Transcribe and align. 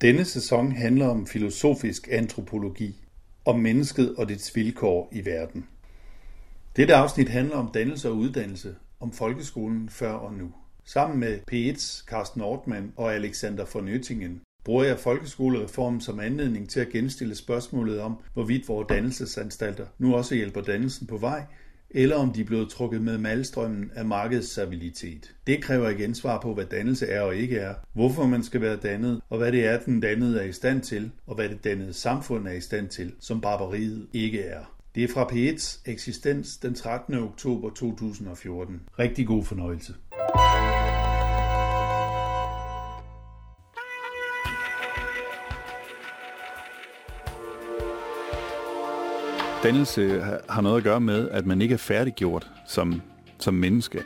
Denne 0.00 0.24
sæson 0.24 0.72
handler 0.72 1.06
om 1.06 1.26
filosofisk 1.26 2.08
antropologi, 2.10 3.04
om 3.44 3.58
mennesket 3.58 4.14
og 4.16 4.28
dets 4.28 4.56
vilkår 4.56 5.08
i 5.12 5.24
verden. 5.24 5.66
Dette 6.76 6.94
afsnit 6.94 7.28
handler 7.28 7.56
om 7.56 7.70
dannelse 7.74 8.08
og 8.08 8.16
uddannelse, 8.16 8.74
om 9.00 9.12
folkeskolen 9.12 9.88
før 9.88 10.12
og 10.12 10.34
nu. 10.34 10.52
Sammen 10.84 11.20
med 11.20 11.38
P1's 11.52 12.06
Carsten 12.06 12.40
Ortmann 12.40 12.92
og 12.96 13.14
Alexander 13.14 13.64
von 13.74 13.84
Nøttingen 13.84 14.40
bruger 14.64 14.84
jeg 14.84 14.98
folkeskolereformen 14.98 16.00
som 16.00 16.20
anledning 16.20 16.68
til 16.68 16.80
at 16.80 16.88
genstille 16.88 17.34
spørgsmålet 17.34 18.00
om, 18.00 18.16
hvorvidt 18.34 18.68
vores 18.68 18.86
dannelsesanstalter 18.88 19.86
nu 19.98 20.14
også 20.14 20.34
hjælper 20.34 20.60
dannelsen 20.60 21.06
på 21.06 21.16
vej, 21.16 21.44
eller 21.90 22.16
om 22.16 22.32
de 22.32 22.40
er 22.40 22.44
blevet 22.44 22.68
trukket 22.68 23.02
med 23.02 23.18
malstrømmen 23.18 23.90
af 23.94 24.04
markedsstabilitet. 24.04 25.34
Det 25.46 25.62
kræver 25.62 25.88
igen 25.88 26.14
svar 26.14 26.40
på, 26.40 26.54
hvad 26.54 26.64
dannelse 26.64 27.06
er 27.06 27.20
og 27.20 27.36
ikke 27.36 27.56
er, 27.56 27.74
hvorfor 27.92 28.26
man 28.26 28.42
skal 28.42 28.60
være 28.60 28.76
dannet, 28.76 29.20
og 29.30 29.38
hvad 29.38 29.52
det 29.52 29.66
er, 29.66 29.78
den 29.80 30.00
dannede 30.00 30.40
er 30.40 30.44
i 30.44 30.52
stand 30.52 30.82
til, 30.82 31.10
og 31.26 31.34
hvad 31.34 31.48
det 31.48 31.64
dannede 31.64 31.92
samfund 31.92 32.48
er 32.48 32.52
i 32.52 32.60
stand 32.60 32.88
til, 32.88 33.12
som 33.20 33.40
barbariet 33.40 34.06
ikke 34.12 34.40
er. 34.42 34.60
Det 34.94 35.04
er 35.04 35.08
fra 35.08 35.24
P1's 35.24 35.80
eksistens 35.86 36.56
den 36.56 36.74
13. 36.74 37.14
oktober 37.14 37.70
2014. 37.70 38.80
Rigtig 38.98 39.26
god 39.26 39.44
fornøjelse. 39.44 39.94
Dannelse 49.62 50.22
har 50.48 50.60
noget 50.60 50.76
at 50.76 50.84
gøre 50.84 51.00
med, 51.00 51.28
at 51.30 51.46
man 51.46 51.62
ikke 51.62 51.72
er 51.72 51.78
færdiggjort 51.78 52.50
som, 52.66 53.02
som 53.38 53.54
menneske. 53.54 54.02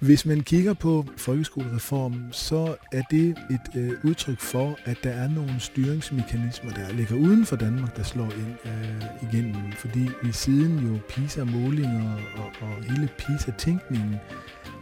Hvis 0.00 0.26
man 0.26 0.40
kigger 0.40 0.74
på 0.74 1.04
folkeskolereformen, 1.16 2.28
så 2.32 2.76
er 2.92 3.02
det 3.10 3.28
et 3.50 3.76
øh, 3.76 3.92
udtryk 4.04 4.40
for, 4.40 4.78
at 4.84 4.96
der 5.04 5.10
er 5.10 5.28
nogle 5.28 5.60
styringsmekanismer, 5.60 6.70
der 6.70 6.92
ligger 6.92 7.16
uden 7.16 7.46
for 7.46 7.56
Danmark, 7.56 7.96
der 7.96 8.02
slår 8.02 8.24
ind 8.24 8.54
øh, 8.64 9.32
igennem. 9.32 9.72
Fordi 9.72 10.08
vi 10.22 10.32
siden 10.32 10.78
jo 10.78 10.98
PISA-målinger 11.08 12.14
og, 12.36 12.50
og 12.60 12.84
hele 12.84 13.08
PISA-tænkningen 13.18 14.16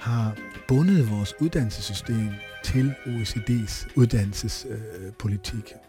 har 0.01 0.37
bundet 0.69 1.11
vores 1.11 1.35
uddannelsessystem 1.41 2.29
til 2.65 2.95
OECD's 3.07 3.89
uddannelsespolitik. 3.97 5.73
Øh, 5.75 5.88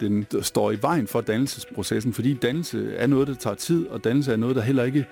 den 0.00 0.26
står 0.42 0.70
i 0.70 0.78
vejen 0.82 1.06
for 1.06 1.20
dannelsesprocessen, 1.20 2.12
fordi 2.12 2.34
dannelse 2.34 2.94
er 2.96 3.06
noget, 3.06 3.28
der 3.28 3.34
tager 3.34 3.54
tid, 3.54 3.86
og 3.86 4.04
dannelse 4.04 4.32
er 4.32 4.36
noget, 4.36 4.56
der 4.56 4.62
heller 4.62 4.84
ikke 4.84 5.06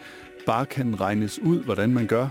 bare 0.46 0.66
kan 0.66 1.00
regnes 1.00 1.38
ud, 1.38 1.62
hvordan 1.64 1.94
man 1.94 2.06
gør. 2.06 2.28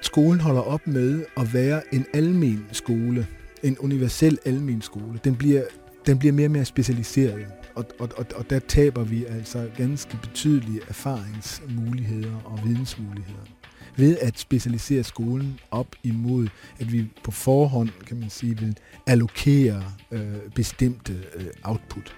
Skolen 0.00 0.40
holder 0.40 0.60
op 0.60 0.86
med 0.86 1.24
at 1.36 1.54
være 1.54 1.94
en 1.94 2.06
almen 2.14 2.66
skole, 2.72 3.26
en 3.62 3.78
universel 3.78 4.38
almen 4.44 4.82
skole. 4.82 5.20
Den 5.24 5.36
bliver, 5.36 5.62
den 6.06 6.18
bliver 6.18 6.32
mere 6.32 6.46
og 6.46 6.50
mere 6.50 6.64
specialiseret, 6.64 7.46
og, 7.74 7.84
og, 7.98 8.08
og, 8.16 8.26
og 8.36 8.50
der 8.50 8.58
taber 8.58 9.04
vi 9.04 9.24
altså 9.24 9.68
ganske 9.76 10.18
betydelige 10.22 10.80
erfaringsmuligheder 10.88 12.40
og 12.44 12.60
vidensmuligheder 12.64 13.53
ved 13.96 14.18
at 14.18 14.38
specialisere 14.38 15.04
skolen 15.04 15.60
op 15.70 15.86
imod, 16.02 16.48
at 16.78 16.92
vi 16.92 17.06
på 17.24 17.30
forhånd, 17.30 17.88
kan 18.06 18.20
man 18.20 18.30
sige, 18.30 18.58
vil 18.58 18.76
allokere 19.06 19.84
øh, 20.10 20.22
bestemte 20.54 21.12
øh, 21.34 21.46
output. 21.62 22.16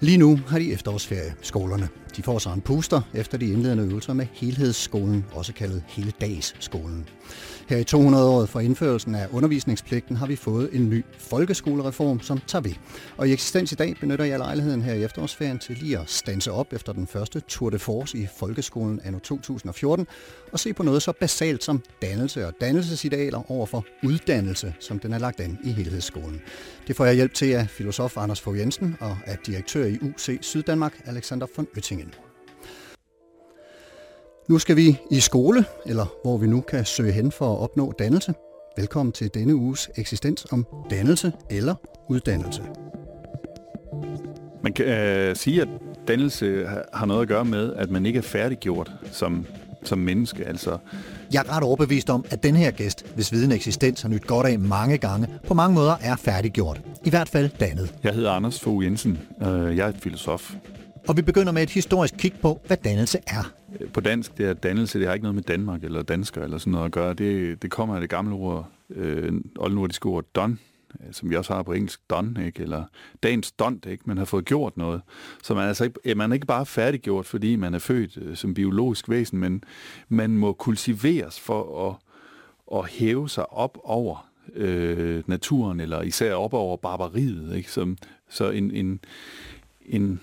Lige 0.00 0.18
nu 0.18 0.36
har 0.46 0.58
de 0.58 0.72
efterårsferie, 0.72 1.34
skolerne. 1.42 1.88
De 2.16 2.22
får 2.22 2.38
så 2.38 2.50
en 2.50 2.60
puster 2.60 3.00
efter 3.14 3.38
de 3.38 3.52
indledende 3.52 3.84
øvelser 3.84 4.12
med 4.12 4.26
helhedsskolen, 4.32 5.24
også 5.32 5.52
kaldet 5.52 5.82
hele 5.86 6.12
dagsskolen. 6.20 7.08
Her 7.68 7.76
i 7.76 7.84
200-året 7.94 8.48
for 8.48 8.60
indførelsen 8.60 9.14
af 9.14 9.26
undervisningspligten 9.32 10.16
har 10.16 10.26
vi 10.26 10.36
fået 10.36 10.70
en 10.72 10.90
ny 10.90 11.04
folkeskolereform, 11.18 12.20
som 12.20 12.40
tager 12.46 12.62
ved. 12.62 12.72
Og 13.16 13.28
i 13.28 13.32
eksistens 13.32 13.72
i 13.72 13.74
dag 13.74 13.96
benytter 14.00 14.24
jeg 14.24 14.38
lejligheden 14.38 14.82
her 14.82 14.94
i 14.94 15.04
efterårsferien 15.04 15.58
til 15.58 15.76
lige 15.76 15.98
at 15.98 16.10
stanse 16.10 16.52
op 16.52 16.72
efter 16.72 16.92
den 16.92 17.06
første 17.06 17.40
Tour 17.40 17.70
de 17.70 17.78
Force 17.78 18.18
i 18.18 18.26
folkeskolen 18.38 19.00
anno 19.04 19.18
2014 19.18 20.06
og 20.52 20.58
se 20.58 20.72
på 20.72 20.82
noget 20.82 21.02
så 21.02 21.12
basalt 21.12 21.64
som 21.64 21.82
dannelse 22.02 22.46
og 22.46 22.52
dannelsesidealer 22.60 23.50
over 23.50 23.66
for 23.66 23.84
uddannelse, 24.04 24.74
som 24.80 24.98
den 24.98 25.12
er 25.12 25.18
lagt 25.18 25.40
an 25.40 25.58
i 25.64 25.72
helhedsskolen. 25.72 26.40
Det 26.86 26.96
får 26.96 27.04
jeg 27.04 27.14
hjælp 27.14 27.34
til 27.34 27.52
af 27.52 27.68
filosof 27.68 28.16
Anders 28.16 28.40
Fogh 28.40 28.58
Jensen 28.58 28.96
og 29.00 29.18
af 29.26 29.38
direktør 29.46 29.84
i 29.84 29.98
UC 30.02 30.38
Syddanmark, 30.40 31.00
Alexander 31.04 31.46
von 31.56 31.66
Oettingen. 31.76 31.99
Nu 34.50 34.58
skal 34.58 34.76
vi 34.76 34.98
i 35.10 35.20
skole, 35.20 35.64
eller 35.86 36.06
hvor 36.22 36.38
vi 36.38 36.46
nu 36.46 36.60
kan 36.60 36.84
søge 36.84 37.12
hen 37.12 37.32
for 37.32 37.54
at 37.54 37.58
opnå 37.58 37.92
dannelse. 37.98 38.34
Velkommen 38.76 39.12
til 39.12 39.34
denne 39.34 39.54
uges 39.54 39.90
eksistens 39.96 40.46
om 40.52 40.66
dannelse 40.90 41.32
eller 41.50 41.74
uddannelse. 42.08 42.62
Man 44.62 44.72
kan 44.72 44.86
øh, 44.86 45.36
sige, 45.36 45.62
at 45.62 45.68
dannelse 46.08 46.66
har 46.92 47.06
noget 47.06 47.22
at 47.22 47.28
gøre 47.28 47.44
med, 47.44 47.74
at 47.74 47.90
man 47.90 48.06
ikke 48.06 48.18
er 48.18 48.22
færdiggjort 48.22 48.92
som, 49.12 49.46
som 49.84 49.98
menneske. 49.98 50.44
Altså. 50.44 50.78
Jeg 51.32 51.44
er 51.46 51.56
ret 51.56 51.62
overbevist 51.62 52.10
om, 52.10 52.24
at 52.30 52.42
den 52.42 52.56
her 52.56 52.70
gæst, 52.70 53.06
hvis 53.14 53.32
viden 53.32 53.52
eksistens 53.52 54.02
har 54.02 54.08
nyt 54.08 54.26
godt 54.26 54.46
af 54.46 54.58
mange 54.58 54.98
gange, 54.98 55.28
på 55.46 55.54
mange 55.54 55.74
måder 55.74 55.96
er 56.00 56.16
færdiggjort. 56.16 56.80
I 57.04 57.10
hvert 57.10 57.28
fald 57.28 57.50
dannet. 57.60 57.94
Jeg 58.04 58.14
hedder 58.14 58.30
Anders 58.30 58.60
Fogh 58.60 58.84
Jensen. 58.84 59.18
Øh, 59.42 59.76
jeg 59.76 59.88
er 59.88 59.92
filosof. 59.92 60.54
Og 61.08 61.16
vi 61.16 61.22
begynder 61.22 61.52
med 61.52 61.62
et 61.62 61.70
historisk 61.70 62.14
kig 62.18 62.32
på, 62.42 62.60
hvad 62.66 62.76
dannelse 62.76 63.18
er. 63.26 63.59
Øh, 63.80 63.92
på 63.92 64.00
dansk, 64.00 64.38
det 64.38 64.46
er 64.46 64.52
dannelse, 64.52 64.98
det 64.98 65.06
har 65.06 65.14
ikke 65.14 65.24
noget 65.24 65.34
med 65.34 65.42
Danmark 65.42 65.84
eller 65.84 66.02
dansker 66.02 66.42
eller 66.42 66.58
sådan 66.58 66.70
noget 66.70 66.86
at 66.86 66.92
gøre. 66.92 67.14
Det, 67.14 67.62
det 67.62 67.70
kommer 67.70 67.94
af 67.94 68.00
det 68.00 68.10
gamle 68.10 68.34
ord, 68.34 68.68
øh, 68.90 69.32
oldnordiske 69.58 70.06
ord 70.06 70.24
don, 70.34 70.58
øh, 71.00 71.12
som 71.12 71.30
vi 71.30 71.36
også 71.36 71.54
har 71.54 71.62
på 71.62 71.72
engelsk, 71.72 72.00
don, 72.10 72.36
ikke? 72.46 72.62
eller 72.62 72.84
dagens 73.22 73.52
dont, 73.52 73.86
ikke? 73.86 74.02
man 74.06 74.18
har 74.18 74.24
fået 74.24 74.44
gjort 74.44 74.76
noget. 74.76 75.02
Så 75.42 75.54
man 75.54 75.64
er, 75.64 75.68
altså 75.68 75.84
ikke, 75.84 76.14
man 76.14 76.30
er 76.30 76.34
ikke 76.34 76.46
bare 76.46 76.66
færdiggjort, 76.66 77.26
fordi 77.26 77.56
man 77.56 77.74
er 77.74 77.78
født 77.78 78.16
øh, 78.16 78.36
som 78.36 78.54
biologisk 78.54 79.08
væsen, 79.08 79.38
men 79.38 79.64
man 80.08 80.30
må 80.30 80.52
kultiveres 80.52 81.40
for 81.40 81.88
at, 81.88 81.96
at 82.78 82.90
hæve 82.90 83.28
sig 83.28 83.52
op 83.52 83.78
over 83.84 84.30
øh, 84.54 85.22
naturen, 85.26 85.80
eller 85.80 86.02
især 86.02 86.34
op 86.34 86.54
over 86.54 86.76
barbariet. 86.76 87.56
Ikke? 87.56 87.70
Som, 87.70 87.96
så 88.28 88.50
en, 88.50 88.70
en, 88.70 89.00
en 89.86 90.20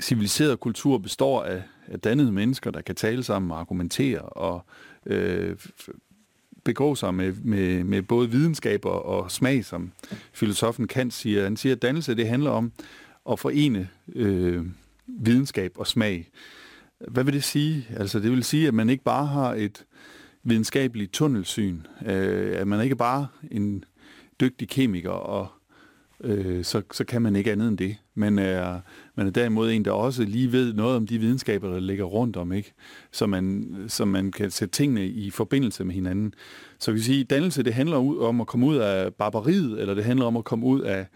civiliseret 0.00 0.60
kultur 0.60 0.98
består 0.98 1.42
af 1.42 1.62
dannede 1.96 2.32
mennesker, 2.32 2.70
der 2.70 2.80
kan 2.80 2.94
tale 2.94 3.22
sammen 3.22 3.50
og 3.50 3.60
argumentere 3.60 4.20
og 4.20 4.64
øh, 5.06 5.56
begå 6.64 6.94
sig 6.94 7.14
med, 7.14 7.32
med, 7.32 7.84
med 7.84 8.02
både 8.02 8.30
videnskab 8.30 8.84
og, 8.84 9.06
og 9.06 9.30
smag, 9.30 9.64
som 9.64 9.92
filosofen 10.32 10.88
Kant 10.88 11.12
siger. 11.12 11.42
Han 11.42 11.56
siger, 11.56 11.74
at 11.74 11.82
dannelse 11.82 12.14
det 12.14 12.28
handler 12.28 12.50
om 12.50 12.72
at 13.30 13.38
forene 13.38 13.88
øh, 14.14 14.64
videnskab 15.06 15.72
og 15.76 15.86
smag. 15.86 16.30
Hvad 17.08 17.24
vil 17.24 17.34
det 17.34 17.44
sige? 17.44 17.86
Altså, 17.96 18.20
det 18.20 18.30
vil 18.30 18.44
sige, 18.44 18.68
at 18.68 18.74
man 18.74 18.90
ikke 18.90 19.04
bare 19.04 19.26
har 19.26 19.54
et 19.54 19.84
videnskabeligt 20.42 21.12
tunnelsyn, 21.12 21.80
øh, 22.06 22.60
at 22.60 22.68
man 22.68 22.84
ikke 22.84 22.96
bare 22.96 23.26
en 23.50 23.84
dygtig 24.40 24.68
kemiker 24.68 25.10
og 25.10 25.48
øh, 26.24 26.64
så, 26.64 26.82
så 26.92 27.04
kan 27.04 27.22
man 27.22 27.36
ikke 27.36 27.52
andet 27.52 27.68
end 27.68 27.78
det. 27.78 27.96
Men 28.14 28.38
er, 28.38 28.80
man 29.16 29.26
er 29.26 29.30
derimod 29.30 29.70
en, 29.70 29.84
der 29.84 29.90
også 29.90 30.24
lige 30.24 30.52
ved 30.52 30.74
noget 30.74 30.96
om 30.96 31.06
de 31.06 31.18
videnskaber, 31.18 31.72
der 31.72 31.80
ligger 31.80 32.04
rundt 32.04 32.36
om, 32.36 32.52
ikke? 32.52 32.72
Så, 33.12 33.26
man, 33.26 33.74
så 33.88 34.04
man 34.04 34.32
kan 34.32 34.50
sætte 34.50 34.72
tingene 34.72 35.06
i 35.06 35.30
forbindelse 35.30 35.84
med 35.84 35.94
hinanden. 35.94 36.34
Så 36.78 36.90
vi 36.90 36.94
vil 36.94 37.04
sige, 37.04 37.24
dannelse 37.24 37.62
det 37.62 37.74
handler 37.74 37.96
om 38.22 38.40
at 38.40 38.46
komme 38.46 38.66
ud 38.66 38.76
af 38.76 39.14
barbariet, 39.14 39.80
eller 39.80 39.94
det 39.94 40.04
handler 40.04 40.26
om 40.26 40.36
at 40.36 40.44
komme 40.44 40.66
ud 40.66 40.80
af 40.80 41.06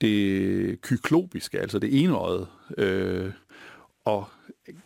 det 0.00 0.80
kyklopiske, 0.80 1.60
altså 1.60 1.78
det 1.78 2.02
enøjet, 2.02 2.46
øh, 2.78 3.30
og 4.04 4.28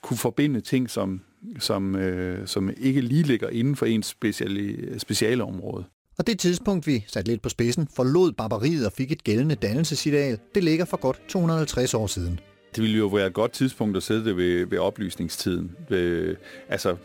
kunne 0.03 0.17
forbinde 0.17 0.61
ting, 0.61 0.91
som, 0.91 1.21
som, 1.59 1.97
øh, 1.97 2.47
som 2.47 2.71
ikke 2.77 3.01
lige 3.01 3.23
ligger 3.23 3.49
inden 3.49 3.77
for 3.77 3.87
ens 3.87 4.07
speciale, 4.07 4.99
speciale 4.99 5.45
område. 5.45 5.85
Og 6.19 6.27
det 6.27 6.39
tidspunkt, 6.39 6.87
vi 6.87 7.05
sat 7.07 7.29
lidt 7.29 7.43
på 7.43 7.49
spidsen, 7.49 7.89
forlod 7.97 8.33
barbariet 8.33 8.87
og 8.87 8.93
fik 8.93 9.13
et 9.13 9.25
gældende 9.25 9.55
dannelsesideal, 9.55 10.39
det 10.55 10.65
ligger 10.65 10.85
for 10.85 10.97
godt 10.97 11.21
250 11.29 11.95
år 11.95 12.07
siden. 12.07 12.41
Det 12.77 12.83
ville 12.83 12.99
jo 12.99 13.07
være 13.07 13.27
et 13.27 13.33
godt 13.33 13.53
tidspunkt 13.53 13.97
at 13.97 14.03
sætte 14.03 14.25
det 14.25 14.37
ved, 14.37 14.67
ved 14.67 14.79
oplysningstiden. 14.79 15.71
Ved, 15.89 16.37
altså, 16.69 16.97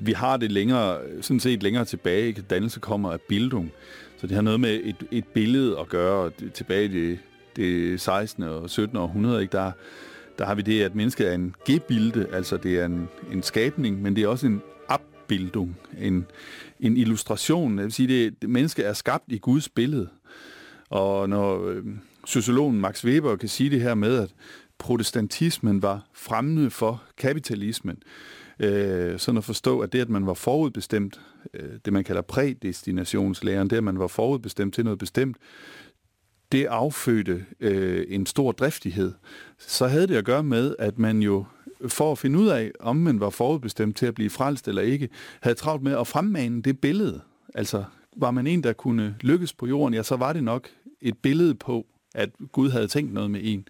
vi 0.00 0.12
har 0.12 0.36
det 0.36 0.52
længere, 0.52 0.98
sådan 1.20 1.40
set 1.40 1.62
længere 1.62 1.84
tilbage. 1.84 2.26
Ikke? 2.26 2.42
Dannelse 2.42 2.80
kommer 2.80 3.12
af 3.12 3.20
bildung. 3.20 3.72
Så 4.16 4.26
det 4.26 4.34
har 4.34 4.42
noget 4.42 4.60
med 4.60 4.80
et, 4.84 4.96
et 5.10 5.24
billede 5.26 5.78
at 5.78 5.88
gøre 5.88 6.30
tilbage 6.54 6.84
i 6.84 6.88
det, 6.88 7.18
det 7.56 8.00
16. 8.00 8.42
og 8.42 8.70
17. 8.70 8.96
århundrede. 8.96 9.42
Ikke? 9.42 9.52
Der, 9.52 9.72
der 10.38 10.46
har 10.46 10.54
vi 10.54 10.62
det, 10.62 10.82
at 10.82 10.94
mennesket 10.94 11.28
er 11.28 11.32
en 11.32 11.54
gebilde, 11.64 12.26
altså 12.32 12.56
det 12.56 12.78
er 12.78 12.84
en, 12.84 13.08
en 13.32 13.42
skabning, 13.42 14.02
men 14.02 14.16
det 14.16 14.24
er 14.24 14.28
også 14.28 14.46
en 14.46 14.62
Abbildung, 14.88 15.76
en, 16.00 16.26
en 16.80 16.96
illustration. 16.96 17.78
Det 17.78 17.84
vil 17.84 17.92
sige, 17.92 18.08
det, 18.08 18.42
det 18.42 18.50
menneske 18.50 18.82
er 18.82 18.92
skabt 18.92 19.24
i 19.28 19.38
Guds 19.38 19.68
billede. 19.68 20.08
Og 20.90 21.28
når 21.28 21.68
øh, 21.68 21.84
sociologen 22.26 22.80
Max 22.80 23.04
Weber 23.04 23.36
kan 23.36 23.48
sige 23.48 23.70
det 23.70 23.80
her 23.80 23.94
med, 23.94 24.16
at 24.16 24.34
protestantismen 24.78 25.82
var 25.82 26.06
fremmende 26.12 26.70
for 26.70 27.02
kapitalismen, 27.16 28.02
øh, 28.60 29.18
sådan 29.18 29.38
at 29.38 29.44
forstå, 29.44 29.80
at 29.80 29.92
det, 29.92 30.00
at 30.00 30.08
man 30.08 30.26
var 30.26 30.34
forudbestemt, 30.34 31.20
øh, 31.54 31.70
det 31.84 31.92
man 31.92 32.04
kalder 32.04 32.22
prædestinationslæren, 32.22 33.70
det, 33.70 33.76
at 33.76 33.84
man 33.84 33.98
var 33.98 34.06
forudbestemt 34.06 34.74
til 34.74 34.84
noget 34.84 34.98
bestemt, 34.98 35.36
det 36.52 36.66
affødte 36.66 37.44
øh, 37.60 38.06
en 38.08 38.26
stor 38.26 38.52
driftighed. 38.52 39.12
Så 39.58 39.86
havde 39.86 40.06
det 40.06 40.16
at 40.16 40.24
gøre 40.24 40.42
med, 40.42 40.76
at 40.78 40.98
man 40.98 41.22
jo 41.22 41.44
for 41.86 42.12
at 42.12 42.18
finde 42.18 42.38
ud 42.38 42.48
af, 42.48 42.72
om 42.80 42.96
man 42.96 43.20
var 43.20 43.30
forudbestemt 43.30 43.96
til 43.96 44.06
at 44.06 44.14
blive 44.14 44.30
frelst 44.30 44.68
eller 44.68 44.82
ikke, 44.82 45.08
havde 45.40 45.56
travlt 45.56 45.82
med 45.82 45.98
at 45.98 46.06
fremmane 46.06 46.62
det 46.62 46.80
billede. 46.80 47.20
Altså, 47.54 47.84
var 48.16 48.30
man 48.30 48.46
en, 48.46 48.62
der 48.62 48.72
kunne 48.72 49.16
lykkes 49.20 49.52
på 49.52 49.66
jorden, 49.66 49.94
ja, 49.94 50.02
så 50.02 50.16
var 50.16 50.32
det 50.32 50.44
nok 50.44 50.68
et 51.00 51.18
billede 51.18 51.54
på, 51.54 51.86
at 52.14 52.30
Gud 52.52 52.70
havde 52.70 52.88
tænkt 52.88 53.12
noget 53.12 53.30
med 53.30 53.40
en. 53.42 53.68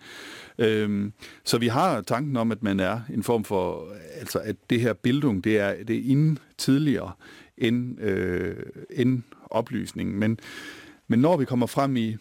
Øhm, 0.58 1.12
så 1.44 1.58
vi 1.58 1.66
har 1.66 2.00
tanken 2.00 2.36
om, 2.36 2.52
at 2.52 2.62
man 2.62 2.80
er 2.80 3.00
en 3.14 3.22
form 3.22 3.44
for, 3.44 3.92
altså 4.14 4.38
at 4.38 4.56
det 4.70 4.80
her 4.80 4.92
bildung, 4.92 5.44
det 5.44 5.58
er, 5.58 5.84
det 5.84 5.96
er 5.96 6.10
inden 6.10 6.38
tidligere 6.58 7.12
end, 7.56 8.00
øh, 8.00 8.56
end 8.90 9.22
oplysningen. 9.50 10.18
Men, 10.18 10.38
men 11.08 11.18
når 11.18 11.36
vi 11.36 11.44
kommer 11.44 11.66
frem 11.66 11.96
i, 11.96 12.16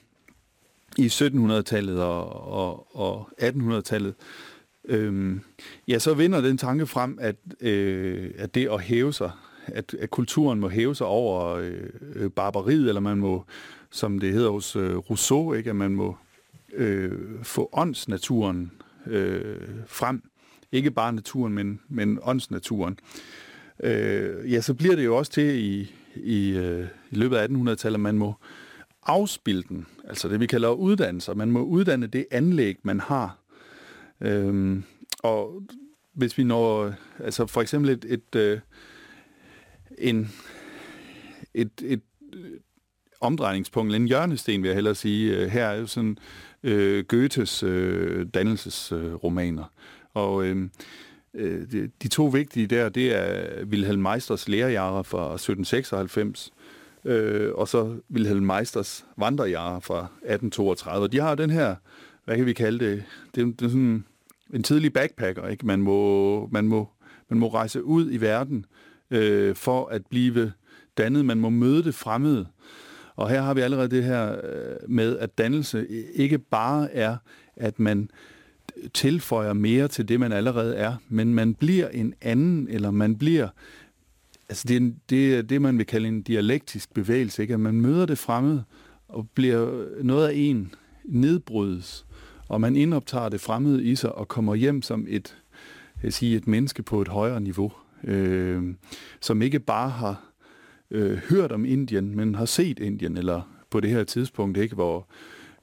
i 0.97 1.07
1700-tallet 1.07 2.03
og, 2.03 2.47
og, 2.51 2.95
og 2.95 3.29
1800-tallet, 3.41 4.15
øhm, 4.87 5.41
ja, 5.87 5.99
så 5.99 6.13
vinder 6.13 6.41
den 6.41 6.57
tanke 6.57 6.87
frem, 6.87 7.17
at, 7.21 7.35
øh, 7.61 8.31
at 8.37 8.55
det 8.55 8.69
at 8.69 8.81
hæve 8.81 9.13
sig, 9.13 9.31
at, 9.65 9.93
at 9.93 10.09
kulturen 10.09 10.59
må 10.59 10.69
hæve 10.69 10.95
sig 10.95 11.07
over 11.07 11.55
øh, 11.55 11.89
øh, 12.15 12.29
barbariet, 12.29 12.87
eller 12.87 13.01
man 13.01 13.17
må, 13.17 13.45
som 13.91 14.19
det 14.19 14.33
hedder 14.33 14.49
hos 14.49 14.75
øh, 14.75 14.97
Rousseau, 14.97 15.53
ikke, 15.53 15.69
at 15.69 15.75
man 15.75 15.91
må 15.91 16.17
øh, 16.73 17.11
få 17.43 17.69
åndsnaturen 17.73 18.71
øh, 19.07 19.57
frem. 19.87 20.21
Ikke 20.71 20.91
bare 20.91 21.13
naturen, 21.13 21.53
men, 21.53 21.79
men 21.89 22.19
åndsnaturen. 22.23 22.99
Øh, 23.83 24.51
ja, 24.51 24.61
så 24.61 24.73
bliver 24.73 24.95
det 24.95 25.05
jo 25.05 25.17
også 25.17 25.31
til 25.31 25.43
i, 25.43 25.91
i, 26.15 26.49
øh, 26.57 26.87
i 27.11 27.15
løbet 27.15 27.37
af 27.37 27.47
1800-tallet, 27.47 27.97
at 27.97 27.99
man 27.99 28.17
må 28.17 28.33
afspilde 29.05 29.63
den, 29.69 29.85
altså 30.07 30.27
det 30.27 30.39
vi 30.39 30.45
kalder 30.45 30.69
uddannelser. 30.69 31.33
Man 31.33 31.51
må 31.51 31.61
uddanne 31.61 32.07
det 32.07 32.25
anlæg, 32.31 32.77
man 32.83 32.99
har. 32.99 33.37
Øh, 34.21 34.83
og 35.23 35.63
hvis 36.13 36.37
vi 36.37 36.43
når, 36.43 36.93
altså 37.19 37.45
for 37.45 37.61
eksempel 37.61 37.89
et, 37.89 38.05
et, 38.09 38.35
øh, 38.35 38.59
en, 39.97 40.31
et, 41.53 41.71
et 41.83 42.01
øh, 42.33 42.51
omdrejningspunkt, 43.21 43.95
en 43.95 44.07
hjørnesten 44.07 44.61
vil 44.61 44.67
jeg 44.67 44.75
hellere 44.75 44.95
sige. 44.95 45.37
Øh, 45.37 45.47
her 45.47 45.65
er 45.65 45.79
jo 45.79 45.87
sådan 45.87 46.17
øh, 46.63 47.05
Goethes 47.05 47.63
øh, 47.63 48.25
dannelsesromaner. 48.33 49.63
Øh, 49.63 49.69
og 50.13 50.45
øhm, 50.45 50.71
øh, 51.33 51.71
de, 51.71 51.91
de 52.03 52.07
to 52.07 52.25
vigtige 52.25 52.67
der, 52.67 52.89
det 52.89 53.15
er 53.15 53.63
Wilhelm 53.65 54.01
Meisters 54.01 54.47
lærerjahre 54.47 55.03
fra 55.03 55.33
1796, 55.33 56.53
øh, 57.05 57.51
og 57.53 57.67
så 57.67 57.99
Wilhelm 58.13 58.43
Meisters 58.43 59.05
vandrejahre 59.17 59.81
fra 59.81 59.99
1832. 59.99 61.07
De 61.07 61.19
har 61.19 61.35
den 61.35 61.49
her, 61.49 61.75
hvad 62.27 62.37
kan 62.37 62.45
vi 62.45 62.53
kalde 62.53 62.85
det, 62.85 63.03
det, 63.35 63.59
det 63.59 63.65
er 63.65 63.69
sådan 63.69 64.05
en 64.53 64.63
tidlig 64.63 64.93
backpacker, 64.93 65.47
ikke? 65.47 65.65
Man 65.65 65.81
må, 65.81 66.47
man 66.47 66.67
må, 66.67 66.89
man 67.29 67.39
må 67.39 67.47
rejse 67.47 67.83
ud 67.83 68.11
i 68.11 68.17
verden 68.17 68.65
øh, 69.11 69.55
for 69.55 69.87
at 69.87 70.05
blive 70.05 70.51
dannet. 70.97 71.25
Man 71.25 71.37
må 71.37 71.49
møde 71.49 71.83
det 71.83 71.95
fremmede. 71.95 72.47
Og 73.15 73.29
her 73.29 73.41
har 73.41 73.53
vi 73.53 73.61
allerede 73.61 73.89
det 73.89 74.03
her 74.03 74.31
øh, 74.31 74.75
med, 74.89 75.17
at 75.17 75.37
dannelse 75.37 75.87
ikke 76.13 76.37
bare 76.37 76.93
er, 76.93 77.17
at 77.55 77.79
man 77.79 78.09
tilføjer 78.93 79.53
mere 79.53 79.87
til 79.87 80.07
det, 80.07 80.19
man 80.19 80.31
allerede 80.31 80.75
er, 80.75 80.95
men 81.09 81.33
man 81.33 81.53
bliver 81.53 81.89
en 81.89 82.13
anden, 82.21 82.67
eller 82.69 82.91
man 82.91 83.17
bliver... 83.17 83.47
Altså 84.49 84.65
det 84.67 84.77
er 84.77 84.91
det, 85.09 85.49
det, 85.49 85.61
man 85.61 85.77
vil 85.77 85.85
kalde 85.85 86.07
en 86.07 86.21
dialektisk 86.21 86.93
bevægelse, 86.93 87.41
ikke? 87.41 87.53
At 87.53 87.59
man 87.59 87.81
møder 87.81 88.05
det 88.05 88.17
fremmede 88.17 88.63
og 89.07 89.27
bliver 89.33 89.85
noget 90.03 90.27
af 90.27 90.31
en, 90.35 90.73
nedbrydes, 91.07 92.06
og 92.49 92.61
man 92.61 92.75
indoptager 92.75 93.29
det 93.29 93.41
fremmede 93.41 93.83
i 93.83 93.95
sig 93.95 94.15
og 94.15 94.27
kommer 94.27 94.55
hjem 94.55 94.81
som 94.81 95.05
et, 95.09 95.37
jeg 96.03 96.13
sige, 96.13 96.37
et 96.37 96.47
menneske 96.47 96.83
på 96.83 97.01
et 97.01 97.07
højere 97.07 97.41
niveau, 97.41 97.71
øh, 98.03 98.63
som 99.21 99.41
ikke 99.41 99.59
bare 99.59 99.89
har 99.89 100.23
øh, 100.91 101.17
hørt 101.17 101.51
om 101.51 101.65
Indien, 101.65 102.15
men 102.15 102.35
har 102.35 102.45
set 102.45 102.79
Indien, 102.79 103.17
eller 103.17 103.41
på 103.69 103.79
det 103.79 103.89
her 103.89 104.03
tidspunkt, 104.03 104.57
ikke, 104.57 104.75
hvor 104.75 105.07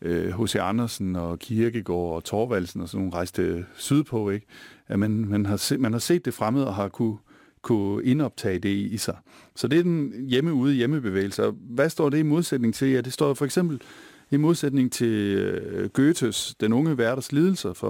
H.C. 0.03 0.57
Øh, 0.57 0.69
Andersen 0.69 1.17
og 1.17 1.39
Kirkegaard 1.39 2.15
og 2.15 2.25
Torvaldsen 2.25 2.81
og 2.81 2.89
sådan 2.89 2.99
nogle 2.99 3.15
rejste 3.15 3.65
sydpå, 3.77 4.31
ikke? 4.31 4.47
at 4.89 4.99
man, 4.99 5.11
man, 5.11 5.47
har 5.47 5.57
se, 5.57 5.79
man 5.79 5.93
har 5.93 6.01
set 6.01 6.25
det 6.25 6.35
fremmede 6.35 6.67
og 6.67 6.75
har 6.75 6.89
kunne, 6.89 7.17
kunne 7.63 8.05
indoptage 8.05 8.59
det 8.59 8.69
i, 8.69 8.97
sig. 8.97 9.17
Så 9.55 9.69
det 9.69 9.79
er 9.79 9.83
den 9.83 10.27
hjemme-ude 10.29 10.75
hjemmebevægelse. 10.75 11.51
Hvad 11.51 11.91
står 11.91 12.09
det 12.09 12.19
i 12.19 12.23
modsætning 12.23 12.75
til? 12.75 12.89
Ja, 12.89 13.01
det 13.01 13.13
står 13.13 13.35
for 13.35 13.45
eksempel 13.45 13.81
i 14.31 14.37
modsætning 14.37 14.93
til 14.93 15.37
øh, 15.39 15.89
Goethes 15.89 16.55
Den 16.61 16.73
unge 16.73 16.99
værters 16.99 17.33
lidelser 17.33 17.71
øh, 17.71 17.77
fra, 17.77 17.89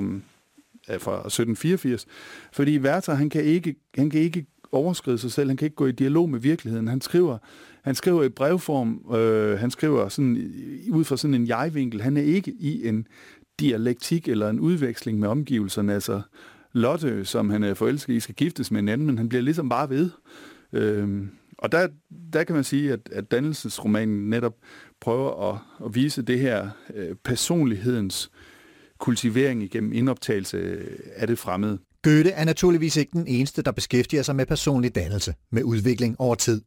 fra 0.99 1.27
1784. 1.27 2.07
Fordi 2.53 2.79
Werther, 2.79 3.15
han 3.15 3.31
kan 3.31 3.45
ikke, 3.45 3.75
han 3.95 4.11
kan 4.11 4.21
ikke 4.21 4.47
overskride 4.73 5.19
sig 5.19 5.33
selv. 5.33 5.49
Han 5.49 5.57
kan 5.57 5.67
ikke 5.67 5.77
gå 5.77 5.87
i 5.87 5.93
dialog 5.93 6.31
med 6.31 6.41
virkeligheden. 6.41 6.89
Han 6.89 7.01
skriver, 7.01 7.39
han 7.83 7.95
skriver 7.95 8.23
i 8.23 8.29
brevform, 8.29 9.15
øh, 9.15 9.59
han 9.59 9.71
skriver 9.71 10.09
sådan, 10.09 10.53
ud 10.91 11.05
fra 11.05 11.17
sådan 11.17 11.35
en 11.35 11.49
jeg-vinkel. 11.49 12.01
Han 12.03 12.17
er 12.17 12.23
ikke 12.23 12.53
i 12.61 12.89
en 12.89 13.07
dialektik 13.61 14.29
eller 14.29 14.49
en 14.49 14.61
udveksling 14.61 15.19
med 15.19 15.29
omgivelserne. 15.29 15.95
Altså 15.95 16.23
Lotte, 16.73 17.25
som 17.25 17.51
han 17.51 17.63
er 17.63 17.75
forelsket 17.75 18.15
i, 18.15 18.21
skal 18.21 18.35
giftes 18.35 18.71
med 18.71 18.81
en 18.81 18.89
anden, 18.89 19.07
men 19.07 19.19
han 19.19 19.29
bliver 19.29 19.43
ligesom 19.43 19.69
bare 19.69 19.91
ved. 19.91 20.11
Øh, 20.73 21.27
og 21.59 21.73
der, 21.73 21.89
der 22.33 22.45
kan 22.45 22.55
man 22.55 22.65
sige, 22.65 22.93
at, 22.93 23.01
at 23.13 23.31
dannelsesromanen 23.31 24.31
netop 24.31 24.55
prøver 25.05 25.53
at, 25.53 25.59
at 25.85 25.95
vise 25.95 26.23
det 26.23 26.41
her 26.41 26.69
øh, 26.95 27.17
personlighedens 27.25 28.31
kultivering 28.99 29.63
igennem 29.63 29.93
indoptagelse 29.93 30.79
af 31.17 31.27
det 31.27 31.39
fremmede. 31.39 31.79
Goethe 32.03 32.31
er 32.31 32.45
naturligvis 32.45 32.97
ikke 32.97 33.13
den 33.13 33.27
eneste, 33.27 33.63
der 33.63 33.73
beskæftiger 33.73 34.23
sig 34.23 34.37
med 34.37 34.47
personlig 34.47 34.95
dannelse, 34.95 35.35
med 35.53 35.63
udvikling 35.63 36.21
over 36.21 36.35
tid. 36.35 36.63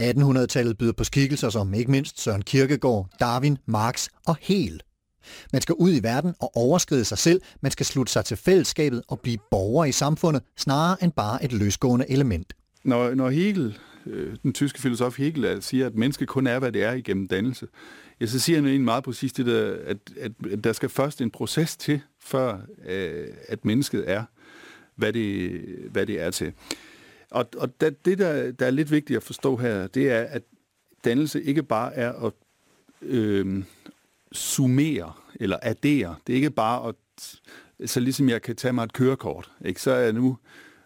1800-tallet 0.00 0.78
byder 0.78 0.92
på 0.92 1.04
skikkelser 1.04 1.50
som 1.50 1.74
ikke 1.74 1.90
mindst 1.90 2.20
Søren 2.20 2.42
Kierkegaard, 2.42 3.08
Darwin, 3.20 3.58
Marx 3.66 4.08
og 4.26 4.36
Hegel. 4.40 4.82
Man 5.52 5.62
skal 5.62 5.74
ud 5.74 5.92
i 5.92 6.02
verden 6.02 6.34
og 6.40 6.56
overskride 6.56 7.04
sig 7.04 7.18
selv, 7.18 7.40
man 7.60 7.72
skal 7.72 7.86
slutte 7.86 8.12
sig 8.12 8.24
til 8.24 8.36
fællesskabet 8.36 9.02
og 9.08 9.20
blive 9.20 9.38
borger 9.50 9.84
i 9.84 9.92
samfundet, 9.92 10.42
snarere 10.56 10.96
end 11.02 11.12
bare 11.12 11.44
et 11.44 11.52
løsgående 11.52 12.10
element. 12.10 12.52
Når, 12.84 13.14
når 13.14 13.30
Hegel, 13.30 13.78
øh, 14.06 14.36
den 14.42 14.52
tyske 14.52 14.80
filosof 14.80 15.18
Hegel, 15.18 15.62
siger, 15.62 15.86
at 15.86 15.94
mennesket 15.94 16.28
kun 16.28 16.46
er, 16.46 16.58
hvad 16.58 16.72
det 16.72 16.82
er 16.82 16.92
igennem 16.92 17.28
dannelse, 17.28 17.66
ja, 18.20 18.26
så 18.26 18.38
siger 18.38 18.56
han 18.56 18.64
egentlig 18.64 18.84
meget 18.84 19.04
præcis 19.04 19.32
det 19.32 19.46
der, 19.46 19.76
at, 19.84 19.98
at, 20.16 20.32
at 20.52 20.64
der 20.64 20.72
skal 20.72 20.88
først 20.88 21.20
en 21.20 21.30
proces 21.30 21.76
til, 21.76 22.00
før 22.20 22.58
øh, 22.86 23.26
at 23.48 23.64
mennesket 23.64 24.10
er 24.10 24.24
hvad 24.94 25.12
det, 25.12 25.60
hvad 25.90 26.06
det 26.06 26.20
er 26.20 26.30
til. 26.30 26.52
Og, 27.30 27.48
og 27.56 27.80
det, 27.80 28.18
der, 28.18 28.52
der 28.52 28.66
er 28.66 28.70
lidt 28.70 28.90
vigtigt 28.90 29.16
at 29.16 29.22
forstå 29.22 29.56
her, 29.56 29.86
det 29.86 30.10
er, 30.10 30.22
at 30.22 30.42
dannelse 31.04 31.42
ikke 31.42 31.62
bare 31.62 31.94
er 31.94 32.12
at 32.12 32.32
øh, 33.02 33.64
summere 34.32 35.12
eller 35.40 35.56
addere. 35.62 36.16
Det 36.26 36.32
er 36.32 36.36
ikke 36.36 36.50
bare 36.50 36.88
at, 36.88 36.94
så 37.90 38.00
ligesom 38.00 38.28
jeg 38.28 38.42
kan 38.42 38.56
tage 38.56 38.72
mig 38.72 38.84
et 38.84 38.92
kørekort, 38.92 39.52
ikke? 39.64 39.82
så 39.82 39.90
er 39.90 40.00
jeg 40.00 40.12
nu 40.12 40.38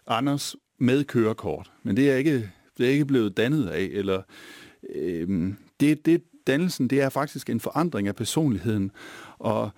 Anders 0.07 0.55
med 0.77 1.03
kørekort. 1.03 1.71
Men 1.83 1.97
det 1.97 2.11
er 2.11 2.15
ikke, 2.15 2.51
det 2.77 2.85
er 2.85 2.91
ikke 2.91 3.05
blevet 3.05 3.37
dannet 3.37 3.67
af. 3.67 3.89
Eller, 3.91 4.21
øh, 4.95 5.53
det, 5.79 6.05
det, 6.05 6.23
dannelsen, 6.47 6.87
det 6.87 7.01
er 7.01 7.09
faktisk 7.09 7.49
en 7.49 7.59
forandring 7.59 8.07
af 8.07 8.15
personligheden. 8.15 8.91
Og 9.39 9.69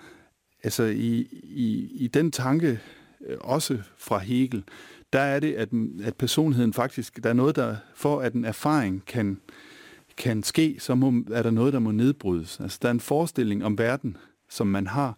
altså 0.64 0.84
i, 0.84 1.28
i, 1.44 1.90
i 1.96 2.08
den 2.08 2.32
tanke, 2.32 2.80
øh, 3.28 3.38
også 3.42 3.78
fra 3.98 4.18
Hegel, 4.18 4.64
der 5.14 5.20
er 5.20 5.40
det, 5.40 5.54
at, 5.54 5.70
at 6.04 6.16
personligheden 6.16 6.74
faktisk, 6.74 7.24
der 7.24 7.30
er 7.30 7.34
noget, 7.34 7.56
der 7.56 7.76
for 7.96 8.20
at 8.20 8.34
en 8.34 8.46
erfaring 8.46 9.06
kan, 9.06 9.42
kan 10.18 10.44
ske, 10.44 10.76
så 10.80 10.96
må, 10.96 11.24
er 11.32 11.44
der 11.44 11.52
noget, 11.52 11.74
der 11.74 11.80
må 11.80 11.92
nedbrydes. 11.92 12.60
Altså 12.60 12.80
der 12.82 12.88
er 12.88 12.92
en 12.92 13.00
forestilling 13.00 13.66
om 13.66 13.78
verden, 13.78 14.18
som 14.50 14.68
man 14.68 14.88
har, 14.88 15.18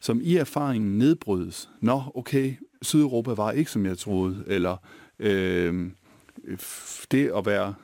som 0.00 0.20
i 0.22 0.36
erfaringen 0.36 0.98
nedbrydes. 0.98 1.70
Nå, 1.80 2.02
okay, 2.14 2.54
Sydeuropa 2.82 3.32
var 3.32 3.52
ikke, 3.52 3.70
som 3.70 3.86
jeg 3.86 3.98
troede, 3.98 4.44
eller 4.46 4.76
øh, 5.18 5.90
det 7.10 7.32
at 7.36 7.46
være 7.46 7.74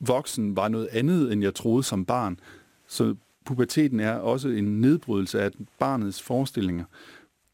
voksen 0.00 0.56
var 0.56 0.68
noget 0.68 0.88
andet, 0.92 1.32
end 1.32 1.42
jeg 1.42 1.54
troede 1.54 1.82
som 1.82 2.04
barn. 2.04 2.40
Så 2.86 3.14
puberteten 3.44 4.00
er 4.00 4.12
også 4.12 4.48
en 4.48 4.80
nedbrydelse 4.80 5.40
af 5.40 5.50
barnets 5.78 6.22
forestillinger. 6.22 6.84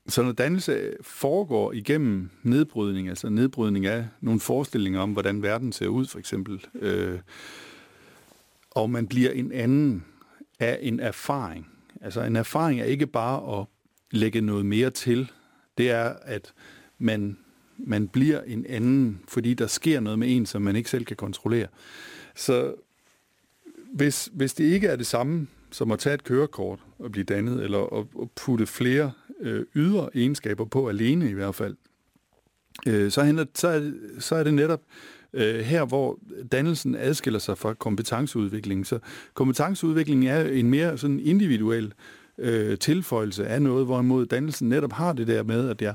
Så 0.09 0.23
når 0.23 0.33
dannelse 0.33 0.93
foregår 1.01 1.73
igennem 1.73 2.31
nedbrydning, 2.43 3.09
altså 3.09 3.29
nedbrydning 3.29 3.87
af 3.87 4.07
nogle 4.21 4.41
forestillinger 4.41 5.01
om, 5.01 5.13
hvordan 5.13 5.43
verden 5.43 5.73
ser 5.73 5.89
ud, 5.89 6.07
for 6.07 6.19
eksempel, 6.19 6.67
øh, 6.75 7.19
og 8.71 8.91
man 8.91 9.07
bliver 9.07 9.31
en 9.31 9.53
anden 9.53 10.05
af 10.59 10.79
en 10.83 11.01
erfaring. 11.01 11.69
Altså 12.01 12.23
en 12.23 12.37
erfaring 12.37 12.81
er 12.81 12.85
ikke 12.85 13.07
bare 13.07 13.61
at 13.61 13.67
lægge 14.11 14.41
noget 14.41 14.67
mere 14.67 14.91
til. 14.91 15.31
Det 15.79 15.91
er, 15.91 16.15
at 16.23 16.53
man, 16.99 17.39
man 17.87 18.09
bliver 18.09 18.41
en 18.41 18.67
anden, 18.69 19.21
fordi 19.29 19.55
der 19.55 19.67
sker 19.67 20.01
noget 20.01 20.19
med 20.19 20.37
en, 20.37 20.47
som 20.47 20.63
man 20.63 20.77
ikke 20.77 20.91
selv 20.91 21.05
kan 21.05 21.17
kontrollere. 21.17 21.67
Så 22.37 22.75
hvis, 23.93 24.29
hvis 24.33 24.55
det 24.55 24.65
ikke 24.65 24.87
er 24.87 24.97
det 24.97 25.07
samme 25.07 25.47
som 25.71 25.91
at 25.93 25.99
tage 25.99 26.15
et 26.15 26.25
kørekort, 26.25 26.79
og 26.99 27.13
blive 27.13 27.25
dannet, 27.25 27.65
eller 27.65 27.99
at, 27.99 28.07
at 28.23 28.29
putte 28.31 28.67
flere 28.67 29.13
øh, 29.41 29.65
ydre 29.75 30.09
egenskaber 30.15 30.65
på 30.65 30.89
alene 30.89 31.31
i 31.31 31.33
hvert 31.33 31.55
fald, 31.55 31.77
øh, 32.87 33.11
så, 33.11 33.23
handler, 33.23 33.45
så, 33.55 33.69
er, 33.69 33.79
det, 33.79 33.95
så 34.19 34.35
er 34.35 34.45
det 34.45 34.55
netop 34.55 34.81
øh, 35.33 35.61
her, 35.61 35.85
hvor 35.85 36.19
dannelsen 36.53 36.95
adskiller 36.95 37.39
sig 37.39 37.59
fra 37.59 37.75
kompetenceudviklingen. 37.75 38.85
Så 38.85 38.99
kompetenceudviklingen 39.35 40.29
er 40.29 40.45
en 40.45 40.71
mere 40.71 40.99
sådan 40.99 41.21
individuel 41.21 41.93
øh, 42.39 42.79
tilføjelse 42.79 43.47
af 43.47 43.63
noget, 43.63 43.87
hvorimod 43.87 44.27
dannelsen 44.27 44.69
netop 44.69 44.93
har 44.93 45.13
det 45.13 45.27
der 45.27 45.43
med, 45.43 45.69
at 45.69 45.83
jeg, 45.83 45.95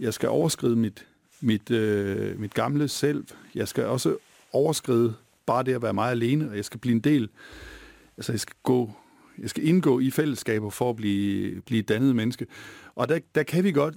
jeg 0.00 0.14
skal 0.14 0.28
overskride 0.28 0.76
mit, 0.76 1.06
mit, 1.40 1.70
øh, 1.70 2.40
mit 2.40 2.54
gamle 2.54 2.88
selv. 2.88 3.24
Jeg 3.54 3.68
skal 3.68 3.84
også 3.84 4.16
overskride 4.52 5.14
bare 5.46 5.62
det 5.62 5.74
at 5.74 5.82
være 5.82 5.94
mig 5.94 6.10
alene, 6.10 6.50
og 6.50 6.56
jeg 6.56 6.64
skal 6.64 6.80
blive 6.80 6.94
en 6.94 7.00
del, 7.00 7.28
altså 8.16 8.32
jeg 8.32 8.40
skal 8.40 8.56
gå 8.62 8.92
jeg 9.42 9.50
skal 9.50 9.66
indgå 9.66 10.00
i 10.00 10.10
fællesskaber 10.10 10.70
for 10.70 10.90
at 10.90 10.96
blive, 10.96 11.60
blive 11.60 11.82
dannet 11.82 12.16
menneske. 12.16 12.46
Og 12.94 13.08
der, 13.08 13.18
der 13.34 13.42
kan 13.42 13.64
vi 13.64 13.72
godt 13.72 13.94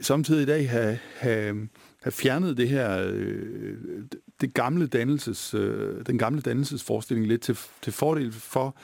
samtidig 0.00 0.42
i 0.42 0.46
dag 0.46 0.70
have, 0.70 0.98
have, 1.16 1.68
have 2.02 2.12
fjernet 2.12 2.56
det 2.56 2.68
her, 2.68 3.10
øh, 3.12 3.76
det 4.40 4.54
gamle 4.54 4.86
dannelses, 4.86 5.54
øh, 5.54 6.06
den 6.06 6.18
gamle 6.18 6.40
dannelsesforestilling 6.40 7.26
lidt 7.26 7.42
til, 7.42 7.58
til 7.82 7.92
fordel 7.92 8.32
for 8.32 8.76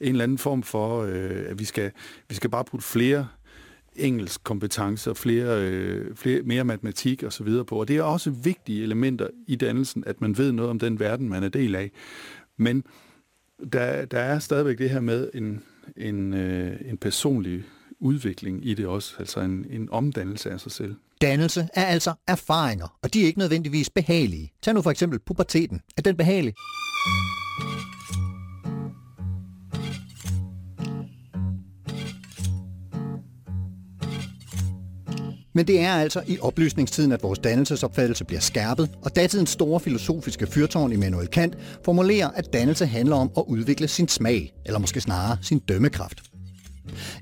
en 0.00 0.08
eller 0.08 0.24
anden 0.24 0.38
form 0.38 0.62
for, 0.62 1.02
øh, 1.02 1.44
at 1.46 1.58
vi 1.58 1.64
skal, 1.64 1.90
vi 2.28 2.34
skal 2.34 2.50
bare 2.50 2.64
putte 2.64 2.86
flere 2.86 3.28
engelsk 3.96 4.44
kompetencer, 4.44 5.14
flere, 5.14 5.62
øh, 5.62 6.16
flere, 6.16 6.42
mere 6.42 6.64
matematik 6.64 7.22
og 7.22 7.32
så 7.32 7.44
videre 7.44 7.64
på. 7.64 7.80
Og 7.80 7.88
det 7.88 7.96
er 7.96 8.02
også 8.02 8.30
vigtige 8.30 8.82
elementer 8.82 9.28
i 9.46 9.56
dannelsen, 9.56 10.04
at 10.06 10.20
man 10.20 10.38
ved 10.38 10.52
noget 10.52 10.70
om 10.70 10.78
den 10.78 11.00
verden, 11.00 11.28
man 11.28 11.42
er 11.42 11.48
del 11.48 11.74
af. 11.74 11.90
Men 12.58 12.84
der, 13.72 14.04
der 14.04 14.18
er 14.18 14.38
stadigvæk 14.38 14.78
det 14.78 14.90
her 14.90 15.00
med 15.00 15.30
en, 15.34 15.62
en, 15.96 16.34
øh, 16.34 16.76
en 16.84 16.96
personlig 16.96 17.64
udvikling 18.00 18.66
i 18.66 18.74
det 18.74 18.86
også, 18.86 19.14
altså 19.18 19.40
en, 19.40 19.66
en 19.70 19.88
omdannelse 19.90 20.50
af 20.50 20.60
sig 20.60 20.72
selv. 20.72 20.94
Dannelse 21.20 21.68
er 21.74 21.84
altså 21.84 22.14
erfaringer, 22.28 22.98
og 23.02 23.14
de 23.14 23.22
er 23.22 23.26
ikke 23.26 23.38
nødvendigvis 23.38 23.90
behagelige. 23.90 24.52
Tag 24.62 24.74
nu 24.74 24.82
for 24.82 24.90
eksempel 24.90 25.18
puberteten. 25.18 25.80
Er 25.96 26.02
den 26.02 26.16
behagelig? 26.16 26.54
Men 35.56 35.66
det 35.66 35.80
er 35.80 35.92
altså 35.92 36.22
i 36.26 36.38
oplysningstiden, 36.40 37.12
at 37.12 37.22
vores 37.22 37.38
dannelsesopfattelse 37.38 38.24
bliver 38.24 38.40
skærpet, 38.40 38.90
og 39.02 39.16
datidens 39.16 39.50
store 39.50 39.80
filosofiske 39.80 40.46
fyrtårn 40.46 40.92
Immanuel 40.92 41.28
Kant 41.28 41.58
formulerer, 41.84 42.30
at 42.30 42.52
dannelse 42.52 42.86
handler 42.86 43.16
om 43.16 43.30
at 43.36 43.44
udvikle 43.46 43.88
sin 43.88 44.08
smag, 44.08 44.54
eller 44.66 44.78
måske 44.78 45.00
snarere 45.00 45.38
sin 45.42 45.58
dømmekraft. 45.58 46.22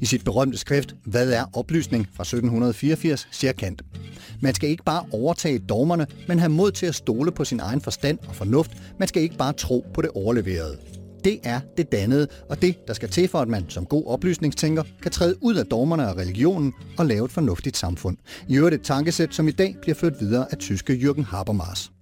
I 0.01 0.07
sit 0.07 0.25
berømte 0.25 0.59
skrift 0.59 0.95
Hvad 1.05 1.33
er 1.33 1.45
oplysning 1.53 2.09
fra 2.15 2.23
1784 2.23 3.29
siger 3.31 3.53
Kant. 3.53 3.83
Man 4.41 4.55
skal 4.55 4.69
ikke 4.69 4.85
bare 4.85 5.05
overtage 5.13 5.59
dogmerne, 5.59 6.07
men 6.29 6.39
have 6.39 6.51
mod 6.51 6.73
til 6.73 6.87
at 6.87 6.95
stole 6.95 7.33
på 7.33 7.45
sin 7.45 7.61
egen 7.61 7.81
forstand 7.81 8.19
og 8.29 8.35
fornuft. 8.35 8.71
Man 8.99 9.09
skal 9.09 9.23
ikke 9.23 9.37
bare 9.37 9.53
tro 9.53 9.87
på 9.95 10.03
det 10.03 10.11
overleverede. 10.15 10.92
Det 11.25 11.41
er 11.45 11.61
det 11.77 11.93
dannede, 11.93 12.29
og 12.49 12.63
det, 12.63 12.87
der 12.89 12.95
skal 12.95 13.09
til 13.09 13.29
for, 13.29 13.39
at 13.39 13.49
man 13.49 13.65
som 13.69 13.87
god 13.87 14.07
oplysningstænker 14.07 14.83
kan 15.03 15.11
træde 15.11 15.37
ud 15.41 15.55
af 15.55 15.67
dogmerne 15.67 16.09
og 16.09 16.17
religionen 16.17 16.75
og 16.99 17.07
lave 17.07 17.25
et 17.25 17.33
fornuftigt 17.33 17.77
samfund. 17.77 18.17
I 18.49 18.57
øvrigt 18.57 18.75
et 18.75 18.83
tankesæt, 18.83 19.35
som 19.35 19.49
i 19.49 19.51
dag 19.51 19.77
bliver 19.83 19.95
ført 19.95 20.21
videre 20.21 20.47
af 20.51 20.59
tyske 20.59 20.93
Jürgen 20.93 21.23
Habermas. 21.23 21.93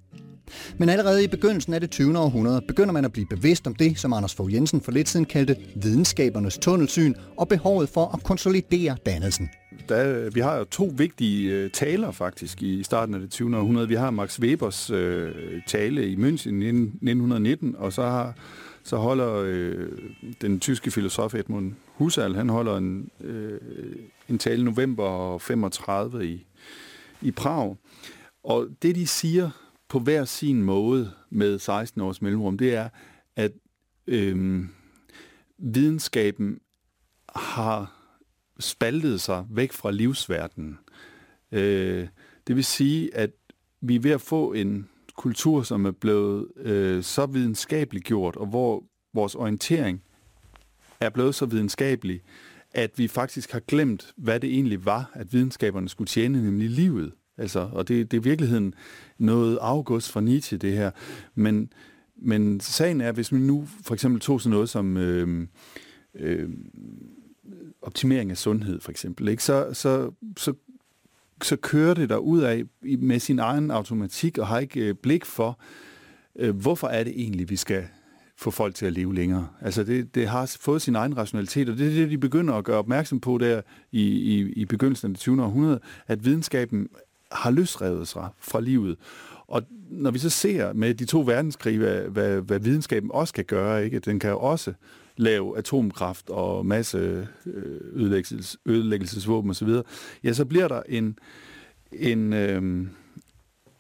Men 0.78 0.88
allerede 0.88 1.24
i 1.24 1.26
begyndelsen 1.26 1.74
af 1.74 1.80
det 1.80 1.90
20. 1.90 2.18
århundrede 2.18 2.60
begynder 2.68 2.92
man 2.92 3.04
at 3.04 3.12
blive 3.12 3.26
bevidst 3.26 3.66
om 3.66 3.74
det, 3.74 3.98
som 3.98 4.12
Anders 4.12 4.34
Fogh 4.34 4.54
Jensen 4.54 4.80
for 4.80 4.92
lidt 4.92 5.08
siden 5.08 5.26
kaldte 5.26 5.56
videnskabernes 5.76 6.58
tunnelsyn 6.58 7.14
og 7.36 7.48
behovet 7.48 7.88
for 7.88 8.14
at 8.14 8.22
konsolidere 8.22 8.96
dannelsen. 9.06 9.50
Der, 9.88 10.08
øh, 10.08 10.34
vi 10.34 10.40
har 10.40 10.58
jo 10.58 10.64
to 10.64 10.92
vigtige 10.96 11.52
øh, 11.52 11.70
taler 11.70 12.10
faktisk 12.10 12.62
i 12.62 12.82
starten 12.82 13.14
af 13.14 13.20
det 13.20 13.30
20. 13.30 13.56
århundrede. 13.56 13.88
Vi 13.88 13.94
har 13.94 14.10
Max 14.10 14.40
Webers 14.40 14.90
øh, 14.90 15.32
tale 15.66 16.08
i 16.08 16.16
München 16.16 16.62
i 16.62 16.68
1919, 16.68 17.74
og 17.78 17.92
så 17.92 18.02
har 18.02 18.34
så 18.82 18.96
holder 18.96 19.34
øh, 19.46 19.88
den 20.40 20.60
tyske 20.60 20.90
filosof 20.90 21.34
Edmund 21.34 21.74
Husserl, 21.86 22.34
han 22.34 22.48
holder 22.48 22.76
en, 22.76 23.10
øh, 23.20 23.60
en 24.28 24.38
tale 24.38 24.64
november 24.64 25.38
35 25.38 26.26
i, 26.26 26.46
i 27.22 27.30
Prag. 27.30 27.76
Og 28.42 28.68
det, 28.82 28.94
de 28.94 29.06
siger 29.06 29.50
på 29.88 29.98
hver 29.98 30.24
sin 30.24 30.62
måde 30.62 31.12
med 31.30 31.58
16 31.58 32.00
års 32.00 32.22
mellemrum, 32.22 32.58
det 32.58 32.74
er, 32.74 32.88
at 33.36 33.52
øh, 34.06 34.64
videnskaben 35.58 36.58
har 37.36 37.92
spaltet 38.58 39.20
sig 39.20 39.46
væk 39.50 39.72
fra 39.72 39.90
livsverdenen. 39.90 40.78
Øh, 41.52 42.08
det 42.46 42.56
vil 42.56 42.64
sige, 42.64 43.16
at 43.16 43.30
vi 43.80 43.96
er 43.96 44.00
ved 44.00 44.10
at 44.10 44.20
få 44.20 44.52
en 44.52 44.88
kultur, 45.20 45.62
som 45.62 45.84
er 45.84 45.90
blevet 45.90 46.46
øh, 46.56 47.02
så 47.02 47.26
videnskabeligt 47.26 48.04
gjort, 48.04 48.36
og 48.36 48.46
hvor 48.46 48.84
vores 49.14 49.34
orientering 49.34 50.02
er 51.00 51.10
blevet 51.10 51.34
så 51.34 51.46
videnskabelig, 51.46 52.20
at 52.70 52.90
vi 52.96 53.08
faktisk 53.08 53.52
har 53.52 53.60
glemt, 53.60 54.12
hvad 54.16 54.40
det 54.40 54.50
egentlig 54.50 54.84
var, 54.84 55.10
at 55.14 55.32
videnskaberne 55.32 55.88
skulle 55.88 56.08
tjene, 56.08 56.42
nemlig 56.42 56.70
livet. 56.70 57.12
Altså, 57.38 57.68
og 57.72 57.88
det, 57.88 58.10
det 58.10 58.16
er 58.16 58.20
i 58.20 58.24
virkeligheden 58.24 58.74
noget 59.18 59.58
afgås 59.60 60.10
fra 60.10 60.20
Nietzsche, 60.20 60.58
det 60.58 60.72
her. 60.72 60.90
Men, 61.34 61.72
men 62.16 62.60
sagen 62.60 63.00
er, 63.00 63.12
hvis 63.12 63.32
vi 63.32 63.38
nu 63.38 63.68
for 63.82 63.94
eksempel 63.94 64.20
tog 64.20 64.40
sådan 64.40 64.50
noget 64.50 64.68
som 64.68 64.96
øh, 64.96 65.46
øh, 66.14 66.48
optimering 67.82 68.30
af 68.30 68.36
sundhed, 68.36 68.80
for 68.80 68.90
eksempel, 68.90 69.28
ikke? 69.28 69.44
Så, 69.44 69.68
så, 69.72 70.10
så 70.36 70.54
så 71.44 71.56
kører 71.56 71.94
det 71.94 72.08
der 72.08 72.16
ud 72.16 72.40
af 72.40 72.64
med 72.98 73.18
sin 73.18 73.38
egen 73.38 73.70
automatik 73.70 74.38
og 74.38 74.46
har 74.46 74.58
ikke 74.58 74.80
øh, 74.80 74.94
blik 74.94 75.24
for, 75.24 75.60
øh, 76.38 76.56
hvorfor 76.56 76.86
er 76.86 77.04
det 77.04 77.12
egentlig, 77.16 77.50
vi 77.50 77.56
skal 77.56 77.84
få 78.36 78.50
folk 78.50 78.74
til 78.74 78.86
at 78.86 78.92
leve 78.92 79.14
længere. 79.14 79.48
Altså 79.60 79.84
det, 79.84 80.14
det 80.14 80.28
har 80.28 80.56
fået 80.60 80.82
sin 80.82 80.96
egen 80.96 81.16
rationalitet, 81.16 81.68
og 81.68 81.78
det 81.78 81.86
er 81.86 81.90
det, 81.90 82.10
de 82.10 82.18
begynder 82.18 82.54
at 82.54 82.64
gøre 82.64 82.78
opmærksom 82.78 83.20
på 83.20 83.38
der 83.38 83.62
i, 83.92 84.02
i, 84.02 84.52
i 84.52 84.64
begyndelsen 84.64 85.10
af 85.10 85.14
det 85.14 85.20
20. 85.20 85.42
århundrede, 85.42 85.80
at 86.06 86.24
videnskaben 86.24 86.88
har 87.32 87.50
løsrevet 87.50 88.08
sig 88.08 88.28
fra 88.38 88.60
livet. 88.60 88.96
Og 89.46 89.62
når 89.90 90.10
vi 90.10 90.18
så 90.18 90.30
ser 90.30 90.72
med 90.72 90.94
de 90.94 91.04
to 91.04 91.20
verdenskrige, 91.20 91.78
hvad, 91.78 92.00
hvad, 92.00 92.40
hvad 92.40 92.58
videnskaben 92.60 93.10
også 93.12 93.34
kan 93.34 93.44
gøre, 93.44 93.84
ikke? 93.84 93.98
den 93.98 94.18
kan 94.18 94.30
jo 94.30 94.38
også 94.38 94.72
lave 95.20 95.58
atomkraft 95.58 96.30
og 96.30 96.66
masse 96.66 97.28
øh, 97.46 97.80
ødelæggelses, 97.92 98.58
ødelæggelsesvåben 98.66 99.50
osv., 99.50 99.68
ja, 100.24 100.32
så 100.32 100.44
bliver 100.44 100.68
der 100.68 100.82
en, 100.88 101.18
en, 101.92 102.32
øh, 102.32 102.86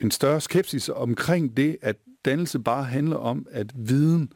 en 0.00 0.10
større 0.10 0.40
skepsis 0.40 0.88
omkring 0.88 1.56
det, 1.56 1.76
at 1.82 1.96
dannelse 2.24 2.58
bare 2.58 2.84
handler 2.84 3.16
om 3.16 3.46
at 3.50 3.72
viden, 3.74 4.32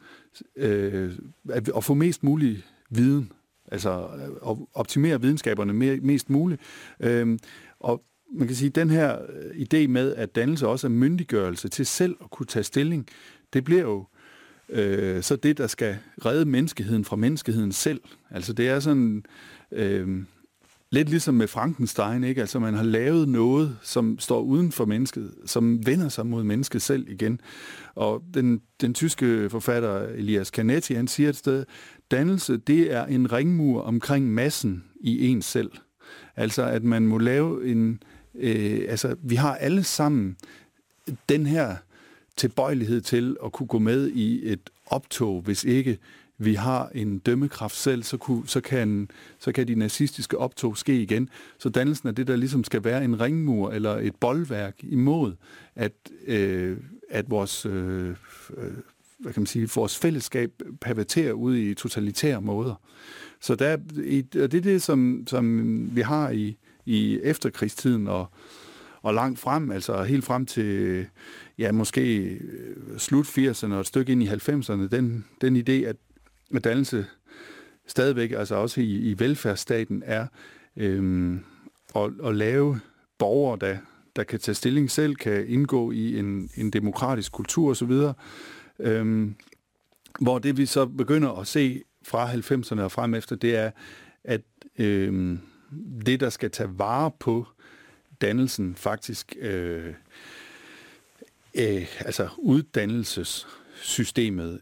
øh, 0.55 1.11
at, 1.49 1.69
at 1.77 1.83
få 1.83 1.93
mest 1.93 2.23
mulig 2.23 2.63
viden, 2.89 3.31
altså 3.71 4.07
øh, 4.15 4.51
at 4.51 4.57
optimere 4.73 5.21
videnskaberne 5.21 5.73
mere, 5.73 5.97
mest 5.97 6.29
muligt. 6.29 6.61
Øh, 6.99 7.39
og 7.79 8.03
man 8.33 8.47
kan 8.47 8.55
sige, 8.55 8.69
at 8.69 8.75
den 8.75 8.89
her 8.89 9.17
øh, 9.21 9.51
idé 9.51 9.87
med, 9.87 10.15
at 10.15 10.35
dannelse 10.35 10.67
også 10.67 10.87
er 10.87 10.91
myndiggørelse 10.91 11.67
til 11.67 11.85
selv 11.85 12.15
at 12.23 12.29
kunne 12.29 12.45
tage 12.45 12.63
stilling, 12.63 13.07
det 13.53 13.63
bliver 13.63 13.81
jo 13.81 14.05
øh, 14.69 15.23
så 15.23 15.35
det, 15.35 15.57
der 15.57 15.67
skal 15.67 15.97
redde 16.25 16.45
menneskeheden 16.45 17.05
fra 17.05 17.15
menneskeheden 17.15 17.71
selv. 17.71 18.01
Altså 18.31 18.53
det 18.53 18.69
er 18.69 18.79
sådan 18.79 19.23
øh, 19.71 20.23
lidt 20.91 21.09
ligesom 21.09 21.35
med 21.35 21.47
Frankenstein, 21.47 22.23
ikke? 22.23 22.41
Altså 22.41 22.59
man 22.59 22.73
har 22.73 22.83
lavet 22.83 23.29
noget, 23.29 23.77
som 23.81 24.19
står 24.19 24.41
uden 24.41 24.71
for 24.71 24.85
mennesket, 24.85 25.33
som 25.45 25.85
vender 25.85 26.09
sig 26.09 26.25
mod 26.25 26.43
mennesket 26.43 26.81
selv 26.81 27.09
igen. 27.09 27.41
Og 27.95 28.23
den, 28.33 28.61
den 28.81 28.93
tyske 28.93 29.49
forfatter 29.49 29.99
Elias 30.01 30.47
Canetti, 30.47 30.93
han 30.93 31.07
siger 31.07 31.29
et 31.29 31.35
sted, 31.35 31.65
dannelse, 32.11 32.57
det 32.57 32.93
er 32.93 33.05
en 33.05 33.31
ringmur 33.31 33.81
omkring 33.81 34.33
massen 34.33 34.83
i 35.01 35.27
en 35.27 35.41
selv. 35.41 35.71
Altså 36.35 36.63
at 36.63 36.83
man 36.83 37.07
må 37.07 37.17
lave 37.17 37.67
en, 37.67 38.03
øh, 38.35 38.81
altså 38.89 39.15
vi 39.23 39.35
har 39.35 39.55
alle 39.55 39.83
sammen 39.83 40.35
den 41.29 41.45
her 41.45 41.75
tilbøjelighed 42.37 43.01
til 43.01 43.37
at 43.45 43.51
kunne 43.51 43.67
gå 43.67 43.79
med 43.79 44.07
i 44.07 44.51
et 44.51 44.69
optog, 44.85 45.41
hvis 45.41 45.63
ikke 45.63 45.97
vi 46.37 46.53
har 46.53 46.89
en 46.95 47.19
dømmekraft 47.19 47.75
selv, 47.75 48.03
så, 48.03 48.17
kunne, 48.17 48.47
så, 48.47 48.61
kan, 48.61 49.09
så 49.39 49.51
kan 49.51 49.67
de 49.67 49.75
nazistiske 49.75 50.37
optog 50.37 50.77
ske 50.77 51.01
igen. 51.01 51.29
Så 51.57 51.69
dannelsen 51.69 52.07
er 52.07 52.11
det, 52.11 52.27
der 52.27 52.35
ligesom 52.35 52.63
skal 52.63 52.83
være 52.83 53.03
en 53.03 53.21
ringmur 53.21 53.71
eller 53.71 53.97
et 53.97 54.15
boldværk 54.15 54.75
imod, 54.83 55.33
at, 55.75 55.93
øh, 56.27 56.77
at 57.09 57.29
vores, 57.29 57.65
øh, 57.65 58.09
øh 58.57 58.71
hvad 59.19 59.33
kan 59.33 59.41
man 59.41 59.47
sige, 59.47 59.69
vores 59.75 59.97
fællesskab 59.97 60.51
perverterer 60.81 61.33
ud 61.33 61.55
i 61.55 61.73
totalitære 61.73 62.41
måder. 62.41 62.75
Så 63.41 63.55
der, 63.55 63.73
og 64.43 64.51
det 64.51 64.53
er 64.53 64.61
det, 64.61 64.81
som, 64.81 65.23
som 65.27 65.95
vi 65.95 66.01
har 66.01 66.29
i, 66.29 66.57
i 66.85 67.19
efterkrigstiden 67.23 68.07
og, 68.07 68.29
og 69.05 69.13
langt 69.13 69.39
frem, 69.39 69.71
altså 69.71 70.03
helt 70.03 70.23
frem 70.23 70.45
til 70.45 71.05
ja, 71.57 71.71
måske 71.71 72.23
øh, 72.23 72.97
slut 72.97 73.25
80'erne 73.25 73.73
og 73.73 73.79
et 73.79 73.87
stykke 73.87 74.11
ind 74.11 74.23
i 74.23 74.27
90'erne, 74.27 74.87
den, 74.87 75.25
den 75.41 75.55
idé, 75.55 75.71
at, 75.71 75.95
at 76.55 76.63
dannelse 76.63 77.05
stadigvæk, 77.87 78.31
altså 78.31 78.55
også 78.55 78.81
i, 78.81 78.93
i 78.93 79.19
velfærdsstaten, 79.19 80.03
er 80.05 80.27
øhm, 80.77 81.43
at, 81.95 82.11
at 82.23 82.35
lave 82.35 82.79
borgere, 83.17 83.57
der, 83.61 83.77
der 84.15 84.23
kan 84.23 84.39
tage 84.39 84.55
stilling 84.55 84.91
selv, 84.91 85.15
kan 85.15 85.47
indgå 85.47 85.91
i 85.91 86.19
en, 86.19 86.49
en 86.55 86.69
demokratisk 86.69 87.31
kultur 87.31 87.69
osv., 87.69 87.91
øhm, 88.79 89.35
hvor 90.19 90.39
det 90.39 90.57
vi 90.57 90.65
så 90.65 90.85
begynder 90.85 91.39
at 91.39 91.47
se 91.47 91.83
fra 92.03 92.31
90'erne 92.31 92.81
og 92.81 92.91
frem 92.91 93.13
efter, 93.13 93.35
det 93.35 93.55
er, 93.55 93.71
at 94.23 94.41
øhm, 94.79 95.39
det, 96.05 96.19
der 96.19 96.29
skal 96.29 96.51
tage 96.51 96.69
vare 96.79 97.11
på 97.19 97.47
dannelsen, 98.21 98.75
faktisk 98.75 99.35
øh, 99.39 99.93
øh, 101.55 101.87
altså 101.99 102.27
uddannelsessystemet 102.37 104.59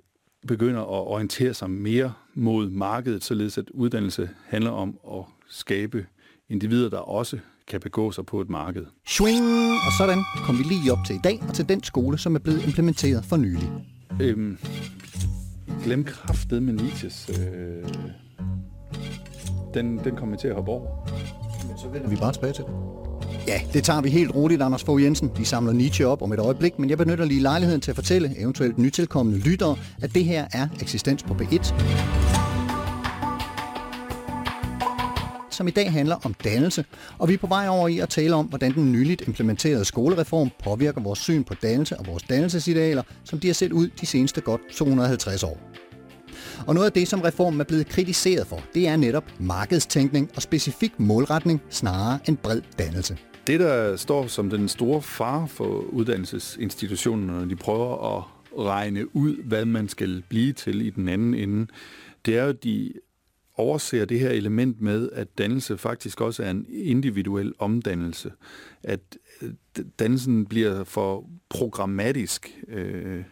begynder 0.47 0.81
at 0.81 1.07
orientere 1.07 1.53
sig 1.53 1.69
mere 1.69 2.13
mod 2.33 2.69
markedet, 2.69 3.23
således 3.23 3.57
at 3.57 3.69
uddannelse 3.69 4.29
handler 4.45 4.71
om 4.71 4.99
at 5.13 5.23
skabe 5.49 6.05
individer, 6.49 6.89
der 6.89 6.97
også 6.97 7.39
kan 7.67 7.79
begå 7.79 8.11
sig 8.11 8.25
på 8.25 8.41
et 8.41 8.49
marked. 8.49 8.85
Swing! 9.07 9.71
Og 9.71 9.91
sådan 9.97 10.23
kom 10.45 10.57
vi 10.57 10.63
lige 10.63 10.91
op 10.91 10.97
til 11.07 11.15
i 11.15 11.19
dag, 11.23 11.43
og 11.47 11.53
til 11.53 11.69
den 11.69 11.83
skole, 11.83 12.17
som 12.17 12.35
er 12.35 12.39
blevet 12.39 12.65
implementeret 12.65 13.25
for 13.25 13.37
nylig. 13.37 13.71
Øhm, 14.21 14.57
glem 15.83 16.03
kraftet 16.03 16.63
med 16.63 16.73
Nietzsches. 16.73 17.29
Øh, 17.29 17.83
den, 19.73 19.99
den 20.03 20.15
kommer 20.15 20.37
til 20.37 20.47
at 20.47 20.55
hoppe 20.55 20.71
over. 20.71 21.07
Så 21.77 21.89
vender 21.89 22.09
vi 22.09 22.15
bare 22.15 22.33
tilbage 22.33 22.53
til 22.53 22.63
det. 22.63 23.02
Ja, 23.47 23.61
det 23.73 23.83
tager 23.83 24.01
vi 24.01 24.09
helt 24.09 24.35
roligt, 24.35 24.61
Anders 24.61 24.83
Fogh 24.83 25.03
Jensen. 25.03 25.31
Vi 25.37 25.45
samler 25.45 25.73
Nietzsche 25.73 26.07
op 26.07 26.21
om 26.21 26.33
et 26.33 26.39
øjeblik, 26.39 26.79
men 26.79 26.89
jeg 26.89 26.97
benytter 26.97 27.25
lige 27.25 27.41
lejligheden 27.41 27.81
til 27.81 27.91
at 27.91 27.95
fortælle 27.95 28.39
eventuelt 28.39 28.77
nytilkommende 28.77 29.39
lyttere, 29.39 29.77
at 30.01 30.15
det 30.15 30.25
her 30.25 30.47
er 30.53 30.67
Eksistens 30.81 31.23
på 31.23 31.33
B1. 31.33 31.73
som 35.49 35.67
i 35.67 35.71
dag 35.71 35.91
handler 35.91 36.15
om 36.25 36.33
dannelse, 36.33 36.85
og 37.17 37.29
vi 37.29 37.33
er 37.33 37.37
på 37.37 37.47
vej 37.47 37.67
over 37.67 37.87
i 37.87 37.99
at 37.99 38.09
tale 38.09 38.35
om, 38.35 38.45
hvordan 38.45 38.73
den 38.73 38.91
nyligt 38.91 39.27
implementerede 39.27 39.85
skolereform 39.85 40.49
påvirker 40.63 41.01
vores 41.01 41.19
syn 41.19 41.43
på 41.43 41.53
dannelse 41.53 41.97
og 41.97 42.07
vores 42.07 42.23
dannelsesidealer, 42.23 43.03
som 43.23 43.39
de 43.39 43.47
har 43.47 43.53
set 43.53 43.71
ud 43.71 43.89
de 44.01 44.05
seneste 44.05 44.41
godt 44.41 44.61
250 44.71 45.43
år. 45.43 45.59
Og 46.67 46.73
noget 46.73 46.85
af 46.85 46.93
det, 46.93 47.07
som 47.07 47.21
reformen 47.21 47.61
er 47.61 47.65
blevet 47.65 47.87
kritiseret 47.87 48.47
for, 48.47 48.59
det 48.73 48.87
er 48.87 48.95
netop 48.95 49.23
markedstænkning 49.39 50.29
og 50.35 50.41
specifik 50.41 50.99
målretning 50.99 51.61
snarere 51.69 52.19
end 52.27 52.37
bred 52.37 52.61
dannelse. 52.79 53.17
Det, 53.47 53.59
der 53.59 53.95
står 53.95 54.27
som 54.27 54.49
den 54.49 54.67
store 54.67 55.01
far 55.01 55.45
for 55.45 55.65
uddannelsesinstitutionerne, 55.79 57.39
når 57.39 57.45
de 57.45 57.55
prøver 57.55 58.17
at 58.17 58.23
regne 58.57 59.15
ud, 59.15 59.43
hvad 59.43 59.65
man 59.65 59.89
skal 59.89 60.23
blive 60.29 60.53
til 60.53 60.81
i 60.81 60.89
den 60.89 61.07
anden 61.07 61.33
ende, 61.33 61.67
det 62.25 62.37
er 62.37 62.43
jo, 62.43 62.49
at 62.49 62.63
de 62.63 62.93
overser 63.55 64.05
det 64.05 64.19
her 64.19 64.29
element 64.29 64.81
med, 64.81 65.09
at 65.13 65.37
dannelse 65.37 65.77
faktisk 65.77 66.21
også 66.21 66.43
er 66.43 66.51
en 66.51 66.65
individuel 66.69 67.53
omdannelse. 67.59 68.31
At 68.83 68.99
øh, 69.41 69.49
dannelsen 69.99 70.45
bliver 70.45 70.83
for 70.83 71.29
programmatisk. 71.49 72.59
Øh, 72.67 73.23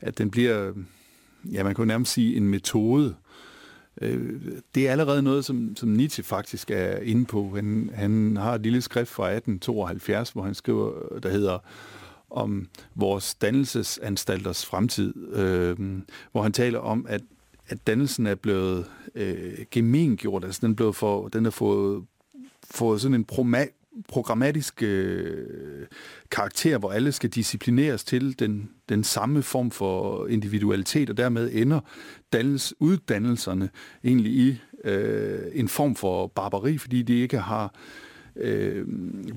at 0.00 0.18
den 0.18 0.30
bliver, 0.30 0.72
ja, 1.52 1.64
man 1.64 1.74
kunne 1.74 1.86
nærmest 1.86 2.12
sige, 2.12 2.36
en 2.36 2.48
metode. 2.48 3.14
Øh, 4.00 4.40
det 4.74 4.88
er 4.88 4.92
allerede 4.92 5.22
noget, 5.22 5.44
som, 5.44 5.76
som 5.76 5.88
Nietzsche 5.88 6.24
faktisk 6.24 6.70
er 6.70 6.96
inde 6.96 7.24
på. 7.24 7.52
Han, 7.54 7.90
han 7.94 8.36
har 8.36 8.54
et 8.54 8.60
lille 8.60 8.82
skrift 8.82 9.10
fra 9.10 9.24
1872, 9.24 10.30
hvor 10.30 10.42
han 10.42 10.54
skriver, 10.54 11.18
der 11.18 11.28
hedder 11.28 11.58
om 12.30 12.68
vores 12.94 13.34
dannelsesanstalters 13.34 14.66
fremtid, 14.66 15.34
øh, 15.34 15.76
hvor 16.32 16.42
han 16.42 16.52
taler 16.52 16.78
om, 16.78 17.06
at 17.08 17.20
at 17.68 17.86
dannelsen 17.86 18.26
er 18.26 18.34
blevet 18.34 18.86
øh, 19.14 19.58
gemengjort, 19.70 20.44
altså 20.44 20.60
den 20.62 20.70
er 20.70 20.74
blevet 20.74 20.96
for, 20.96 21.28
den 21.28 21.44
har 21.44 21.50
fået, 21.50 22.04
fået 22.70 23.00
sådan 23.00 23.14
en 23.14 23.24
programmatisk 24.08 24.82
øh, 24.82 25.86
karakter, 26.30 26.78
hvor 26.78 26.92
alle 26.92 27.12
skal 27.12 27.30
disciplineres 27.30 28.04
til 28.04 28.38
den, 28.38 28.70
den 28.88 29.04
samme 29.04 29.42
form 29.42 29.70
for 29.70 30.26
individualitet, 30.26 31.10
og 31.10 31.16
dermed 31.16 31.50
ender 31.52 31.80
dannels, 32.32 32.74
uddannelserne 32.80 33.70
egentlig 34.04 34.32
i 34.32 34.60
øh, 34.84 35.38
en 35.52 35.68
form 35.68 35.96
for 35.96 36.26
barbari, 36.26 36.78
fordi 36.78 37.02
de 37.02 37.20
ikke 37.20 37.38
har 37.38 37.74
øh, 38.36 38.86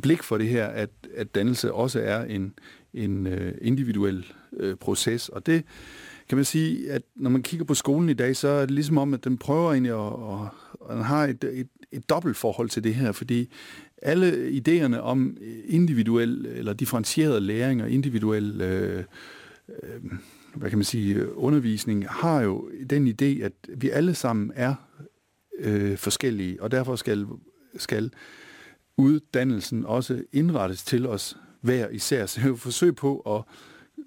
blik 0.02 0.24
for 0.24 0.38
det 0.38 0.48
her, 0.48 0.66
at, 0.66 0.90
at 1.16 1.36
dannelse 1.36 1.74
også 1.74 2.00
er 2.00 2.24
en, 2.24 2.54
en 2.94 3.28
øh, 3.28 3.54
individuel 3.62 4.26
øh, 4.58 4.76
proces, 4.76 5.30
og 5.30 5.46
det 5.46 5.64
kan 6.30 6.36
man 6.36 6.46
sige, 6.46 6.92
at 6.92 7.02
når 7.16 7.30
man 7.30 7.44
kigger 7.44 7.66
på 7.66 7.74
skolen 7.74 8.10
i 8.10 8.14
dag, 8.14 8.36
så 8.36 8.48
er 8.48 8.62
det 8.62 8.72
ligesom 8.72 8.98
om, 8.98 9.14
at 9.14 9.24
den 9.24 9.38
prøver 9.38 9.72
egentlig 9.72 9.92
at, 9.92 10.14
at, 10.90 10.98
at 10.98 11.06
have 11.06 11.30
et, 11.30 11.44
et, 11.44 11.68
et 11.92 12.10
dobbelt 12.10 12.38
forhold 12.38 12.70
til 12.70 12.84
det 12.84 12.96
her, 12.96 13.12
fordi 13.12 13.50
alle 14.02 14.50
idéerne 14.50 14.98
om 14.98 15.38
øh, 15.42 15.58
individuel 15.66 16.46
eller 16.46 16.74
differentieret 16.74 17.44
læring 17.44 17.84
og 17.84 17.90
individuel 17.90 18.62
øh, 18.62 19.04
øh, 19.70 20.02
hvad 20.56 20.70
kan 20.70 20.78
man 20.78 20.86
sige, 20.86 21.36
undervisning 21.36 22.10
har 22.10 22.42
jo 22.42 22.70
den 22.90 23.08
idé, 23.08 23.44
at 23.44 23.54
vi 23.76 23.90
alle 23.90 24.16
sammen 24.16 24.52
er 24.56 24.76
øh, 25.60 25.98
forskellige, 25.98 26.64
og 26.64 26.72
derfor 26.72 26.96
skal, 26.96 27.28
skal 27.76 28.12
uddannelsen 28.98 29.86
også 29.86 30.24
indrettes 30.32 30.84
til 30.84 31.08
os 31.08 31.38
hver 31.62 31.90
især. 31.90 32.26
Så 32.26 32.42
jeg 32.42 32.50
vil 32.50 32.58
forsøge 32.58 32.94
på 32.94 33.20
at 33.20 33.44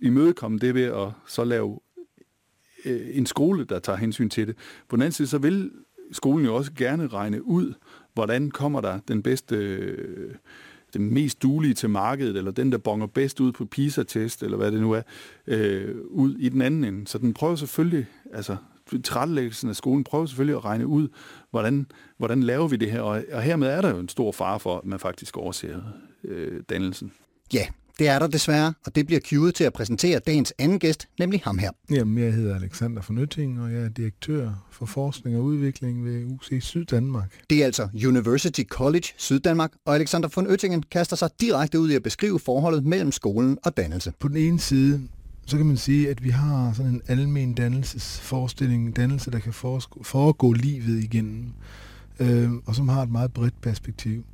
imødekomme 0.03 0.59
det 0.59 0.74
ved 0.74 0.85
at 0.85 1.09
så 1.26 1.44
lave 1.44 1.81
øh, 2.85 3.16
en 3.16 3.26
skole, 3.26 3.64
der 3.64 3.79
tager 3.79 3.96
hensyn 3.96 4.29
til 4.29 4.46
det. 4.46 4.57
På 4.88 4.96
den 4.96 5.03
anden 5.03 5.12
side, 5.12 5.29
så 5.29 5.38
vil 5.38 5.70
skolen 6.12 6.46
jo 6.46 6.55
også 6.55 6.72
gerne 6.76 7.07
regne 7.07 7.42
ud, 7.42 7.74
hvordan 8.21 8.51
kommer 8.51 8.81
der 8.81 8.99
den 9.09 9.23
bedste, 9.23 9.57
øh, 9.57 10.35
den 10.95 11.15
mest 11.15 11.43
duelige 11.43 11.75
til 11.75 11.91
markedet, 11.91 12.37
eller 12.37 12.51
den, 12.51 12.73
der 12.73 12.79
bonger 12.79 13.07
bedst 13.07 13.41
ud 13.41 13.53
på 13.53 13.65
PISA-test, 13.65 14.43
eller 14.43 14.57
hvad 14.57 14.73
det 14.73 14.81
nu 14.81 14.93
er, 14.93 15.03
øh, 15.47 15.95
ud 16.11 16.35
i 16.35 16.49
den 16.49 16.63
anden 16.63 16.85
ende. 16.85 17.09
Så 17.09 17.19
den 17.19 17.35
prøver 17.35 17.57
selvfølgelig, 17.57 18.07
altså 18.33 18.57
tilrettelæggelsen 19.05 19.69
af 19.69 19.77
skolen 19.77 20.05
prøver 20.05 20.27
selvfølgelig 20.27 20.57
at 20.57 20.65
regne 20.65 20.87
ud, 20.87 21.09
hvordan, 21.51 21.87
hvordan 22.17 22.43
laver 22.43 22.69
vi 22.69 22.77
det 22.77 22.91
her, 22.91 23.01
og, 23.01 23.25
og 23.33 23.43
hermed 23.43 23.69
er 23.69 23.81
der 23.81 23.91
jo 23.91 23.99
en 23.99 24.09
stor 24.09 24.33
fare 24.33 24.61
for, 24.61 24.79
at 24.79 24.85
man 24.85 24.99
faktisk 24.99 25.37
overser 25.37 25.81
øh, 26.25 26.63
dannelsen. 26.69 27.13
Ja, 27.55 27.67
det 28.01 28.09
er 28.09 28.19
der 28.19 28.27
desværre, 28.27 28.75
og 28.87 28.95
det 28.95 29.07
bliver 29.07 29.21
cued 29.21 29.53
til 29.53 29.65
at 29.65 29.73
præsentere 29.73 30.19
dagens 30.19 30.55
anden 30.59 30.79
gæst, 30.79 31.09
nemlig 31.19 31.41
ham 31.45 31.59
her. 31.59 31.71
Jamen, 31.91 32.25
jeg 32.25 32.33
hedder 32.33 32.55
Alexander 32.55 33.03
von 33.09 33.19
Øtting, 33.19 33.61
og 33.61 33.73
jeg 33.73 33.81
er 33.81 33.89
direktør 33.89 34.67
for 34.71 34.87
forskning 34.87 35.37
og 35.37 35.43
udvikling 35.43 36.05
ved 36.05 36.25
UC 36.25 36.63
Syddanmark. 36.63 37.41
Det 37.51 37.61
er 37.61 37.65
altså 37.65 37.89
University 38.07 38.63
College 38.63 39.07
Syddanmark, 39.17 39.73
og 39.85 39.95
Alexander 39.95 40.29
von 40.35 40.47
Øttingen 40.47 40.83
kaster 40.83 41.17
sig 41.17 41.31
direkte 41.41 41.81
ud 41.81 41.91
i 41.91 41.95
at 41.95 42.03
beskrive 42.03 42.39
forholdet 42.39 42.85
mellem 42.85 43.13
skolen 43.13 43.59
og 43.65 43.77
dannelse. 43.77 44.13
På 44.19 44.29
den 44.29 44.37
ene 44.37 44.61
side, 44.61 45.01
så 45.47 45.57
kan 45.57 45.67
man 45.67 45.77
sige, 45.77 46.11
at 46.11 46.25
vi 46.25 46.31
har 46.31 46.73
sådan 46.73 46.93
en 46.93 47.03
almen 47.07 47.55
dannelsesforestilling, 47.55 48.97
dannelse, 48.97 49.31
der 49.31 49.39
kan 49.39 49.53
foregå 50.03 50.53
livet 50.53 51.05
igennem, 51.05 51.45
øh, 52.21 52.51
og 52.67 52.75
som 52.75 52.89
har 52.89 53.03
et 53.03 53.11
meget 53.11 53.33
bredt 53.33 53.61
perspektiv. 53.63 54.25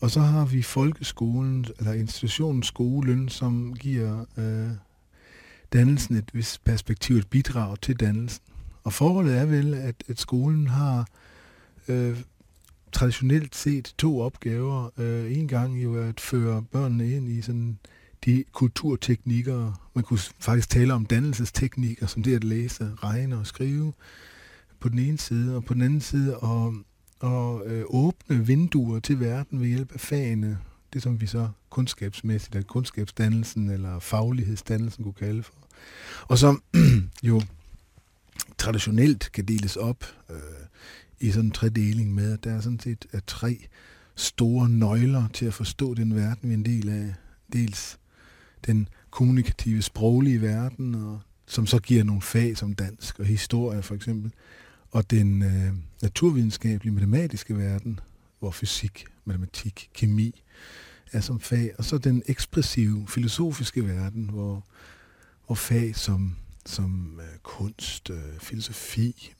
Og 0.00 0.10
så 0.10 0.20
har 0.20 0.44
vi 0.44 0.62
folkeskolen, 0.62 1.66
eller 1.78 1.92
institutionen 1.92 2.62
skolen, 2.62 3.28
som 3.28 3.74
giver 3.74 4.24
øh, 4.36 4.70
dannelsen 5.72 6.16
et 6.16 6.30
vist 6.32 6.64
perspektiv, 6.64 7.16
et 7.16 7.26
bidrag 7.26 7.80
til 7.80 8.00
dannelsen. 8.00 8.42
Og 8.84 8.92
forholdet 8.92 9.38
er 9.38 9.44
vel, 9.46 9.74
at, 9.74 10.04
at 10.08 10.20
skolen 10.20 10.66
har 10.66 11.08
øh, 11.88 12.18
traditionelt 12.92 13.56
set 13.56 13.94
to 13.98 14.20
opgaver. 14.20 14.90
Øh, 14.98 15.38
en 15.38 15.48
gang 15.48 15.82
jo 15.82 16.02
at 16.02 16.20
føre 16.20 16.62
børnene 16.62 17.10
ind 17.10 17.28
i 17.28 17.42
sådan 17.42 17.78
de 18.24 18.44
kulturteknikker. 18.52 19.88
Man 19.94 20.04
kunne 20.04 20.18
faktisk 20.40 20.70
tale 20.70 20.94
om 20.94 21.06
dannelsesteknikker, 21.06 22.06
som 22.06 22.22
det 22.22 22.36
at 22.36 22.44
læse, 22.44 22.90
regne 22.96 23.38
og 23.38 23.46
skrive 23.46 23.92
på 24.80 24.88
den 24.88 24.98
ene 24.98 25.18
side, 25.18 25.56
og 25.56 25.64
på 25.64 25.74
den 25.74 25.82
anden 25.82 26.00
side 26.00 26.34
at 26.42 26.72
og 27.20 27.66
øh, 27.66 27.84
åbne 27.88 28.46
vinduer 28.46 29.00
til 29.00 29.20
verden 29.20 29.60
ved 29.60 29.66
hjælp 29.66 29.92
af 29.92 30.00
fagene. 30.00 30.58
Det 30.92 31.02
som 31.02 31.20
vi 31.20 31.26
så 31.26 31.48
kundskabsmæssigt, 31.70 32.54
eller 32.54 32.66
kundskabsdannelsen 32.66 33.70
eller 33.70 33.98
faglighedsdannelsen 33.98 35.04
kunne 35.04 35.14
kalde 35.14 35.42
for. 35.42 35.54
Og 36.28 36.38
som 36.38 36.62
jo 37.22 37.42
traditionelt 38.58 39.30
kan 39.32 39.44
deles 39.44 39.76
op 39.76 40.04
øh, 40.30 40.36
i 41.20 41.30
sådan 41.30 41.44
en 41.44 41.50
tredeling 41.50 42.14
med, 42.14 42.32
at 42.32 42.44
der 42.44 42.54
er 42.54 42.60
sådan 42.60 42.80
set 42.80 43.06
er 43.12 43.20
tre 43.26 43.66
store 44.14 44.68
nøgler 44.68 45.28
til 45.32 45.46
at 45.46 45.54
forstå 45.54 45.94
den 45.94 46.16
verden, 46.16 46.48
vi 46.48 46.54
er 46.54 46.58
en 46.58 46.64
del 46.64 46.88
af. 46.88 47.14
Dels 47.52 47.98
den 48.66 48.88
kommunikative, 49.10 49.82
sproglige 49.82 50.42
verden, 50.42 50.94
og 50.94 51.20
som 51.46 51.66
så 51.66 51.78
giver 51.78 52.04
nogle 52.04 52.22
fag 52.22 52.56
som 52.56 52.74
dansk 52.74 53.18
og 53.18 53.26
historie 53.26 53.82
for 53.82 53.94
eksempel 53.94 54.32
og 54.90 55.10
den 55.10 55.42
øh, 55.42 55.72
naturvidenskabelige 56.02 56.94
matematiske 56.94 57.58
verden, 57.58 58.00
hvor 58.38 58.50
fysik, 58.50 59.04
matematik, 59.24 59.90
kemi 59.94 60.42
er 61.12 61.20
som 61.20 61.40
fag, 61.40 61.72
og 61.78 61.84
så 61.84 61.98
den 61.98 62.22
ekspressive 62.26 63.06
filosofiske 63.08 63.86
verden, 63.86 64.24
hvor, 64.30 64.66
hvor 65.46 65.54
fag 65.54 65.96
som, 65.96 66.36
som 66.66 67.20
øh, 67.20 67.38
kunst, 67.42 68.10
øh, 68.10 68.38
filosofi 68.40 69.34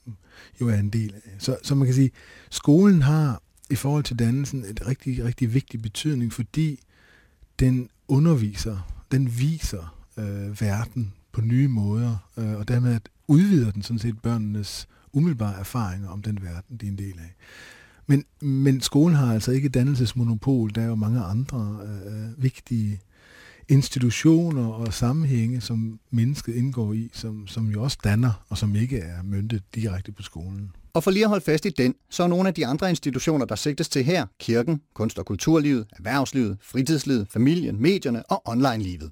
jo 0.60 0.68
er 0.68 0.74
en 0.74 0.90
del 0.90 1.14
af. 1.14 1.20
Så, 1.38 1.58
så 1.62 1.74
man 1.74 1.86
kan 1.86 1.94
sige, 1.94 2.10
skolen 2.50 3.02
har 3.02 3.42
i 3.70 3.74
forhold 3.74 4.04
til 4.04 4.18
dannelsen 4.18 4.64
et 4.64 4.86
rigtig, 4.86 5.24
rigtig 5.24 5.54
vigtig 5.54 5.82
betydning, 5.82 6.32
fordi 6.32 6.80
den 7.58 7.88
underviser, 8.08 9.04
den 9.12 9.38
viser 9.38 9.98
øh, 10.16 10.60
verden 10.60 11.12
på 11.32 11.40
nye 11.40 11.68
måder, 11.68 12.16
øh, 12.36 12.52
og 12.52 12.68
dermed 12.68 13.00
udvider 13.28 13.70
den 13.70 13.82
sådan 13.82 13.98
set 13.98 14.22
børnenes 14.22 14.88
umiddelbare 15.18 15.58
erfaringer 15.58 16.08
om 16.08 16.22
den 16.22 16.38
verden, 16.42 16.76
de 16.76 16.86
er 16.86 16.90
en 16.90 16.98
del 16.98 17.18
af. 17.18 17.34
Men, 18.06 18.24
men 18.40 18.80
skolen 18.80 19.16
har 19.16 19.34
altså 19.34 19.52
ikke 19.52 19.68
dannelsesmonopol. 19.68 20.70
Der 20.74 20.82
er 20.82 20.86
jo 20.86 20.94
mange 20.94 21.20
andre 21.20 21.80
øh, 21.84 22.06
øh 22.06 22.42
vigtige 22.42 23.00
institutioner 23.68 24.66
og 24.66 24.94
sammenhænge, 24.94 25.60
som 25.60 26.00
mennesket 26.10 26.54
indgår 26.54 26.92
i, 26.92 27.10
som, 27.12 27.46
som 27.46 27.70
jo 27.70 27.82
også 27.82 27.98
danner, 28.04 28.44
og 28.48 28.58
som 28.58 28.74
ikke 28.74 28.98
er 28.98 29.22
møntet 29.22 29.62
direkte 29.74 30.12
på 30.12 30.22
skolen. 30.22 30.70
Og 30.92 31.04
for 31.04 31.10
lige 31.10 31.24
at 31.24 31.28
holde 31.28 31.44
fast 31.44 31.66
i 31.66 31.70
den, 31.70 31.94
så 32.10 32.22
er 32.22 32.28
nogle 32.28 32.48
af 32.48 32.54
de 32.54 32.66
andre 32.66 32.90
institutioner, 32.90 33.46
der 33.46 33.54
sigtes 33.54 33.88
til 33.88 34.04
her, 34.04 34.26
kirken, 34.40 34.80
kunst- 34.94 35.18
og 35.18 35.26
kulturlivet, 35.26 35.86
erhvervslivet, 35.96 36.56
fritidslivet, 36.62 37.26
familien, 37.30 37.82
medierne 37.82 38.22
og 38.22 38.42
online-livet. 38.44 39.10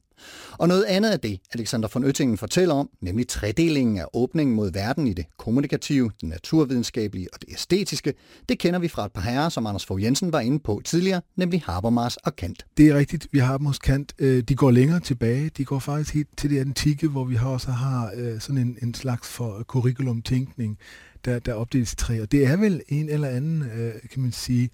Og 0.53 0.69
noget 0.69 0.85
andet 0.85 1.11
af 1.11 1.21
det, 1.21 1.41
Alexander 1.55 1.89
von 1.95 2.05
Oettingen 2.05 2.39
fortæller 2.39 2.75
om, 2.75 2.89
nemlig 3.01 3.29
tredelingen 3.29 3.99
af 3.99 4.05
åbningen 4.15 4.57
mod 4.57 4.73
verden 4.73 5.07
i 5.07 5.13
det 5.13 5.27
kommunikative, 5.39 6.11
det 6.21 6.29
naturvidenskabelige 6.29 7.29
og 7.33 7.41
det 7.41 7.49
æstetiske, 7.53 8.15
det 8.49 8.59
kender 8.59 8.79
vi 8.79 8.89
fra 8.89 9.05
et 9.05 9.13
par 9.13 9.21
herrer, 9.21 9.49
som 9.49 9.67
Anders 9.67 9.87
Fogh 9.87 10.03
Jensen 10.03 10.33
var 10.33 10.41
inde 10.41 10.59
på 10.59 10.81
tidligere, 10.85 11.21
nemlig 11.37 11.63
Habermas 11.67 12.17
og 12.17 12.37
Kant. 12.37 12.67
Det 12.77 12.89
er 12.89 12.95
rigtigt, 12.95 13.27
vi 13.33 13.39
har 13.39 13.59
hos 13.67 13.79
Kant. 13.79 14.13
Øh, 14.19 14.43
de 14.43 14.55
går 14.55 14.71
længere 14.71 15.01
tilbage. 15.01 15.51
De 15.57 15.65
går 15.65 15.79
faktisk 15.79 16.15
helt 16.15 16.39
til 16.39 16.51
det 16.51 16.61
antikke, 16.61 17.09
hvor 17.09 17.25
vi 17.25 17.37
også 17.43 17.71
har 17.71 18.13
øh, 18.17 18.41
sådan 18.41 18.59
en, 18.59 18.79
en 18.83 18.95
slags 18.95 19.29
for 19.29 19.59
øh, 19.59 19.65
curriculum-tænkning, 19.65 20.79
der, 21.27 21.39
der 21.39 21.55
opdeles 21.55 21.93
i 21.93 21.97
tre. 21.97 22.23
Og 22.23 22.33
det 22.33 22.47
er 22.47 22.57
vel 22.57 22.83
en 22.89 23.09
eller 23.09 23.29
anden, 23.29 23.63
øh, 23.63 23.95
kan 24.13 24.23
man 24.23 24.33
sige, 24.33 24.71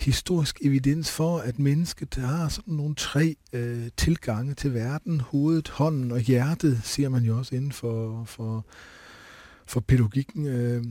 historisk 0.00 0.58
evidens 0.62 1.10
for, 1.10 1.38
at 1.38 1.58
mennesket 1.58 2.14
har 2.14 2.48
sådan 2.48 2.74
nogle 2.74 2.94
tre 2.94 3.36
øh, 3.52 3.88
tilgange 3.96 4.54
til 4.54 4.74
verden. 4.74 5.20
Hovedet, 5.20 5.68
hånden 5.68 6.12
og 6.12 6.20
hjertet, 6.20 6.80
siger 6.84 7.08
man 7.08 7.22
jo 7.22 7.38
også 7.38 7.54
inden 7.54 7.72
for, 7.72 8.24
for, 8.24 8.66
for 9.66 9.80
pædagogikken. 9.80 10.46
Øh, 10.46 10.84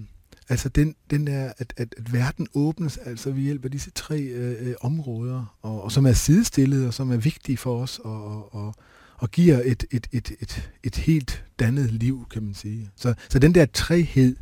altså 0.49 0.69
den, 0.69 0.95
den 1.09 1.27
der, 1.27 1.53
at, 1.57 1.73
at, 1.77 1.95
at 1.97 2.13
verden 2.13 2.47
åbnes 2.53 2.97
altså 2.97 3.31
ved 3.31 3.41
hjælp 3.41 3.65
af 3.65 3.71
disse 3.71 3.91
tre 3.91 4.21
øh, 4.21 4.67
øh 4.67 4.75
områder, 4.81 5.57
og, 5.61 5.83
og 5.83 5.91
som 5.91 6.05
er 6.05 6.13
sidestillede 6.13 6.87
og 6.87 6.93
som 6.93 7.11
er 7.11 7.17
vigtige 7.17 7.57
for 7.57 7.81
os, 7.81 7.99
og, 8.03 8.25
og, 8.25 8.55
og, 8.55 8.75
og 9.17 9.31
giver 9.31 9.61
et, 9.65 9.85
et, 9.91 10.07
et, 10.11 10.31
et, 10.41 10.71
et 10.83 10.95
helt 10.95 11.45
dannet 11.59 11.91
liv, 11.91 12.25
kan 12.31 12.43
man 12.43 12.53
sige. 12.53 12.89
Så, 12.95 13.13
så 13.29 13.39
den 13.39 13.55
der 13.55 13.65
træhed, 13.65 14.35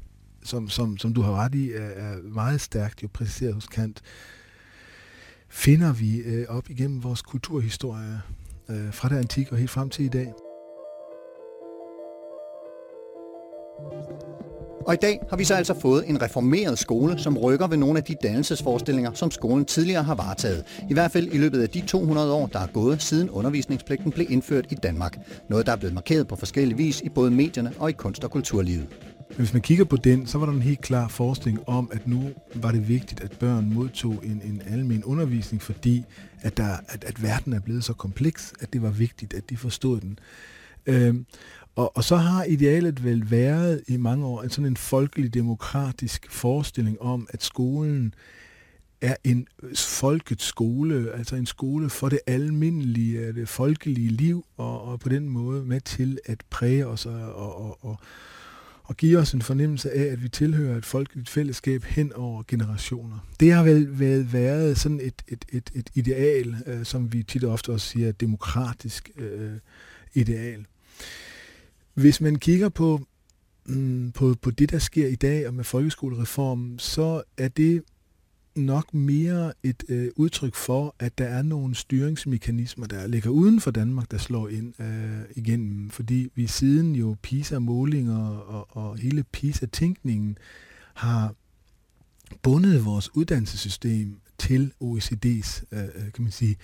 som, 0.45 0.69
som, 0.69 0.97
som 0.97 1.13
du 1.13 1.21
har 1.21 1.35
ret 1.35 1.55
i, 1.55 1.71
er, 1.71 1.89
er 1.89 2.15
meget 2.23 2.61
stærkt 2.61 3.03
jo 3.03 3.07
præciseret 3.13 3.53
hos 3.53 3.67
Kant 3.67 4.01
finder 5.49 5.93
vi 5.93 6.17
øh, 6.17 6.45
op 6.49 6.69
igennem 6.69 7.03
vores 7.03 7.21
kulturhistorie 7.21 8.21
øh, 8.69 8.93
fra 8.93 9.09
det 9.09 9.17
antik 9.17 9.51
og 9.51 9.57
helt 9.57 9.69
frem 9.69 9.89
til 9.89 10.05
i 10.05 10.09
dag. 10.09 10.33
Og 14.85 14.93
i 14.93 14.97
dag 14.97 15.19
har 15.29 15.37
vi 15.37 15.43
så 15.43 15.53
altså 15.53 15.79
fået 15.79 16.09
en 16.09 16.21
reformeret 16.21 16.79
skole, 16.79 17.19
som 17.19 17.37
rykker 17.37 17.67
ved 17.67 17.77
nogle 17.77 17.97
af 17.97 18.03
de 18.03 18.15
dannelsesforestillinger, 18.23 19.13
som 19.13 19.31
skolen 19.31 19.65
tidligere 19.65 20.03
har 20.03 20.15
varetaget. 20.15 20.63
I 20.89 20.93
hvert 20.93 21.11
fald 21.11 21.27
i 21.31 21.37
løbet 21.37 21.61
af 21.61 21.69
de 21.69 21.81
200 21.81 22.33
år, 22.33 22.47
der 22.47 22.59
er 22.59 22.67
gået, 22.67 23.01
siden 23.01 23.29
undervisningspligten 23.29 24.11
blev 24.11 24.27
indført 24.29 24.65
i 24.71 24.75
Danmark. 24.75 25.17
Noget, 25.49 25.65
der 25.65 25.71
er 25.71 25.75
blevet 25.75 25.93
markeret 25.93 26.27
på 26.27 26.35
forskellige 26.35 26.77
vis 26.77 27.01
i 27.01 27.09
både 27.09 27.31
medierne 27.31 27.73
og 27.79 27.89
i 27.89 27.93
kunst- 27.93 28.23
og 28.23 28.31
kulturlivet. 28.31 28.87
Men 29.29 29.37
hvis 29.37 29.53
man 29.53 29.61
kigger 29.61 29.85
på 29.85 29.97
den, 29.97 30.27
så 30.27 30.37
var 30.37 30.45
der 30.45 30.53
en 30.53 30.61
helt 30.61 30.81
klar 30.81 31.07
forestilling 31.07 31.69
om, 31.69 31.89
at 31.93 32.07
nu 32.07 32.29
var 32.55 32.71
det 32.71 32.87
vigtigt, 32.87 33.21
at 33.21 33.31
børn 33.31 33.73
modtog 33.73 34.21
en, 34.23 34.41
en 34.45 34.61
almen 34.65 35.03
undervisning, 35.03 35.61
fordi 35.61 36.03
at, 36.41 36.57
der, 36.57 36.77
at, 36.87 37.03
at 37.03 37.23
verden 37.23 37.53
er 37.53 37.59
blevet 37.59 37.83
så 37.83 37.93
kompleks, 37.93 38.53
at 38.59 38.73
det 38.73 38.81
var 38.81 38.89
vigtigt, 38.89 39.33
at 39.33 39.49
de 39.49 39.57
forstod 39.57 40.01
den. 40.01 40.19
Øhm, 40.85 41.25
og, 41.75 41.97
og 41.97 42.03
så 42.03 42.15
har 42.15 42.43
idealet 42.43 43.03
vel 43.03 43.31
været 43.31 43.81
i 43.87 43.97
mange 43.97 44.25
år 44.25 44.43
en 44.43 44.49
sådan 44.49 44.65
en 44.65 44.77
folkelig 44.77 45.33
demokratisk 45.33 46.31
forestilling 46.31 47.01
om, 47.01 47.27
at 47.29 47.43
skolen 47.43 48.13
er 49.01 49.15
en 49.23 49.47
øh, 49.63 49.75
folkets 49.75 50.45
skole, 50.45 51.11
altså 51.13 51.35
en 51.35 51.45
skole 51.45 51.89
for 51.89 52.09
det 52.09 52.19
almindelige, 52.27 53.19
øh, 53.19 53.35
det 53.35 53.49
folkelige 53.49 54.09
liv, 54.09 54.45
og, 54.57 54.81
og 54.81 54.99
på 54.99 55.09
den 55.09 55.29
måde 55.29 55.65
med 55.65 55.81
til 55.81 56.19
at 56.25 56.43
præge 56.49 56.87
os 56.87 57.05
og, 57.05 57.35
og, 57.35 57.65
og, 57.65 57.85
og 57.85 57.99
give 58.93 59.19
os 59.19 59.33
en 59.33 59.41
fornemmelse 59.41 59.91
af, 59.91 60.03
at 60.03 60.23
vi 60.23 60.29
tilhører 60.29 60.77
et 60.77 60.85
folkeligt 60.85 61.29
fællesskab 61.29 61.83
hen 61.83 62.13
over 62.13 62.43
generationer. 62.47 63.27
Det 63.39 63.53
har 63.53 63.63
vel, 63.63 63.99
vel 63.99 64.33
været 64.33 64.77
sådan 64.77 64.99
et, 64.99 65.23
et, 65.27 65.45
et, 65.51 65.71
et 65.75 65.89
ideal, 65.93 66.55
øh, 66.65 66.85
som 66.85 67.13
vi 67.13 67.23
tit 67.23 67.43
og 67.43 67.53
ofte 67.53 67.69
også 67.69 67.87
siger, 67.87 68.09
et 68.09 68.21
demokratisk 68.21 69.09
øh, 69.17 69.53
ideal. 70.13 70.65
Hvis 71.93 72.21
man 72.21 72.35
kigger 72.35 72.69
på, 72.69 73.01
mm, 73.65 74.11
på, 74.11 74.35
på 74.41 74.51
det, 74.51 74.71
der 74.71 74.79
sker 74.79 75.07
i 75.07 75.15
dag 75.15 75.47
og 75.47 75.53
med 75.53 75.63
folkeskolereformen, 75.63 76.79
så 76.79 77.23
er 77.37 77.47
det 77.47 77.83
nok 78.55 78.93
mere 78.93 79.53
et 79.63 79.83
øh, 79.89 80.11
udtryk 80.15 80.55
for, 80.55 80.95
at 80.99 81.17
der 81.17 81.25
er 81.25 81.41
nogle 81.41 81.75
styringsmekanismer, 81.75 82.85
der 82.87 83.07
ligger 83.07 83.29
uden 83.29 83.61
for 83.61 83.71
Danmark, 83.71 84.11
der 84.11 84.17
slår 84.17 84.47
ind 84.49 84.81
øh, 84.81 85.21
igennem. 85.35 85.89
Fordi 85.89 86.31
vi 86.35 86.47
siden 86.47 86.95
jo 86.95 87.15
PISA-målinger 87.21 88.27
og, 88.27 88.77
og 88.77 88.97
hele 88.97 89.23
PISA-tænkningen 89.23 90.37
har 90.93 91.35
bundet 92.41 92.85
vores 92.85 93.15
uddannelsessystem 93.15 94.17
til 94.37 94.71
OECD's, 94.83 95.63
øh, 95.71 95.83
øh, 95.83 96.11
kan 96.13 96.23
man 96.23 96.31
sige, 96.31 96.55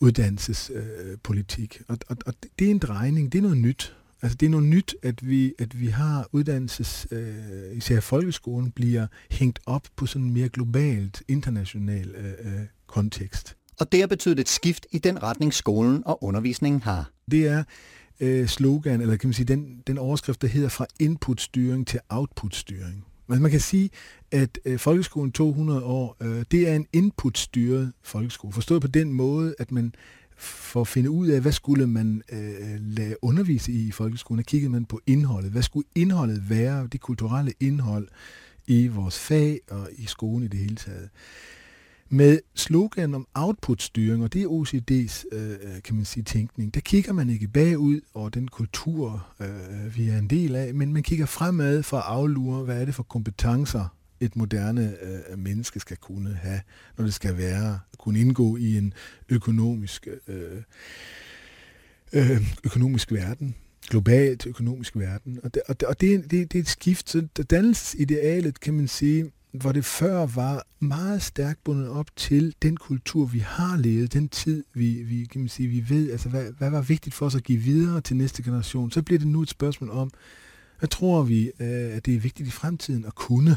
uddannelsespolitik. 0.00 1.76
Øh, 1.80 1.84
og, 1.88 1.98
og, 2.08 2.16
og 2.26 2.34
det 2.58 2.66
er 2.66 2.70
en 2.70 2.78
drejning, 2.78 3.32
det 3.32 3.38
er 3.38 3.42
noget 3.42 3.58
nyt. 3.58 3.96
Altså 4.22 4.36
det 4.36 4.46
er 4.46 4.50
noget 4.50 4.66
nyt, 4.66 4.94
at 5.02 5.28
vi, 5.28 5.52
at 5.58 5.80
vi 5.80 5.86
har 5.86 6.28
uddannelses, 6.32 7.06
øh, 7.10 7.34
især 7.72 8.00
folkeskolen, 8.00 8.70
bliver 8.70 9.06
hængt 9.30 9.58
op 9.66 9.82
på 9.96 10.06
sådan 10.06 10.26
en 10.26 10.32
mere 10.32 10.48
globalt, 10.48 11.22
international 11.28 12.08
øh, 12.08 12.24
øh, 12.24 12.60
kontekst. 12.86 13.56
Og 13.80 13.92
det 13.92 14.00
har 14.00 14.06
betydet 14.06 14.40
et 14.40 14.48
skift 14.48 14.86
i 14.92 14.98
den 14.98 15.22
retning, 15.22 15.54
skolen 15.54 16.02
og 16.06 16.24
undervisningen 16.24 16.82
har. 16.82 17.10
Det 17.30 17.46
er 17.46 17.64
øh, 18.20 18.46
slogan, 18.46 19.00
eller 19.00 19.16
kan 19.16 19.28
man 19.28 19.34
sige, 19.34 19.46
den, 19.46 19.82
den 19.86 19.98
overskrift, 19.98 20.42
der 20.42 20.48
hedder 20.48 20.68
fra 20.68 20.86
inputstyring 21.00 21.86
til 21.86 22.00
outputstyring. 22.08 23.04
Men 23.26 23.42
man 23.42 23.50
kan 23.50 23.60
sige, 23.60 23.90
at 24.32 24.58
øh, 24.64 24.78
folkeskolen 24.78 25.32
200 25.32 25.82
år, 25.84 26.16
øh, 26.20 26.44
det 26.50 26.68
er 26.68 26.76
en 26.76 26.86
inputstyret 26.92 27.92
folkeskole. 28.02 28.52
Forstået 28.52 28.80
på 28.80 28.88
den 28.88 29.12
måde, 29.12 29.54
at 29.58 29.72
man 29.72 29.94
for 30.36 30.80
at 30.80 30.88
finde 30.88 31.10
ud 31.10 31.26
af, 31.26 31.40
hvad 31.40 31.52
skulle 31.52 31.86
man 31.86 32.22
øh, 32.32 32.80
lade 32.80 33.16
undervise 33.22 33.72
i 33.72 33.88
i 33.88 33.90
folkeskolen, 33.90 34.44
kiggede 34.44 34.72
man 34.72 34.84
på 34.84 35.00
indholdet. 35.06 35.50
Hvad 35.50 35.62
skulle 35.62 35.88
indholdet 35.94 36.50
være, 36.50 36.88
det 36.92 37.00
kulturelle 37.00 37.52
indhold 37.60 38.08
i 38.66 38.86
vores 38.86 39.18
fag 39.18 39.60
og 39.70 39.88
i 39.92 40.06
skolen 40.06 40.42
i 40.42 40.48
det 40.48 40.60
hele 40.60 40.76
taget. 40.76 41.08
Med 42.08 42.38
slogan 42.54 43.14
om 43.14 43.26
outputstyring, 43.34 44.24
og 44.24 44.32
det 44.32 44.42
er 44.42 44.46
OCD's 44.46 45.36
øh, 45.36 45.50
øh, 45.50 45.82
kan 45.84 45.96
man 45.96 46.04
sige, 46.04 46.24
tænkning, 46.24 46.74
der 46.74 46.80
kigger 46.80 47.12
man 47.12 47.30
ikke 47.30 47.48
bagud 47.48 48.00
over 48.14 48.28
den 48.28 48.48
kultur, 48.48 49.26
øh, 49.40 49.96
vi 49.96 50.08
er 50.08 50.18
en 50.18 50.30
del 50.30 50.56
af, 50.56 50.74
men 50.74 50.92
man 50.92 51.02
kigger 51.02 51.26
fremad 51.26 51.82
for 51.82 51.96
at 51.96 52.04
aflure, 52.06 52.64
hvad 52.64 52.80
er 52.80 52.84
det 52.84 52.94
for 52.94 53.02
kompetencer, 53.02 53.96
et 54.20 54.36
moderne 54.36 54.96
øh, 55.02 55.38
menneske 55.38 55.80
skal 55.80 55.96
kunne 55.96 56.34
have, 56.34 56.60
når 56.98 57.04
det 57.04 57.14
skal 57.14 57.36
være, 57.36 57.80
kunne 57.98 58.20
indgå 58.20 58.56
i 58.56 58.78
en 58.78 58.94
økonomisk, 59.28 60.08
øh, 60.28 60.62
øh, 62.12 62.54
økonomisk 62.64 63.12
verden, 63.12 63.54
globalt 63.88 64.46
økonomisk 64.46 64.96
verden. 64.96 65.40
Og 65.42 65.54
det, 65.54 65.62
og 65.68 65.80
det, 65.80 65.88
og 65.88 66.00
det, 66.00 66.30
det, 66.30 66.52
det 66.52 66.58
er 66.58 66.62
et 66.62 66.68
skift. 66.68 67.10
Så 67.10 67.26
dannelsesidealet, 67.50 68.60
kan 68.60 68.74
man 68.74 68.88
sige, 68.88 69.30
hvor 69.52 69.72
det 69.72 69.84
før 69.84 70.26
var 70.26 70.66
meget 70.80 71.22
stærkt 71.22 71.64
bundet 71.64 71.88
op 71.88 72.06
til 72.16 72.54
den 72.62 72.76
kultur, 72.76 73.24
vi 73.24 73.38
har 73.38 73.76
levet, 73.76 74.12
den 74.12 74.28
tid, 74.28 74.64
vi, 74.74 75.02
vi, 75.02 75.24
kan 75.24 75.40
man 75.40 75.48
sige, 75.48 75.68
vi 75.68 75.84
ved, 75.88 76.10
altså 76.10 76.28
hvad, 76.28 76.52
hvad 76.58 76.70
var 76.70 76.80
vigtigt 76.80 77.14
for 77.14 77.26
os 77.26 77.34
at 77.34 77.44
give 77.44 77.58
videre 77.58 78.00
til 78.00 78.16
næste 78.16 78.42
generation, 78.42 78.90
så 78.90 79.02
bliver 79.02 79.18
det 79.18 79.28
nu 79.28 79.42
et 79.42 79.50
spørgsmål 79.50 79.90
om, 79.90 80.10
hvad 80.78 80.88
tror 80.88 81.22
vi, 81.22 81.46
øh, 81.60 81.96
at 81.96 82.06
det 82.06 82.14
er 82.14 82.20
vigtigt 82.20 82.48
i 82.48 82.50
fremtiden 82.50 83.04
at 83.04 83.14
kunne? 83.14 83.56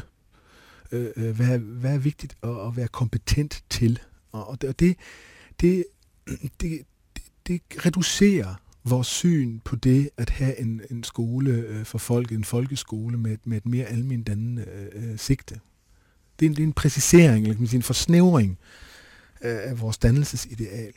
Øh, 0.92 1.10
øh, 1.16 1.36
hvad, 1.36 1.58
hvad 1.58 1.94
er 1.94 1.98
vigtigt 1.98 2.36
at, 2.42 2.50
at 2.50 2.76
være 2.76 2.88
kompetent 2.88 3.64
til. 3.70 3.98
Og 4.32 4.62
det, 4.62 4.80
det, 4.80 4.96
det, 5.60 5.84
det, 6.60 6.80
det 7.46 7.62
reducerer 7.86 8.54
vores 8.84 9.06
syn 9.06 9.58
på 9.64 9.76
det 9.76 10.10
at 10.16 10.30
have 10.30 10.60
en, 10.60 10.80
en 10.90 11.04
skole 11.04 11.50
øh, 11.50 11.84
for 11.84 11.98
folk, 11.98 12.32
en 12.32 12.44
folkeskole 12.44 13.18
med, 13.18 13.36
med 13.44 13.56
et 13.56 13.66
mere 13.66 13.84
almindeligt 13.86 14.26
dannende 14.26 14.64
øh, 14.92 15.18
sigte. 15.18 15.60
Det 16.40 16.46
er, 16.46 16.50
en, 16.50 16.56
det 16.56 16.62
er 16.62 16.66
en 16.66 16.72
præcisering, 16.72 17.42
eller 17.42 17.54
kan 17.54 17.60
man 17.60 17.68
sige, 17.68 17.78
en 17.78 17.82
forsnævring 17.82 18.58
øh, 19.42 19.58
af 19.62 19.80
vores 19.80 19.98
dannelsesideal. 19.98 20.92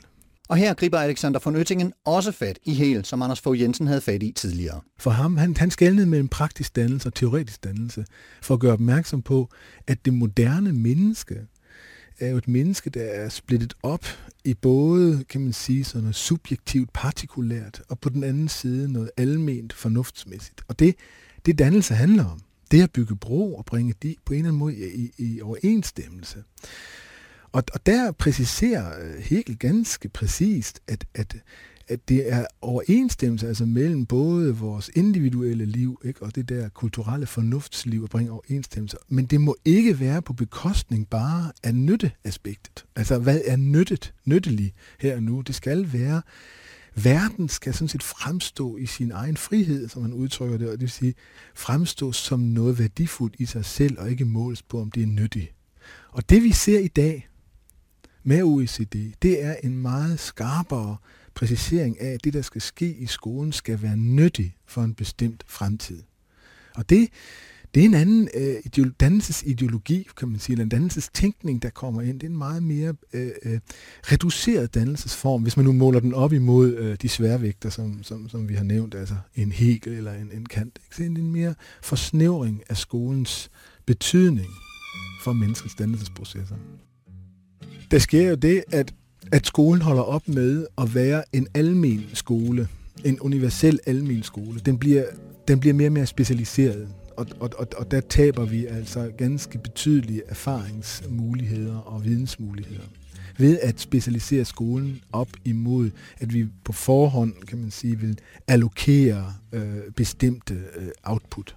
Og 0.48 0.56
her 0.56 0.74
griber 0.74 0.98
Alexander 0.98 1.40
von 1.44 1.56
Oettingen 1.56 1.92
også 2.04 2.32
fat 2.32 2.58
i 2.64 2.74
hel, 2.74 3.04
som 3.04 3.22
Anders 3.22 3.40
Fogh 3.40 3.60
Jensen 3.60 3.86
havde 3.86 4.00
fat 4.00 4.22
i 4.22 4.32
tidligere. 4.32 4.80
For 4.98 5.10
ham, 5.10 5.36
han, 5.36 5.56
han 5.56 5.70
skældnede 5.70 6.06
mellem 6.06 6.28
praktisk 6.28 6.76
dannelse 6.76 7.08
og 7.08 7.14
teoretisk 7.14 7.64
dannelse, 7.64 8.04
for 8.42 8.54
at 8.54 8.60
gøre 8.60 8.72
opmærksom 8.72 9.22
på, 9.22 9.48
at 9.86 10.04
det 10.04 10.14
moderne 10.14 10.72
menneske 10.72 11.46
er 12.18 12.28
jo 12.28 12.36
et 12.36 12.48
menneske, 12.48 12.90
der 12.90 13.02
er 13.02 13.28
splittet 13.28 13.74
op 13.82 14.04
i 14.44 14.54
både, 14.54 15.24
kan 15.24 15.40
man 15.40 15.52
sige, 15.52 15.84
sådan 15.84 16.02
noget 16.02 16.16
subjektivt, 16.16 16.92
partikulært, 16.92 17.82
og 17.88 17.98
på 17.98 18.08
den 18.08 18.24
anden 18.24 18.48
side 18.48 18.92
noget 18.92 19.10
alment 19.16 19.72
fornuftsmæssigt. 19.72 20.62
Og 20.68 20.78
det, 20.78 20.94
det 21.46 21.58
dannelse 21.58 21.94
handler 21.94 22.24
om, 22.24 22.40
det 22.70 22.80
er 22.80 22.84
at 22.84 22.92
bygge 22.92 23.16
bro 23.16 23.54
og 23.54 23.64
bringe 23.64 23.94
de 24.02 24.14
på 24.24 24.32
en 24.32 24.38
eller 24.38 24.48
anden 24.48 24.58
måde 24.58 24.74
i, 24.94 25.10
i 25.18 25.40
overensstemmelse. 25.40 26.42
Og, 27.54 27.64
og 27.72 27.86
der 27.86 28.12
præciserer 28.12 29.04
øh, 29.04 29.22
Hegel 29.22 29.58
ganske 29.58 30.08
præcist, 30.08 30.80
at, 30.88 31.04
at, 31.14 31.36
at 31.88 32.08
det 32.08 32.32
er 32.32 32.46
overensstemmelse 32.60 33.48
altså 33.48 33.66
mellem 33.66 34.06
både 34.06 34.56
vores 34.56 34.90
individuelle 34.94 35.64
liv 35.64 36.00
ikke, 36.04 36.22
og 36.22 36.34
det 36.34 36.48
der 36.48 36.68
kulturelle 36.68 37.26
fornuftsliv 37.26 38.02
at 38.04 38.10
bringe 38.10 38.32
overensstemmelse. 38.32 38.96
Men 39.08 39.26
det 39.26 39.40
må 39.40 39.56
ikke 39.64 40.00
være 40.00 40.22
på 40.22 40.32
bekostning 40.32 41.08
bare 41.08 41.52
af 41.62 41.74
nytteaspektet. 41.74 42.84
Altså, 42.96 43.18
hvad 43.18 43.40
er 43.44 43.56
nyttet, 43.56 44.14
nyttelig 44.24 44.72
her 45.00 45.16
og 45.16 45.22
nu? 45.22 45.40
Det 45.40 45.54
skal 45.54 45.92
være, 45.92 46.22
verden 46.94 47.48
skal 47.48 47.74
sådan 47.74 47.88
set 47.88 48.02
fremstå 48.02 48.76
i 48.76 48.86
sin 48.86 49.10
egen 49.10 49.36
frihed, 49.36 49.88
som 49.88 50.02
man 50.02 50.12
udtrykker 50.12 50.56
det, 50.56 50.66
og 50.66 50.72
det 50.72 50.80
vil 50.80 50.90
sige 50.90 51.14
fremstå 51.54 52.12
som 52.12 52.40
noget 52.40 52.78
værdifuldt 52.78 53.36
i 53.38 53.46
sig 53.46 53.64
selv, 53.64 53.98
og 53.98 54.10
ikke 54.10 54.24
måles 54.24 54.62
på, 54.62 54.80
om 54.80 54.90
det 54.90 55.02
er 55.02 55.06
nyttigt. 55.06 55.54
Og 56.10 56.30
det 56.30 56.42
vi 56.42 56.52
ser 56.52 56.78
i 56.78 56.88
dag, 56.88 57.28
med 58.24 58.42
OECD, 58.42 59.12
det 59.22 59.44
er 59.44 59.56
en 59.62 59.78
meget 59.78 60.20
skarpere 60.20 60.96
præcisering 61.34 62.00
af, 62.00 62.08
at 62.10 62.24
det, 62.24 62.32
der 62.32 62.42
skal 62.42 62.60
ske 62.60 62.94
i 62.94 63.06
skolen, 63.06 63.52
skal 63.52 63.82
være 63.82 63.96
nyttigt 63.96 64.52
for 64.66 64.82
en 64.82 64.94
bestemt 64.94 65.44
fremtid. 65.46 66.02
Og 66.74 66.90
det, 66.90 67.08
det 67.74 67.80
er 67.80 67.84
en 67.84 67.94
anden 67.94 68.28
øh, 68.34 68.86
dannelsesideologi, 69.00 70.08
kan 70.16 70.28
man 70.28 70.40
sige, 70.40 70.54
eller 70.54 70.62
en 70.62 70.68
dannelsestænkning, 70.68 71.62
der 71.62 71.70
kommer 71.70 72.02
ind. 72.02 72.20
Det 72.20 72.26
er 72.26 72.30
en 72.30 72.36
meget 72.36 72.62
mere 72.62 72.94
øh, 73.12 73.30
øh, 73.42 73.60
reduceret 74.02 74.74
dannelsesform, 74.74 75.42
hvis 75.42 75.56
man 75.56 75.66
nu 75.66 75.72
måler 75.72 76.00
den 76.00 76.14
op 76.14 76.32
imod 76.32 76.76
øh, 76.76 76.96
de 77.02 77.08
sværvægter, 77.08 77.70
som, 77.70 78.02
som, 78.02 78.28
som 78.28 78.48
vi 78.48 78.54
har 78.54 78.64
nævnt, 78.64 78.94
altså 78.94 79.16
en 79.34 79.52
Hegel 79.52 79.92
eller 79.92 80.12
en, 80.12 80.30
en 80.32 80.46
Kant. 80.46 80.78
Ikke? 80.84 80.96
Så 80.96 81.02
det 81.02 81.18
er 81.18 81.22
en 81.22 81.32
mere 81.32 81.54
forsnævring 81.82 82.62
af 82.68 82.76
skolens 82.76 83.50
betydning 83.86 84.50
for 85.22 85.32
menneskets 85.32 85.74
dannelsesprocesser 85.74 86.56
der 87.90 87.98
sker 87.98 88.28
jo 88.28 88.34
det, 88.34 88.64
at, 88.72 88.94
at 89.32 89.46
skolen 89.46 89.82
holder 89.82 90.02
op 90.02 90.28
med 90.28 90.66
at 90.78 90.94
være 90.94 91.24
en 91.32 91.46
almen 91.54 92.04
skole, 92.14 92.68
en 93.04 93.20
universel 93.20 93.80
almen 93.86 94.22
skole. 94.22 94.60
Den 94.66 94.78
bliver, 94.78 95.04
den 95.48 95.60
bliver 95.60 95.74
mere 95.74 95.88
og 95.88 95.92
mere 95.92 96.06
specialiseret, 96.06 96.88
og, 97.16 97.26
og, 97.40 97.50
og, 97.58 97.66
og 97.76 97.90
der 97.90 98.00
taber 98.00 98.44
vi 98.44 98.66
altså 98.66 99.10
ganske 99.18 99.58
betydelige 99.58 100.22
erfaringsmuligheder 100.28 101.76
og 101.76 102.04
vidensmuligheder 102.04 102.84
ved 103.38 103.58
at 103.60 103.80
specialisere 103.80 104.44
skolen 104.44 105.00
op 105.12 105.28
imod, 105.44 105.90
at 106.18 106.34
vi 106.34 106.46
på 106.64 106.72
forhånd, 106.72 107.34
kan 107.48 107.58
man 107.58 107.70
sige, 107.70 107.98
vil 107.98 108.18
allokere 108.48 109.34
øh, 109.52 109.76
bestemte 109.96 110.54
øh, 110.54 110.88
output. 111.02 111.56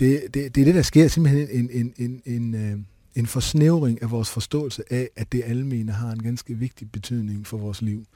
Det, 0.00 0.22
det, 0.34 0.54
det 0.54 0.60
er 0.60 0.64
det, 0.64 0.74
der 0.74 0.82
sker 0.82 1.08
simpelthen 1.08 1.48
en, 1.50 1.70
en, 1.72 1.92
en, 1.96 2.22
en, 2.26 2.54
øh, 2.54 2.78
en 3.14 3.26
forsnævring 3.26 4.02
af 4.02 4.10
vores 4.10 4.30
forståelse 4.30 4.92
af, 4.92 5.10
at 5.16 5.32
det 5.32 5.42
almene 5.46 5.92
har 5.92 6.12
en 6.12 6.22
ganske 6.22 6.54
vigtig 6.54 6.90
betydning 6.90 7.46
for 7.46 7.56
vores 7.58 7.82
liv. 7.82 8.06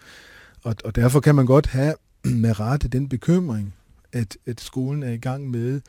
Og, 0.62 0.76
og 0.84 0.96
derfor 0.96 1.20
kan 1.20 1.34
man 1.34 1.46
godt 1.46 1.66
have 1.66 1.94
med 2.24 2.60
rette 2.60 2.88
den 2.88 3.08
bekymring, 3.08 3.74
at, 4.12 4.36
at 4.46 4.60
skolen 4.60 5.02
er 5.02 5.12
i 5.12 5.16
gang 5.18 5.50
med 5.50 5.80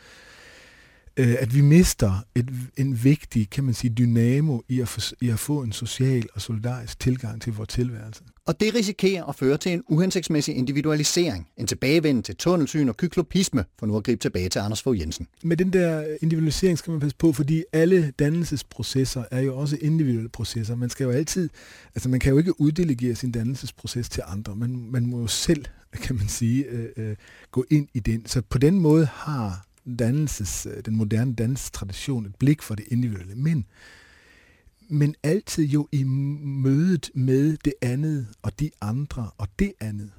øh, 1.18 1.36
at 1.40 1.56
vi 1.56 1.62
mister 1.62 2.26
et, 2.36 2.50
en 2.78 3.04
vigtig, 3.04 3.50
kan 3.50 3.64
man 3.64 3.74
sige, 3.74 3.94
dynamo 3.94 4.60
i 4.68 4.82
at, 4.82 4.88
for, 4.88 5.02
i 5.22 5.30
at 5.30 5.40
få 5.40 5.62
en 5.62 5.72
social 5.72 6.28
og 6.34 6.42
solidarisk 6.42 7.00
tilgang 7.00 7.42
til 7.42 7.54
vores 7.54 7.70
tilværelse. 7.70 8.24
Og 8.46 8.60
det 8.60 8.76
risikerer 8.76 9.24
at 9.24 9.36
føre 9.36 9.58
til 9.58 9.72
en 9.72 9.84
uhensigtsmæssig 9.88 10.56
individualisering, 10.56 11.48
en 11.58 11.68
tilbagevend 11.68 12.24
til 12.24 12.36
tunnelsyn 12.36 12.90
og 12.90 12.98
kyklopisme, 12.98 13.66
for 13.80 13.86
nu 13.86 13.98
at 13.98 14.04
gribe 14.04 14.22
tilbage 14.22 14.50
til 14.50 14.60
Anders 14.60 14.82
Fogh 14.82 15.00
Jensen. 15.00 15.28
Med 15.44 15.58
den 15.58 15.74
der 15.74 16.18
individualisering 16.22 16.78
skal 16.78 16.92
man 16.92 17.00
passe 17.00 17.18
på, 17.18 17.34
fordi 17.34 17.64
alle 17.74 18.14
dannelsesprocesser 18.20 19.24
er 19.32 19.42
jo 19.42 19.58
også 19.58 19.78
individuelle 19.82 20.30
processer. 20.30 20.76
Man 20.76 20.90
skal 20.90 21.04
jo 21.04 21.12
altid, 21.12 21.50
altså 21.96 22.10
man 22.10 22.20
kan 22.20 22.32
jo 22.32 22.38
ikke 22.38 22.62
uddelegere 22.62 23.16
sin 23.16 23.32
dannelsesproces 23.32 24.10
til 24.10 24.24
andre. 24.28 24.56
Man, 24.56 24.88
man 24.92 25.06
må 25.06 25.20
jo 25.20 25.28
selv, 25.28 25.66
kan 25.94 26.16
man 26.16 26.28
sige, 26.28 26.66
øh, 26.66 26.90
øh, 26.98 27.16
gå 27.52 27.66
ind 27.70 27.88
i 27.94 28.00
den. 28.00 28.26
Så 28.26 28.42
på 28.42 28.58
den 28.58 28.80
måde 28.80 29.06
har 29.06 29.66
dannelses, 30.00 30.68
øh, 30.76 30.84
den 30.86 30.96
moderne 30.96 31.36
dannelsestradition 31.36 32.26
et 32.26 32.36
blik 32.36 32.62
for 32.62 32.76
det 32.76 32.86
individuelle, 32.88 33.36
men, 33.36 33.66
men 34.90 35.16
altid 35.24 35.66
jo 35.66 35.88
i 35.92 36.04
mødet 36.04 37.12
med 37.16 37.58
det 37.66 37.74
andet 37.82 38.28
og 38.42 38.60
de 38.60 38.72
andre 38.82 39.30
og 39.38 39.48
det 39.60 39.74
andet. 39.80 40.12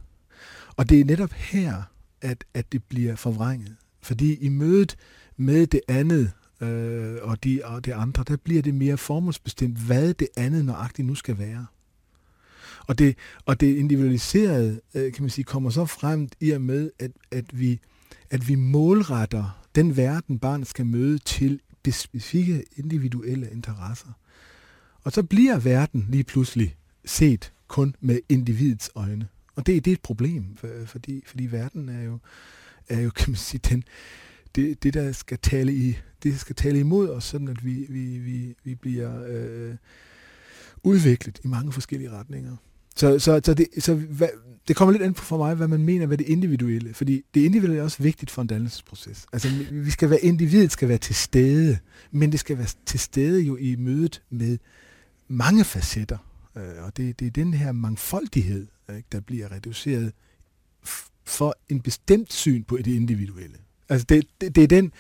Og 0.77 0.89
det 0.89 1.01
er 1.01 1.05
netop 1.05 1.33
her, 1.33 1.83
at, 2.21 2.45
at 2.55 2.73
det 2.73 2.85
bliver 2.85 3.17
forvrænget. 3.17 3.77
Fordi 4.03 4.35
i 4.35 4.49
mødet 4.49 4.97
med 5.37 5.67
det 5.67 5.81
andet 5.89 6.33
øh, 6.61 7.17
og, 7.23 7.45
de, 7.45 7.61
og 7.65 7.85
det 7.85 7.93
andre, 7.93 8.25
der 8.29 8.37
bliver 8.37 8.63
det 8.63 8.75
mere 8.75 8.97
formålsbestemt, 8.97 9.79
hvad 9.79 10.15
det 10.15 10.29
andet 10.37 10.65
nøjagtigt 10.65 11.07
nu 11.07 11.15
skal 11.15 11.39
være. 11.39 11.67
Og 12.87 12.99
det, 12.99 13.17
og 13.47 13.61
det 13.61 13.77
individualiserede, 13.77 14.81
øh, 14.95 15.13
kan 15.13 15.23
man 15.23 15.31
sige, 15.31 15.45
kommer 15.45 15.71
så 15.71 15.87
frem 15.87 16.29
i 16.41 16.51
og 16.51 16.61
med, 16.61 16.91
at, 16.99 17.11
at 17.31 17.59
vi 17.59 17.81
at 18.31 18.49
vi 18.49 18.55
målretter 18.55 19.65
den 19.75 19.97
verden, 19.97 20.39
barnet 20.39 20.67
skal 20.67 20.87
møde 20.87 21.19
til 21.19 21.61
specifikke 21.93 22.65
individuelle 22.77 23.51
interesser. 23.51 24.09
Og 25.05 25.13
så 25.13 25.23
bliver 25.23 25.59
verden 25.59 26.07
lige 26.09 26.25
pludselig 26.25 26.77
set 27.05 27.53
kun 27.69 27.97
med 28.01 28.21
individets 28.29 28.91
øjne. 28.95 29.29
Og 29.55 29.67
det, 29.67 29.85
det 29.85 29.91
er 29.91 29.95
et 29.95 30.01
problem, 30.01 30.57
fordi, 30.87 31.23
fordi 31.27 31.47
verden 31.47 31.89
er 31.89 32.03
jo, 32.03 32.19
er 32.89 33.01
jo 33.01 33.11
kan 33.17 33.31
man 33.31 33.37
sige, 33.37 33.61
den, 33.71 33.85
det, 34.55 34.83
det, 34.83 34.95
der 34.95 35.13
skal 35.13 35.39
tale 35.39 35.75
i, 35.75 35.97
det 36.23 36.41
skal 36.41 36.57
tale 36.57 36.79
imod 36.79 37.11
os, 37.11 37.25
sådan 37.25 37.49
at 37.49 37.65
vi, 37.65 37.87
vi, 37.89 38.19
vi, 38.19 38.55
vi 38.65 38.75
bliver 38.75 39.25
øh, 39.29 39.75
udviklet 40.83 41.41
i 41.45 41.49
mange 41.49 41.73
forskellige 41.73 42.11
retninger. 42.11 42.57
Så, 42.97 43.19
så, 43.19 43.41
så, 43.45 43.55
det, 43.55 43.67
så 43.79 43.95
hvad, 43.95 44.29
det 44.69 44.77
kommer 44.77 44.93
lidt 44.93 45.03
an 45.03 45.15
på 45.15 45.25
for 45.25 45.37
mig, 45.37 45.55
hvad 45.55 45.69
man 45.69 45.83
mener 45.83 46.07
med 46.07 46.19
det 46.19 46.27
individuelle. 46.27 46.95
Fordi 46.95 47.25
det 47.35 47.41
individuelle 47.41 47.81
er 47.81 47.85
også 47.85 48.03
vigtigt 48.03 48.31
for 48.31 48.43
en 48.43 48.49
dannelsesproces. 48.49 49.27
Altså, 49.33 49.49
vi 49.71 49.91
skal 49.91 50.11
være, 50.11 50.21
individet 50.21 50.73
skal 50.73 50.89
være 50.89 50.99
til 50.99 51.15
stede, 51.15 51.79
men 52.11 52.33
det 52.33 52.41
skal 52.41 52.59
være 52.59 52.69
til 52.87 53.01
stede 53.01 53.43
jo 53.43 53.57
i 53.57 53.77
mødet 53.77 54.23
med 54.31 54.59
mange 55.35 55.65
facetter. 55.65 56.19
Øh, 56.57 56.85
og 56.85 56.97
det, 56.97 57.21
det 57.21 57.27
er 57.27 57.31
den 57.31 57.55
her 57.55 57.73
mangfoldighed, 57.73 58.67
ikke, 58.97 59.09
der 59.13 59.21
bliver 59.21 59.53
reduceret 59.53 60.13
for 61.25 61.57
en 61.69 61.81
bestemt 61.81 62.33
syn 62.33 62.65
på 62.65 62.77
det 62.77 62.87
individuelle. 62.87 63.57
Altså, 63.89 64.07
det, 64.09 64.27
det, 64.41 64.55
det 64.55 64.65
er 64.65 64.69
den, 64.69 64.93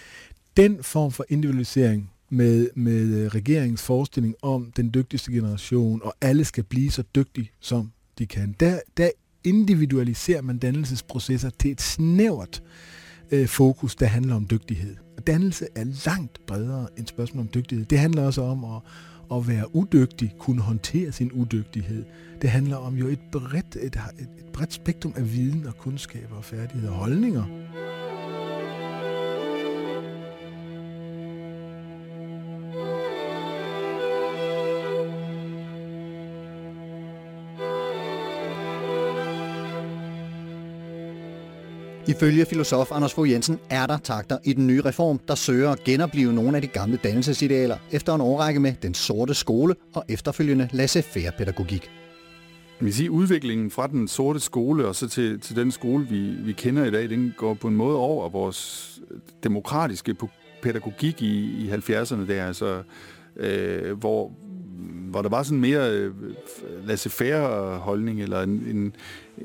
den 0.56 0.82
form 0.82 1.12
for 1.12 1.24
individualisering, 1.28 2.10
med, 2.34 2.68
med 2.74 3.34
regeringens 3.34 3.82
forestilling 3.82 4.34
om 4.42 4.72
den 4.76 4.94
dygtigste 4.94 5.32
generation, 5.32 6.00
og 6.02 6.14
alle 6.20 6.44
skal 6.44 6.64
blive 6.64 6.90
så 6.90 7.02
dygtige, 7.02 7.50
som 7.60 7.92
de 8.18 8.26
kan. 8.26 8.54
Der, 8.60 8.80
der 8.96 9.10
individualiserer 9.44 10.42
man 10.42 10.58
dannelsesprocesser 10.58 11.50
til 11.50 11.70
et 11.70 11.80
snævert 11.80 12.62
øh, 13.30 13.48
fokus, 13.48 13.96
der 13.96 14.06
handler 14.06 14.34
om 14.34 14.46
dygtighed. 14.50 14.96
Og 15.16 15.26
dannelse 15.26 15.66
er 15.74 15.84
langt 16.06 16.46
bredere 16.46 16.88
end 16.98 17.06
spørgsmål 17.06 17.40
om 17.40 17.50
dygtighed. 17.54 17.86
Det 17.86 17.98
handler 17.98 18.22
også 18.26 18.42
om 18.42 18.64
at, 18.64 18.80
at 19.32 19.48
være 19.48 19.76
udygtig, 19.76 20.34
kunne 20.38 20.62
håndtere 20.62 21.12
sin 21.12 21.32
udygtighed. 21.32 22.04
Det 22.42 22.50
handler 22.50 22.76
om 22.76 22.94
jo 22.94 23.06
et 23.06 23.20
bredt, 23.32 23.76
et, 23.76 23.96
et, 24.18 24.28
bredt 24.52 24.72
spektrum 24.72 25.14
af 25.16 25.32
viden 25.32 25.66
og 25.66 25.76
kundskaber 25.78 26.36
og 26.36 26.44
færdigheder 26.44 26.92
og 26.92 26.98
holdninger. 26.98 27.44
Ifølge 42.14 42.46
filosof 42.46 42.92
Anders 42.92 43.14
Fogh 43.14 43.30
Jensen 43.30 43.58
er 43.70 43.86
der 43.86 43.98
takter 43.98 44.38
i 44.44 44.52
den 44.52 44.66
nye 44.66 44.80
reform, 44.80 45.18
der 45.28 45.34
søger 45.34 45.70
at 45.70 45.84
genopleve 45.84 46.32
nogle 46.32 46.56
af 46.56 46.62
de 46.62 46.68
gamle 46.68 46.96
dannelsesidealer 46.96 47.76
efter 47.92 48.14
en 48.14 48.20
årrække 48.20 48.60
med 48.60 48.72
den 48.82 48.94
sorte 48.94 49.34
skole 49.34 49.74
og 49.94 50.04
efterfølgende 50.08 50.68
laissez-faire 50.72 51.30
pædagogik. 51.38 51.90
Vi 52.80 52.92
sige, 52.92 53.10
udviklingen 53.10 53.70
fra 53.70 53.86
den 53.86 54.08
sorte 54.08 54.40
skole 54.40 54.86
og 54.86 54.94
så 54.94 55.08
til, 55.08 55.40
til 55.40 55.56
den 55.56 55.70
skole, 55.70 56.06
vi, 56.08 56.20
vi 56.20 56.52
kender 56.52 56.84
i 56.84 56.90
dag, 56.90 57.10
den 57.10 57.34
går 57.36 57.54
på 57.54 57.68
en 57.68 57.76
måde 57.76 57.96
over 57.96 58.28
vores 58.28 58.90
demokratiske 59.44 60.16
pædagogik 60.62 61.22
i, 61.22 61.64
i 61.64 61.70
70'erne 61.70 62.28
der, 62.28 62.46
altså, 62.46 62.82
øh, 63.36 63.98
hvor, 63.98 64.32
hvor 65.10 65.22
der 65.22 65.28
var 65.28 65.42
sådan 65.42 65.60
mere 65.60 65.90
øh, 65.90 66.12
laissez-faire 66.84 67.76
holdning, 67.76 68.22
eller 68.22 68.42
en, 68.42 68.50
en 68.50 68.96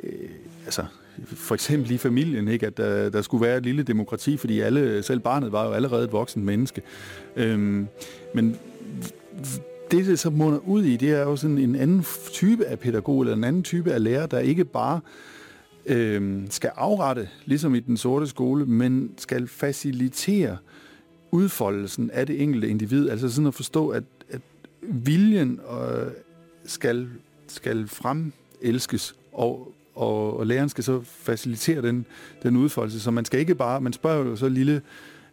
øh, 0.03 0.29
altså, 0.65 0.85
for 1.25 1.55
eksempel 1.55 1.91
i 1.91 1.97
familien, 1.97 2.47
ikke? 2.47 2.67
at 2.67 2.77
der, 2.77 3.09
der 3.09 3.21
skulle 3.21 3.45
være 3.45 3.57
et 3.57 3.63
lille 3.63 3.83
demokrati, 3.83 4.37
fordi 4.37 4.59
alle, 4.59 5.03
selv 5.03 5.19
barnet 5.19 5.51
var 5.51 5.65
jo 5.65 5.71
allerede 5.71 6.05
et 6.05 6.11
voksen 6.11 6.45
menneske. 6.45 6.81
Øhm, 7.35 7.87
men 8.33 8.55
det, 9.91 10.05
det 10.05 10.19
så 10.19 10.29
munder 10.29 10.59
ud 10.59 10.83
i, 10.83 10.97
det 10.97 11.11
er 11.11 11.21
jo 11.21 11.35
sådan 11.35 11.57
en 11.57 11.75
anden 11.75 12.05
type 12.31 12.65
af 12.65 12.79
pædagog, 12.79 13.21
eller 13.21 13.35
en 13.35 13.43
anden 13.43 13.63
type 13.63 13.93
af 13.93 14.03
lærer, 14.03 14.25
der 14.25 14.39
ikke 14.39 14.65
bare 14.65 14.99
øh, 15.85 16.41
skal 16.49 16.71
afrette, 16.75 17.29
ligesom 17.45 17.75
i 17.75 17.79
den 17.79 17.97
sorte 17.97 18.27
skole, 18.27 18.65
men 18.65 19.11
skal 19.17 19.47
facilitere 19.47 20.57
udfoldelsen 21.31 22.11
af 22.11 22.27
det 22.27 22.41
enkelte 22.41 22.69
individ. 22.69 23.09
Altså 23.09 23.29
sådan 23.29 23.47
at 23.47 23.53
forstå, 23.53 23.89
at, 23.89 24.03
at 24.29 24.41
viljen 24.81 25.59
øh, 25.71 26.07
skal, 26.65 27.09
skal 27.47 27.87
fremelskes, 27.87 29.15
og, 29.33 29.73
og, 29.99 30.39
og 30.39 30.47
læreren 30.47 30.69
skal 30.69 30.83
så 30.83 31.01
facilitere 31.03 31.81
den, 31.81 32.05
den 32.43 32.57
udfoldelse. 32.57 32.99
Så 32.99 33.11
man 33.11 33.25
skal 33.25 33.39
ikke 33.39 33.55
bare, 33.55 33.81
man 33.81 33.93
spørger 33.93 34.25
jo 34.25 34.35
så 34.35 34.49
lille, 34.49 34.81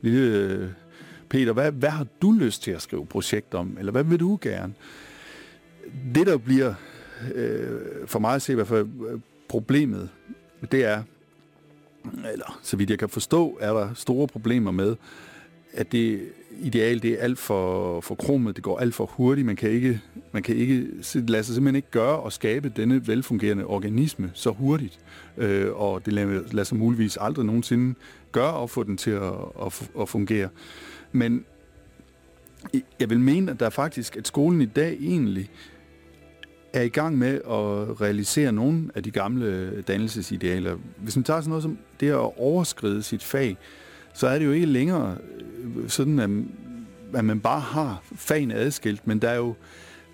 lille 0.00 0.38
øh, 0.38 0.68
Peter, 1.29 1.52
hvad, 1.52 1.72
hvad 1.72 1.90
har 1.90 2.07
du 2.22 2.33
lyst 2.33 2.62
til 2.62 2.70
at 2.70 2.83
skrive 2.83 3.07
projekt 3.07 3.55
om? 3.55 3.76
Eller 3.79 3.92
hvad 3.92 4.05
vil 4.05 4.20
du 4.20 4.38
gerne? 4.40 4.74
Det, 6.14 6.26
der 6.26 6.37
bliver 6.37 6.74
øh, 7.35 7.81
for 8.07 8.18
mig 8.18 8.35
at 8.35 8.42
se 8.42 8.52
i 8.52 8.55
hvert 8.55 8.68
fald 8.68 8.87
problemet, 9.48 10.09
det 10.72 10.85
er, 10.85 11.02
eller 12.33 12.61
så 12.62 12.76
vidt 12.76 12.90
jeg 12.90 12.98
kan 12.98 13.09
forstå, 13.09 13.59
er 13.61 13.72
der 13.72 13.94
store 13.94 14.29
problemer 14.29 14.70
med, 14.70 14.96
at 15.72 15.92
det 15.92 16.29
ideal 16.61 17.03
det 17.03 17.12
er 17.12 17.19
alt 17.19 17.38
for, 17.38 18.01
for 18.01 18.14
kromet, 18.14 18.57
det 18.57 18.64
går 18.64 18.79
alt 18.79 18.95
for 18.95 19.07
hurtigt, 19.07 19.47
man 19.47 19.57
kan 19.57 19.71
ikke, 19.71 20.01
man 20.33 20.42
kan 20.42 20.57
ikke 20.57 20.87
lade 21.14 21.45
sig 21.45 21.55
simpelthen 21.55 21.77
ikke 21.77 21.90
gøre 21.90 22.16
og 22.16 22.33
skabe 22.33 22.73
denne 22.77 23.07
velfungerende 23.07 23.64
organisme 23.64 24.31
så 24.35 24.51
hurtigt, 24.51 24.99
øh, 25.37 25.73
og 25.73 26.07
det 26.07 26.12
lader, 26.12 26.42
lader 26.51 26.64
sig 26.64 26.79
muligvis 26.79 27.19
aldrig 27.21 27.47
nogensinde 27.47 27.95
gøre 28.33 28.62
at 28.62 28.71
få 28.71 28.83
den 28.83 28.97
til 28.97 29.11
at, 29.11 29.33
at, 29.66 29.90
at 30.01 30.09
fungere. 30.09 30.49
Men 31.12 31.45
jeg 33.01 33.11
vil 33.11 33.21
mene, 33.21 33.51
at 33.51 33.61
der 33.61 33.71
faktisk, 33.71 34.16
at 34.16 34.27
skolen 34.27 34.61
i 34.61 34.66
dag 34.66 34.97
egentlig 35.01 35.51
er 36.73 36.83
i 36.83 36.88
gang 36.88 37.19
med 37.19 37.35
at 37.35 38.01
realisere 38.01 38.53
nogle 38.53 38.90
af 38.95 39.03
de 39.03 39.11
gamle 39.11 39.83
dannelsesidealer. 39.83 40.77
Hvis 40.97 41.16
man 41.16 41.25
tager 41.25 41.40
sådan 41.40 41.49
noget 41.49 41.62
som 41.62 41.79
det 42.01 42.11
at 42.11 42.38
overskride 42.38 43.03
sit 43.03 43.23
fag, 43.23 43.57
så 44.16 44.26
er 44.26 44.38
det 44.38 44.46
jo 44.46 44.52
ikke 44.52 44.66
længere 44.66 45.16
øh, 45.76 45.88
sådan, 45.88 46.18
at, 46.18 46.31
at 47.18 47.24
man 47.24 47.40
bare 47.40 47.61
har 47.61 48.02
fagene 48.14 48.55
adskilt, 48.55 49.07
men 49.07 49.18
der 49.18 49.29
er 49.29 49.37
jo, 49.37 49.55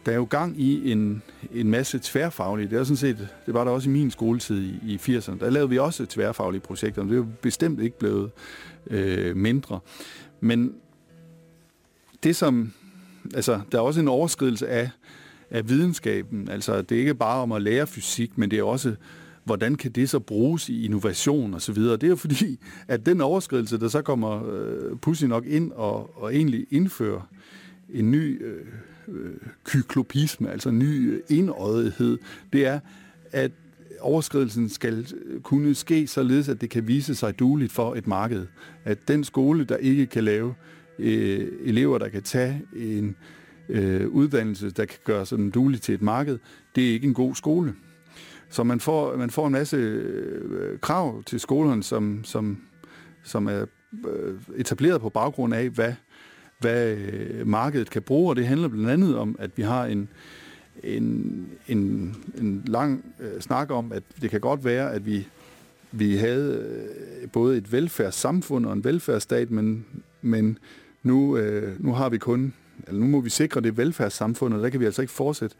der 0.07 0.13
er 0.13 0.17
jo 0.17 0.27
gang 0.31 0.61
i 0.61 0.93
en, 0.93 1.23
en 1.55 1.71
masse 1.71 2.01
tværfaglige. 2.03 2.71
Det 2.71 2.79
er 2.79 2.85
sådan 2.85 2.97
set, 2.97 3.29
det 3.47 3.55
var 3.55 3.65
der 3.65 3.71
også 3.71 3.91
i 3.91 3.93
min 3.93 4.11
skoletid 4.11 4.63
i, 4.63 4.79
i 4.93 4.97
80'erne. 4.97 5.39
Der 5.39 5.51
lavede 5.51 5.71
vi 5.71 5.79
også 5.79 6.07
tværfaglige 6.07 6.61
projekter, 6.61 7.03
men 7.03 7.11
det 7.11 7.15
er 7.15 7.19
jo 7.19 7.27
bestemt 7.43 7.81
ikke 7.81 7.99
blevet 7.99 8.31
øh, 8.87 9.37
mindre. 9.37 9.81
Men 10.41 10.75
det 12.23 12.37
som, 12.37 12.73
altså, 13.35 13.61
der 13.73 13.79
er 13.79 13.83
også 13.83 14.01
en 14.01 14.09
overskridelse 14.09 14.69
af, 14.69 14.91
af 15.51 15.69
videnskaben. 15.69 16.49
Altså, 16.49 16.83
det 16.83 16.95
er 16.95 17.01
ikke 17.01 17.15
bare 17.15 17.43
om 17.43 17.53
at 17.53 17.63
lære 17.63 17.87
fysik, 17.87 18.39
men 18.39 18.51
det 18.51 18.59
er 18.59 18.63
også, 18.63 18.95
hvordan 19.45 19.75
kan 19.75 19.91
det 19.91 20.11
så 20.11 20.19
bruges 20.19 20.69
i 20.69 20.85
innovation 20.85 21.55
og 21.55 21.63
så 21.63 21.73
videre. 21.73 21.97
Det 21.97 22.05
er 22.05 22.09
jo 22.09 22.17
fordi, 22.17 22.59
at 22.89 23.07
den 23.07 23.21
overskridelse, 23.21 23.79
der 23.79 23.89
så 23.89 24.03
kommer 24.03 24.53
øh, 24.53 24.97
Pussy 24.97 25.25
nok 25.25 25.47
ind 25.47 25.73
og, 25.73 26.23
og 26.23 26.35
egentlig 26.35 26.67
indfører 26.71 27.29
en 27.91 28.11
ny 28.11 28.45
øh, 28.45 28.67
øh, 29.09 29.35
kyklopisme, 29.65 30.51
altså 30.51 30.69
en 30.69 30.79
ny 30.79 31.13
øh, 31.13 31.21
enøjethed, 31.29 32.19
det 32.53 32.67
er, 32.67 32.81
at 33.33 33.53
overskridelsen 34.01 34.69
skal 34.69 35.07
øh, 35.25 35.41
kunne 35.41 35.75
ske 35.75 36.07
således, 36.07 36.49
at 36.49 36.61
det 36.61 36.71
kan 36.71 36.89
vise 36.89 37.15
sig 37.15 37.39
dueligt 37.39 37.73
for 37.73 37.95
et 37.95 38.07
marked. 38.07 38.47
At 38.85 39.09
den 39.09 39.25
skole, 39.25 39.65
der 39.65 39.77
ikke 39.77 40.07
kan 40.07 40.25
lave 40.25 40.55
øh, 40.99 41.49
elever, 41.65 41.99
der 41.99 42.09
kan 42.09 42.23
tage 42.23 42.63
en 42.77 43.17
øh, 43.69 44.09
uddannelse, 44.09 44.71
der 44.71 44.85
kan 44.85 44.99
gøre 45.05 45.27
sådan 45.27 45.51
dueligt 45.51 45.83
til 45.83 45.95
et 45.95 46.03
marked, 46.03 46.39
det 46.75 46.89
er 46.89 46.93
ikke 46.93 47.07
en 47.07 47.15
god 47.15 47.35
skole. 47.35 47.75
Så 48.53 48.65
man 48.65 48.81
får, 48.81 49.17
man 49.17 49.31
får 49.31 49.47
en 49.47 49.53
masse 49.53 49.77
øh, 49.77 50.79
krav 50.79 51.23
til 51.23 51.41
skolerne, 51.41 51.83
som, 51.83 52.25
som, 52.25 52.59
som 53.23 53.47
er 53.47 53.67
øh, 54.09 54.35
etableret 54.57 55.01
på 55.01 55.09
baggrund 55.09 55.55
af, 55.55 55.69
hvad, 55.69 55.93
hvad 56.59 56.97
øh, 56.97 57.47
markedet 57.47 57.91
kan 57.91 58.03
bruge, 58.03 58.31
og 58.31 58.37
det 58.37 58.47
handler 58.47 58.69
blandt 58.69 58.91
andet 58.91 59.19
om, 59.19 59.37
at 59.39 59.51
vi 59.57 59.63
har 59.63 59.85
en, 59.87 60.09
en, 60.85 61.47
en, 61.69 61.81
en 62.39 62.63
lang 62.67 63.05
øh, 63.21 63.41
snak 63.41 63.71
om, 63.71 63.93
at 63.93 64.03
det 64.23 64.31
kan 64.31 64.41
godt 64.41 64.65
være, 64.65 64.93
at 64.93 65.07
vi, 65.07 65.29
vi 65.93 66.17
havde 66.17 66.79
øh, 67.23 67.31
både 67.31 67.57
et 67.57 67.73
velfærdssamfund 67.73 68.67
og 68.67 68.73
en 68.73 68.85
velfærdsstat, 68.85 69.51
men, 69.51 69.87
men 70.23 70.59
nu, 71.03 71.37
øh, 71.37 71.85
nu 71.85 71.93
har 71.93 72.09
vi 72.09 72.19
kun, 72.19 72.55
eller 72.87 73.01
nu 73.01 73.07
må 73.07 73.21
vi 73.21 73.31
sikre 73.31 73.61
det 73.61 73.77
velfærdssamfund, 73.77 74.55
og 74.55 74.63
der 74.63 74.69
kan 74.69 74.81
vi 74.81 74.85
altså 74.85 75.03
ikke 75.03 75.15
fortsætte 75.15 75.57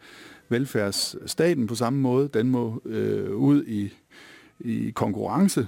velfærdsstaten 0.53 1.67
på 1.67 1.75
samme 1.75 1.99
måde. 1.99 2.29
Den 2.33 2.49
må 2.49 2.81
øh, 2.85 3.35
ud 3.35 3.63
i, 3.63 3.93
i 4.59 4.91
konkurrence 4.91 5.67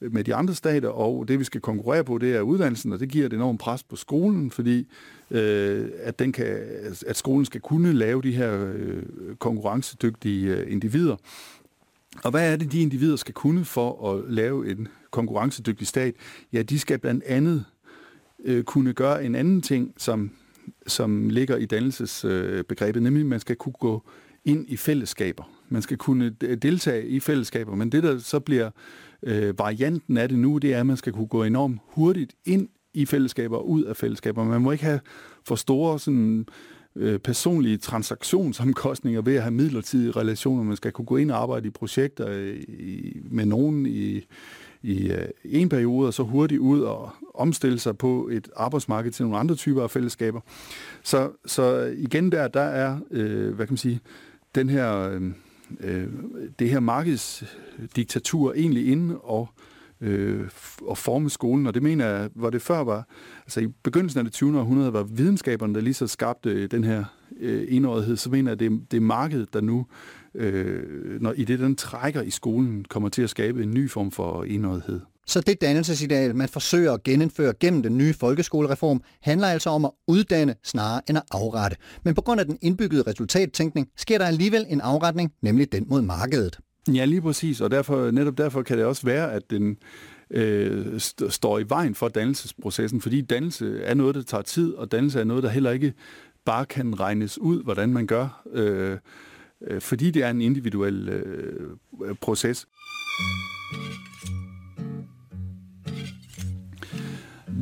med 0.00 0.24
de 0.24 0.34
andre 0.34 0.54
stater, 0.54 0.88
og 0.88 1.28
det 1.28 1.38
vi 1.38 1.44
skal 1.44 1.60
konkurrere 1.60 2.04
på, 2.04 2.18
det 2.18 2.36
er 2.36 2.40
uddannelsen, 2.40 2.92
og 2.92 3.00
det 3.00 3.08
giver 3.08 3.26
et 3.26 3.32
enormt 3.32 3.60
pres 3.60 3.82
på 3.82 3.96
skolen, 3.96 4.50
fordi 4.50 4.86
øh, 5.30 5.88
at, 6.02 6.18
den 6.18 6.32
kan, 6.32 6.58
at 7.06 7.16
skolen 7.16 7.44
skal 7.44 7.60
kunne 7.60 7.92
lave 7.92 8.22
de 8.22 8.32
her 8.32 8.72
øh, 8.74 9.02
konkurrencedygtige 9.38 10.56
øh, 10.56 10.72
individer. 10.72 11.16
Og 12.24 12.30
hvad 12.30 12.52
er 12.52 12.56
det, 12.56 12.72
de 12.72 12.80
individer 12.82 13.16
skal 13.16 13.34
kunne 13.34 13.64
for 13.64 14.12
at 14.12 14.24
lave 14.28 14.70
en 14.70 14.88
konkurrencedygtig 15.10 15.86
stat? 15.86 16.14
Ja, 16.52 16.62
de 16.62 16.78
skal 16.78 16.98
blandt 16.98 17.24
andet 17.24 17.64
øh, 18.44 18.64
kunne 18.64 18.92
gøre 18.92 19.24
en 19.24 19.34
anden 19.34 19.62
ting, 19.62 19.94
som, 19.96 20.30
som 20.86 21.28
ligger 21.28 21.56
i 21.56 21.66
dannelsesbegrebet, 21.66 23.02
nemlig 23.02 23.20
at 23.20 23.26
man 23.26 23.40
skal 23.40 23.56
kunne 23.56 23.72
gå 23.80 24.02
ind 24.44 24.66
i 24.68 24.76
fællesskaber. 24.76 25.50
Man 25.68 25.82
skal 25.82 25.96
kunne 25.96 26.30
deltage 26.62 27.06
i 27.06 27.20
fællesskaber, 27.20 27.74
men 27.74 27.92
det, 27.92 28.02
der 28.02 28.18
så 28.18 28.40
bliver 28.40 28.70
øh, 29.22 29.58
varianten 29.58 30.16
af 30.16 30.28
det 30.28 30.38
nu, 30.38 30.58
det 30.58 30.74
er, 30.74 30.80
at 30.80 30.86
man 30.86 30.96
skal 30.96 31.12
kunne 31.12 31.26
gå 31.26 31.44
enormt 31.44 31.80
hurtigt 31.86 32.34
ind 32.44 32.68
i 32.94 33.06
fællesskaber 33.06 33.56
og 33.56 33.70
ud 33.70 33.82
af 33.82 33.96
fællesskaber. 33.96 34.44
Man 34.44 34.62
må 34.62 34.72
ikke 34.72 34.84
have 34.84 35.00
for 35.44 35.54
store 35.54 35.98
sådan, 35.98 36.46
øh, 36.96 37.18
personlige 37.18 37.76
transaktionsomkostninger 37.76 39.22
ved 39.22 39.34
at 39.34 39.42
have 39.42 39.50
midlertidige 39.50 40.10
relationer. 40.10 40.62
Man 40.62 40.76
skal 40.76 40.92
kunne 40.92 41.06
gå 41.06 41.16
ind 41.16 41.30
og 41.30 41.42
arbejde 41.42 41.68
i 41.68 41.70
projekter 41.70 42.28
øh, 42.28 42.56
i, 42.68 43.20
med 43.30 43.46
nogen 43.46 43.86
i, 43.86 44.26
i 44.82 45.10
øh, 45.10 45.28
en 45.44 45.68
periode, 45.68 46.08
og 46.08 46.14
så 46.14 46.22
hurtigt 46.22 46.60
ud 46.60 46.80
og 46.80 47.10
omstille 47.40 47.78
sig 47.78 47.98
på 47.98 48.28
et 48.32 48.48
arbejdsmarked 48.56 49.12
til 49.12 49.24
nogle 49.24 49.38
andre 49.38 49.54
typer 49.54 49.82
af 49.82 49.90
fællesskaber. 49.90 50.40
Så, 51.02 51.30
så 51.46 51.94
igen 51.96 52.32
der, 52.32 52.48
der 52.48 52.60
er, 52.60 52.98
øh, 53.10 53.54
hvad 53.54 53.66
kan 53.66 53.72
man 53.72 53.78
sige, 53.78 54.00
den 54.54 54.68
her, 54.68 55.10
øh, 55.10 55.22
øh 55.80 56.08
det 56.58 56.70
her 56.70 56.80
markedsdiktatur 56.80 58.52
egentlig 58.52 58.88
inde 58.88 59.18
og 59.18 59.48
øh, 60.00 60.48
og 60.82 60.98
forme 60.98 61.30
skolen, 61.30 61.66
og 61.66 61.74
det 61.74 61.82
mener 61.82 62.06
jeg, 62.06 62.30
hvor 62.34 62.50
det 62.50 62.62
før 62.62 62.84
var, 62.84 63.08
altså 63.44 63.60
i 63.60 63.66
begyndelsen 63.66 64.18
af 64.18 64.24
det 64.24 64.32
20. 64.32 64.58
århundrede 64.58 64.92
var 64.92 65.02
videnskaberne, 65.02 65.74
der 65.74 65.80
lige 65.80 65.94
så 65.94 66.06
skabte 66.06 66.50
øh, 66.50 66.70
den 66.70 66.84
her 66.84 67.04
øh, 67.40 67.64
enårighed, 67.68 68.16
så 68.16 68.30
mener 68.30 68.50
jeg, 68.50 68.52
at 68.52 68.60
det, 68.60 68.90
det 68.90 68.96
er 68.96 69.00
markedet, 69.00 69.52
der 69.52 69.60
nu 69.60 69.86
øh, 70.34 71.20
når 71.20 71.32
i 71.32 71.44
det, 71.44 71.58
den 71.58 71.76
trækker 71.76 72.22
i 72.22 72.30
skolen, 72.30 72.84
kommer 72.84 73.08
til 73.08 73.22
at 73.22 73.30
skabe 73.30 73.62
en 73.62 73.70
ny 73.70 73.90
form 73.90 74.10
for 74.10 74.44
enøjethed. 74.44 75.00
Så 75.26 75.40
det 75.40 75.60
dannelsesideal, 75.60 76.36
man 76.36 76.48
forsøger 76.48 76.92
at 76.92 77.02
genindføre 77.02 77.52
gennem 77.60 77.82
den 77.82 77.98
nye 77.98 78.14
folkeskolereform, 78.14 79.02
handler 79.22 79.46
altså 79.48 79.70
om 79.70 79.84
at 79.84 79.90
uddanne 80.08 80.54
snarere 80.64 81.00
end 81.08 81.18
at 81.18 81.24
afrette. 81.30 81.76
Men 82.04 82.14
på 82.14 82.20
grund 82.20 82.40
af 82.40 82.46
den 82.46 82.58
indbyggede 82.62 83.02
resultattænkning, 83.06 83.88
sker 83.96 84.18
der 84.18 84.26
alligevel 84.26 84.66
en 84.68 84.80
afretning, 84.80 85.32
nemlig 85.42 85.72
den 85.72 85.86
mod 85.88 86.02
markedet. 86.02 86.58
Ja, 86.94 87.04
lige 87.04 87.22
præcis, 87.22 87.60
og 87.60 87.70
derfor, 87.70 88.10
netop 88.10 88.38
derfor 88.38 88.62
kan 88.62 88.78
det 88.78 88.86
også 88.86 89.06
være, 89.06 89.32
at 89.32 89.42
den 89.50 89.76
øh, 90.30 90.96
st- 90.96 91.30
står 91.30 91.58
i 91.58 91.64
vejen 91.68 91.94
for 91.94 92.08
dannelsesprocessen, 92.08 93.00
fordi 93.00 93.20
dannelse 93.20 93.82
er 93.82 93.94
noget, 93.94 94.14
der 94.14 94.22
tager 94.22 94.42
tid, 94.42 94.74
og 94.74 94.92
dannelse 94.92 95.20
er 95.20 95.24
noget, 95.24 95.42
der 95.42 95.48
heller 95.48 95.70
ikke 95.70 95.92
bare 96.44 96.66
kan 96.66 97.00
regnes 97.00 97.38
ud, 97.38 97.62
hvordan 97.62 97.92
man 97.92 98.06
gør. 98.06 98.42
Øh, 98.52 98.98
øh, 99.68 99.80
fordi 99.80 100.10
det 100.10 100.22
er 100.22 100.30
en 100.30 100.40
individuel 100.40 101.08
øh, 101.08 102.14
proces. 102.20 102.66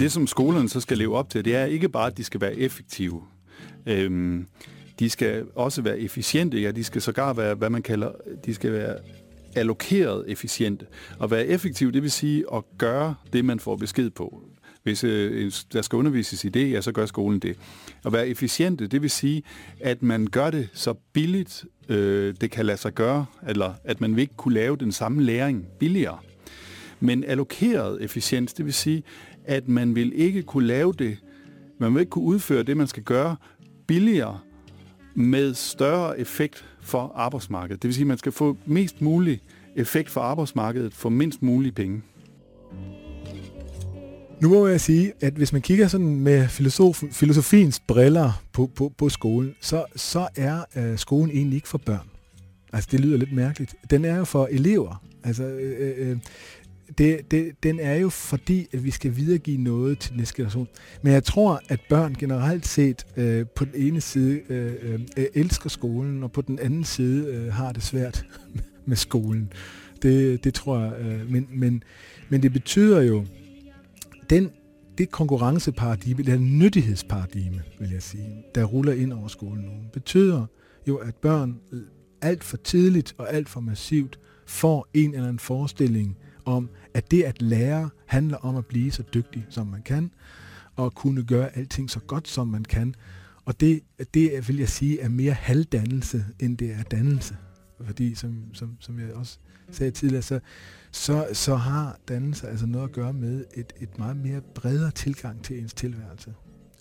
Det, 0.01 0.13
som 0.13 0.27
skolerne 0.27 0.69
så 0.69 0.81
skal 0.81 0.99
leve 0.99 1.17
op 1.17 1.31
til, 1.31 1.45
det 1.45 1.57
er 1.57 1.65
ikke 1.65 1.89
bare, 1.89 2.07
at 2.07 2.17
de 2.17 2.25
skal 2.25 2.41
være 2.41 2.55
effektive. 2.57 3.23
Øhm, 3.87 4.47
de 4.99 5.11
skal 5.11 5.45
også 5.55 5.83
være 5.83 5.99
efficiente, 5.99 6.61
ja, 6.61 6.71
de 6.71 6.85
skal 6.85 7.03
sågar 7.03 7.33
være, 7.33 7.55
hvad 7.55 7.71
man 7.71 7.83
kalder, 7.83 8.13
de 8.47 8.55
skal 8.55 8.73
være 8.73 8.97
allokeret 9.57 10.25
efficiente. 10.29 10.87
Og 11.19 11.31
være 11.31 11.47
effektiv, 11.47 11.93
det 11.93 12.03
vil 12.03 12.11
sige 12.11 12.45
at 12.55 12.63
gøre 12.79 13.15
det, 13.33 13.45
man 13.45 13.61
får 13.61 13.77
besked 13.77 14.11
på. 14.11 14.43
Hvis 14.83 15.05
øh, 15.05 15.53
der 15.73 15.83
skal 15.83 15.97
undervises 15.97 16.45
i 16.45 16.49
det, 16.49 16.73
ja, 16.73 16.81
så 16.81 16.93
gør 16.93 17.07
skolen 17.07 17.39
det. 17.39 17.57
At 18.05 18.13
være 18.13 18.29
efficiente, 18.29 18.87
det 18.87 19.03
vil 19.03 19.11
sige, 19.11 19.43
at 19.81 20.03
man 20.03 20.27
gør 20.27 20.51
det 20.51 20.69
så 20.73 20.95
billigt, 21.13 21.65
øh, 21.89 22.35
det 22.41 22.51
kan 22.51 22.67
lade 22.67 22.79
sig 22.79 22.95
gøre, 22.95 23.27
eller 23.49 23.75
at 23.85 24.01
man 24.01 24.17
vil 24.17 24.23
ikke 24.23 24.37
kunne 24.37 24.55
lave 24.55 24.77
den 24.77 24.93
samme 24.93 25.23
læring 25.23 25.67
billigere. 25.79 26.19
Men 27.01 27.25
allokeret 27.25 28.03
efficiens, 28.03 28.53
det 28.53 28.65
vil 28.65 28.75
sige, 28.75 29.03
at 29.49 29.69
man 29.69 29.95
vil 29.95 30.13
ikke 30.15 30.43
kunne 30.43 30.67
lave 30.67 30.93
det, 30.99 31.19
man 31.79 31.95
vil 31.95 32.01
ikke 32.01 32.11
kunne 32.11 32.25
udføre 32.25 32.63
det, 32.63 32.77
man 32.77 32.87
skal 32.87 33.03
gøre 33.03 33.37
billigere 33.87 34.39
med 35.15 35.55
større 35.55 36.21
effekt 36.21 36.65
for 36.81 37.13
arbejdsmarkedet. 37.15 37.83
Det 37.83 37.89
vil 37.89 37.95
sige, 37.95 38.03
at 38.03 38.09
man 38.09 38.19
skal 38.19 38.33
få 38.33 38.57
mest 38.67 39.03
mulig 39.03 39.41
effekt 39.77 40.11
for 40.11 40.21
arbejdsmarkedet 40.21 40.95
for 40.95 41.09
mindst 41.09 41.43
mulige 41.43 41.73
penge. 41.73 42.03
Nu 44.41 44.49
må 44.49 44.67
jeg 44.67 44.81
sige, 44.81 45.13
at 45.21 45.33
hvis 45.33 45.53
man 45.53 45.63
kigger 45.63 45.89
sådan 45.89 46.21
med 46.21 46.49
filosof, 46.49 47.03
filosofiens 47.11 47.81
briller 47.81 48.43
på, 48.53 48.71
på, 48.75 48.93
på 48.99 49.09
skolen, 49.09 49.55
så, 49.61 49.85
så 49.97 50.29
er 50.37 50.65
øh, 50.77 50.99
skolen 50.99 51.31
egentlig 51.31 51.57
ikke 51.57 51.69
for 51.69 51.79
børn. 51.79 52.09
Altså, 52.73 52.89
det 52.93 53.01
lyder 53.01 53.17
lidt 53.17 53.33
mærkeligt. 53.33 53.75
Den 53.91 54.05
er 54.05 54.17
jo 54.17 54.25
for 54.25 54.49
elever. 54.51 55.03
Altså, 55.25 55.45
øh, 55.45 55.99
øh, 55.99 56.11
øh 56.11 56.17
det, 56.99 57.30
det, 57.30 57.53
den 57.62 57.80
er 57.80 57.95
jo 57.95 58.09
fordi, 58.09 58.66
at 58.72 58.84
vi 58.84 58.91
skal 58.91 59.16
videregive 59.16 59.59
noget 59.59 59.99
til 59.99 60.16
næste 60.16 60.36
generation. 60.36 60.68
Men 61.03 61.12
jeg 61.12 61.24
tror, 61.24 61.61
at 61.68 61.80
børn 61.89 62.14
generelt 62.14 62.66
set 62.66 63.07
øh, 63.16 63.47
på 63.47 63.64
den 63.64 63.72
ene 63.74 64.01
side 64.01 64.41
øh, 64.49 65.01
øh, 65.16 65.26
elsker 65.34 65.70
skolen, 65.70 66.22
og 66.22 66.32
på 66.32 66.43
den 66.43 66.59
anden 66.59 66.84
side 66.84 67.34
øh, 67.34 67.53
har 67.53 67.72
det 67.72 67.82
svært 67.82 68.26
med 68.86 68.97
skolen. 68.97 69.53
Det, 70.03 70.45
det 70.45 70.55
tror 70.55 70.80
jeg. 70.80 70.93
Øh, 71.01 71.30
men, 71.30 71.49
men, 71.51 71.82
men 72.28 72.43
det 72.43 72.53
betyder 72.53 73.03
jo, 73.03 73.26
den, 74.30 74.51
det 74.99 75.11
konkurrenceparadigme, 75.11 76.22
det 76.22 76.41
nyttighedsparadigme, 76.41 77.62
vil 77.80 77.91
jeg 77.91 78.03
sige, 78.03 78.45
der 78.55 78.64
ruller 78.64 78.93
ind 78.93 79.12
over 79.12 79.28
skolen 79.28 79.64
nu, 79.64 79.72
betyder 79.93 80.47
jo, 80.89 80.97
at 80.97 81.14
børn 81.14 81.61
øh, 81.72 81.80
alt 82.22 82.45
for 82.45 82.57
tidligt 82.57 83.14
og 83.18 83.32
alt 83.32 83.49
for 83.49 83.61
massivt 83.61 84.18
får 84.47 84.89
en 84.95 85.14
eller 85.14 85.24
anden 85.26 85.39
forestilling 85.39 86.16
om, 86.49 86.71
at 86.95 87.11
det 87.11 87.23
at 87.23 87.43
lære 87.43 87.91
handler 88.07 88.37
om 88.37 88.57
at 88.57 88.67
blive 88.67 88.91
så 88.91 89.03
dygtig, 89.15 89.47
som 89.49 89.67
man 89.67 89.83
kan, 89.83 90.11
og 90.77 90.95
kunne 90.95 91.25
gøre 91.25 91.57
alting 91.57 91.91
så 91.91 92.01
godt, 92.01 92.29
som 92.29 92.49
man 92.49 92.65
kan. 92.65 92.95
Og 93.45 93.61
det, 93.61 93.81
det 94.15 94.49
vil 94.49 94.59
jeg 94.59 94.69
sige, 94.69 95.01
er 95.01 95.09
mere 95.09 95.33
halvdannelse, 95.33 96.25
end 96.41 96.59
det 96.59 96.71
er 96.71 96.83
dannelse. 96.83 97.37
Fordi, 97.87 98.15
som, 98.15 98.45
som, 98.53 98.77
som 98.81 98.99
jeg 98.99 99.13
også 99.15 99.39
sagde 99.71 99.91
tidligere, 99.91 100.23
så, 100.23 100.41
så, 100.93 101.27
så 101.33 101.57
har 101.57 101.99
dannelse 102.09 102.49
altså 102.49 102.67
noget 102.67 102.89
at 102.89 102.93
gøre 102.93 103.13
med 103.13 103.45
et, 103.55 103.73
et 103.81 103.99
meget 103.99 104.17
mere 104.17 104.41
bredere 104.55 104.91
tilgang 104.91 105.45
til 105.45 105.59
ens 105.59 105.75
tilværelse 105.75 106.35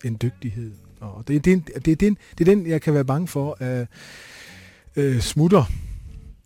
end 0.04 0.18
dygtighed. 0.18 0.72
Og 1.00 1.28
det, 1.28 1.44
det, 1.44 1.66
det, 1.66 1.86
det, 1.86 2.00
det, 2.00 2.16
det 2.38 2.48
er 2.48 2.54
den, 2.54 2.66
jeg 2.66 2.82
kan 2.82 2.94
være 2.94 3.04
bange 3.04 3.28
for, 3.28 3.56
at 3.60 3.88
øh, 4.96 5.20
smutter 5.20 5.64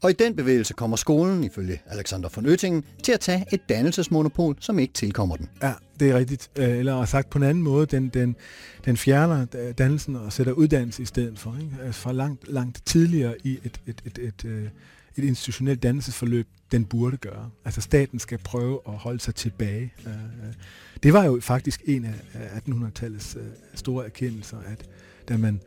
og 0.03 0.11
i 0.11 0.12
den 0.12 0.36
bevægelse 0.36 0.74
kommer 0.74 0.96
skolen, 0.96 1.44
ifølge 1.44 1.80
Alexander 1.86 2.28
von 2.34 2.46
Oettingen, 2.46 2.84
til 3.03 3.12
at 3.12 3.20
tage 3.20 3.46
et 3.53 3.68
dannelsesmonopol, 3.68 4.57
som 4.61 4.78
ikke 4.78 4.94
tilkommer 4.94 5.36
den. 5.36 5.48
Ja, 5.62 5.72
det 6.00 6.11
er 6.11 6.18
rigtigt. 6.18 6.50
Øh, 6.59 6.78
eller 6.78 7.05
sagt 7.05 7.30
på 7.30 7.38
en 7.38 7.44
anden 7.44 7.62
måde, 7.62 7.86
den, 7.86 8.09
den, 8.09 8.36
den 8.84 8.96
fjerner 8.96 9.44
dannelsen 9.78 10.16
og 10.16 10.32
sætter 10.32 10.53
uddannelse 10.53 11.03
i 11.03 11.07
stedet 11.07 11.38
for. 11.38 11.57
Ikke? 11.61 11.76
Altså 11.84 12.00
fra 12.00 12.12
langt, 12.12 12.48
langt 12.48 12.82
tidligere 12.86 13.34
i 13.44 13.59
et, 13.64 13.80
et, 13.86 14.03
et, 14.05 14.18
et, 14.18 14.44
øh, 14.44 14.64
et 15.16 15.24
institutionelt 15.24 15.82
dannelsesforløb, 15.82 16.46
den 16.72 16.84
burde 16.84 17.16
gøre. 17.16 17.50
Altså 17.64 17.80
staten 17.80 18.18
skal 18.18 18.38
prøve 18.38 18.80
at 18.88 18.94
holde 18.94 19.20
sig 19.20 19.34
tilbage. 19.34 19.92
Øh, 20.07 20.12
det 21.03 21.12
var 21.12 21.24
jo 21.24 21.38
faktisk 21.40 21.82
en 21.84 22.05
af 22.05 22.14
1800-tallets 22.68 23.38
store 23.74 24.05
erkendelser, 24.05 24.57
at 24.66 24.84
da 25.28 25.36
man 25.36 25.61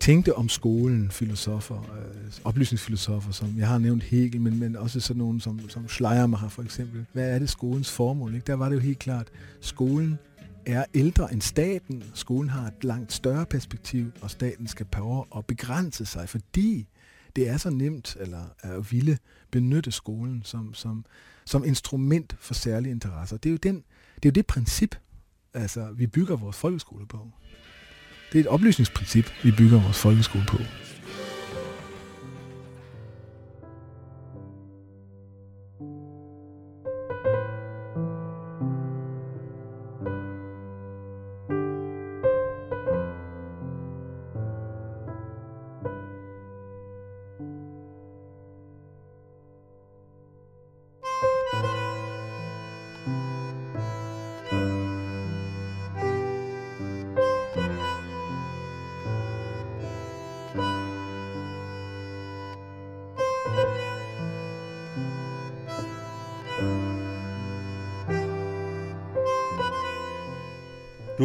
tænkte 0.00 0.36
om 0.36 0.48
skolen, 0.48 1.10
filosofer, 1.10 1.78
øh, 1.78 2.32
oplysningsfilosofer, 2.44 3.32
som 3.32 3.58
jeg 3.58 3.68
har 3.68 3.78
nævnt 3.78 4.02
Hegel, 4.02 4.40
men, 4.40 4.58
men 4.58 4.76
også 4.76 5.00
sådan 5.00 5.18
nogen 5.18 5.40
som, 5.40 5.68
som 5.68 5.88
Schleiermacher 5.88 6.48
for 6.48 6.62
eksempel. 6.62 7.06
Hvad 7.12 7.30
er 7.30 7.38
det 7.38 7.50
skolens 7.50 7.90
formål? 7.90 8.34
Ikke? 8.34 8.46
Der 8.46 8.54
var 8.54 8.68
det 8.68 8.76
jo 8.76 8.80
helt 8.80 8.98
klart, 8.98 9.28
skolen 9.60 10.18
er 10.66 10.84
ældre 10.94 11.32
end 11.32 11.40
staten. 11.40 12.04
Skolen 12.14 12.50
har 12.50 12.66
et 12.66 12.84
langt 12.84 13.12
større 13.12 13.46
perspektiv, 13.46 14.12
og 14.20 14.30
staten 14.30 14.66
skal 14.66 14.86
power 14.86 15.24
og 15.30 15.46
begrænse 15.46 16.06
sig, 16.06 16.28
fordi 16.28 16.88
det 17.36 17.48
er 17.48 17.56
så 17.56 17.70
nemt 17.70 18.16
eller 18.20 18.42
at 18.58 18.92
ville 18.92 19.18
benytte 19.50 19.92
skolen 19.92 20.42
som, 20.44 20.74
som, 20.74 21.04
som 21.44 21.64
instrument 21.64 22.36
for 22.40 22.54
særlige 22.54 22.90
interesser. 22.92 23.36
Det 23.36 23.48
er 23.48 23.52
jo, 23.52 23.58
den, 23.62 23.76
det, 24.14 24.24
er 24.24 24.28
jo 24.28 24.30
det 24.30 24.46
princip, 24.46 24.96
altså, 25.54 25.88
vi 25.96 26.06
bygger 26.06 26.36
vores 26.36 26.56
folkeskole 26.56 27.06
på. 27.06 27.30
Det 28.34 28.40
er 28.40 28.44
et 28.44 28.50
oplysningsprincip, 28.50 29.32
vi 29.42 29.50
bygger 29.50 29.80
vores 29.80 29.98
folkeskole 29.98 30.44
på. 30.48 30.58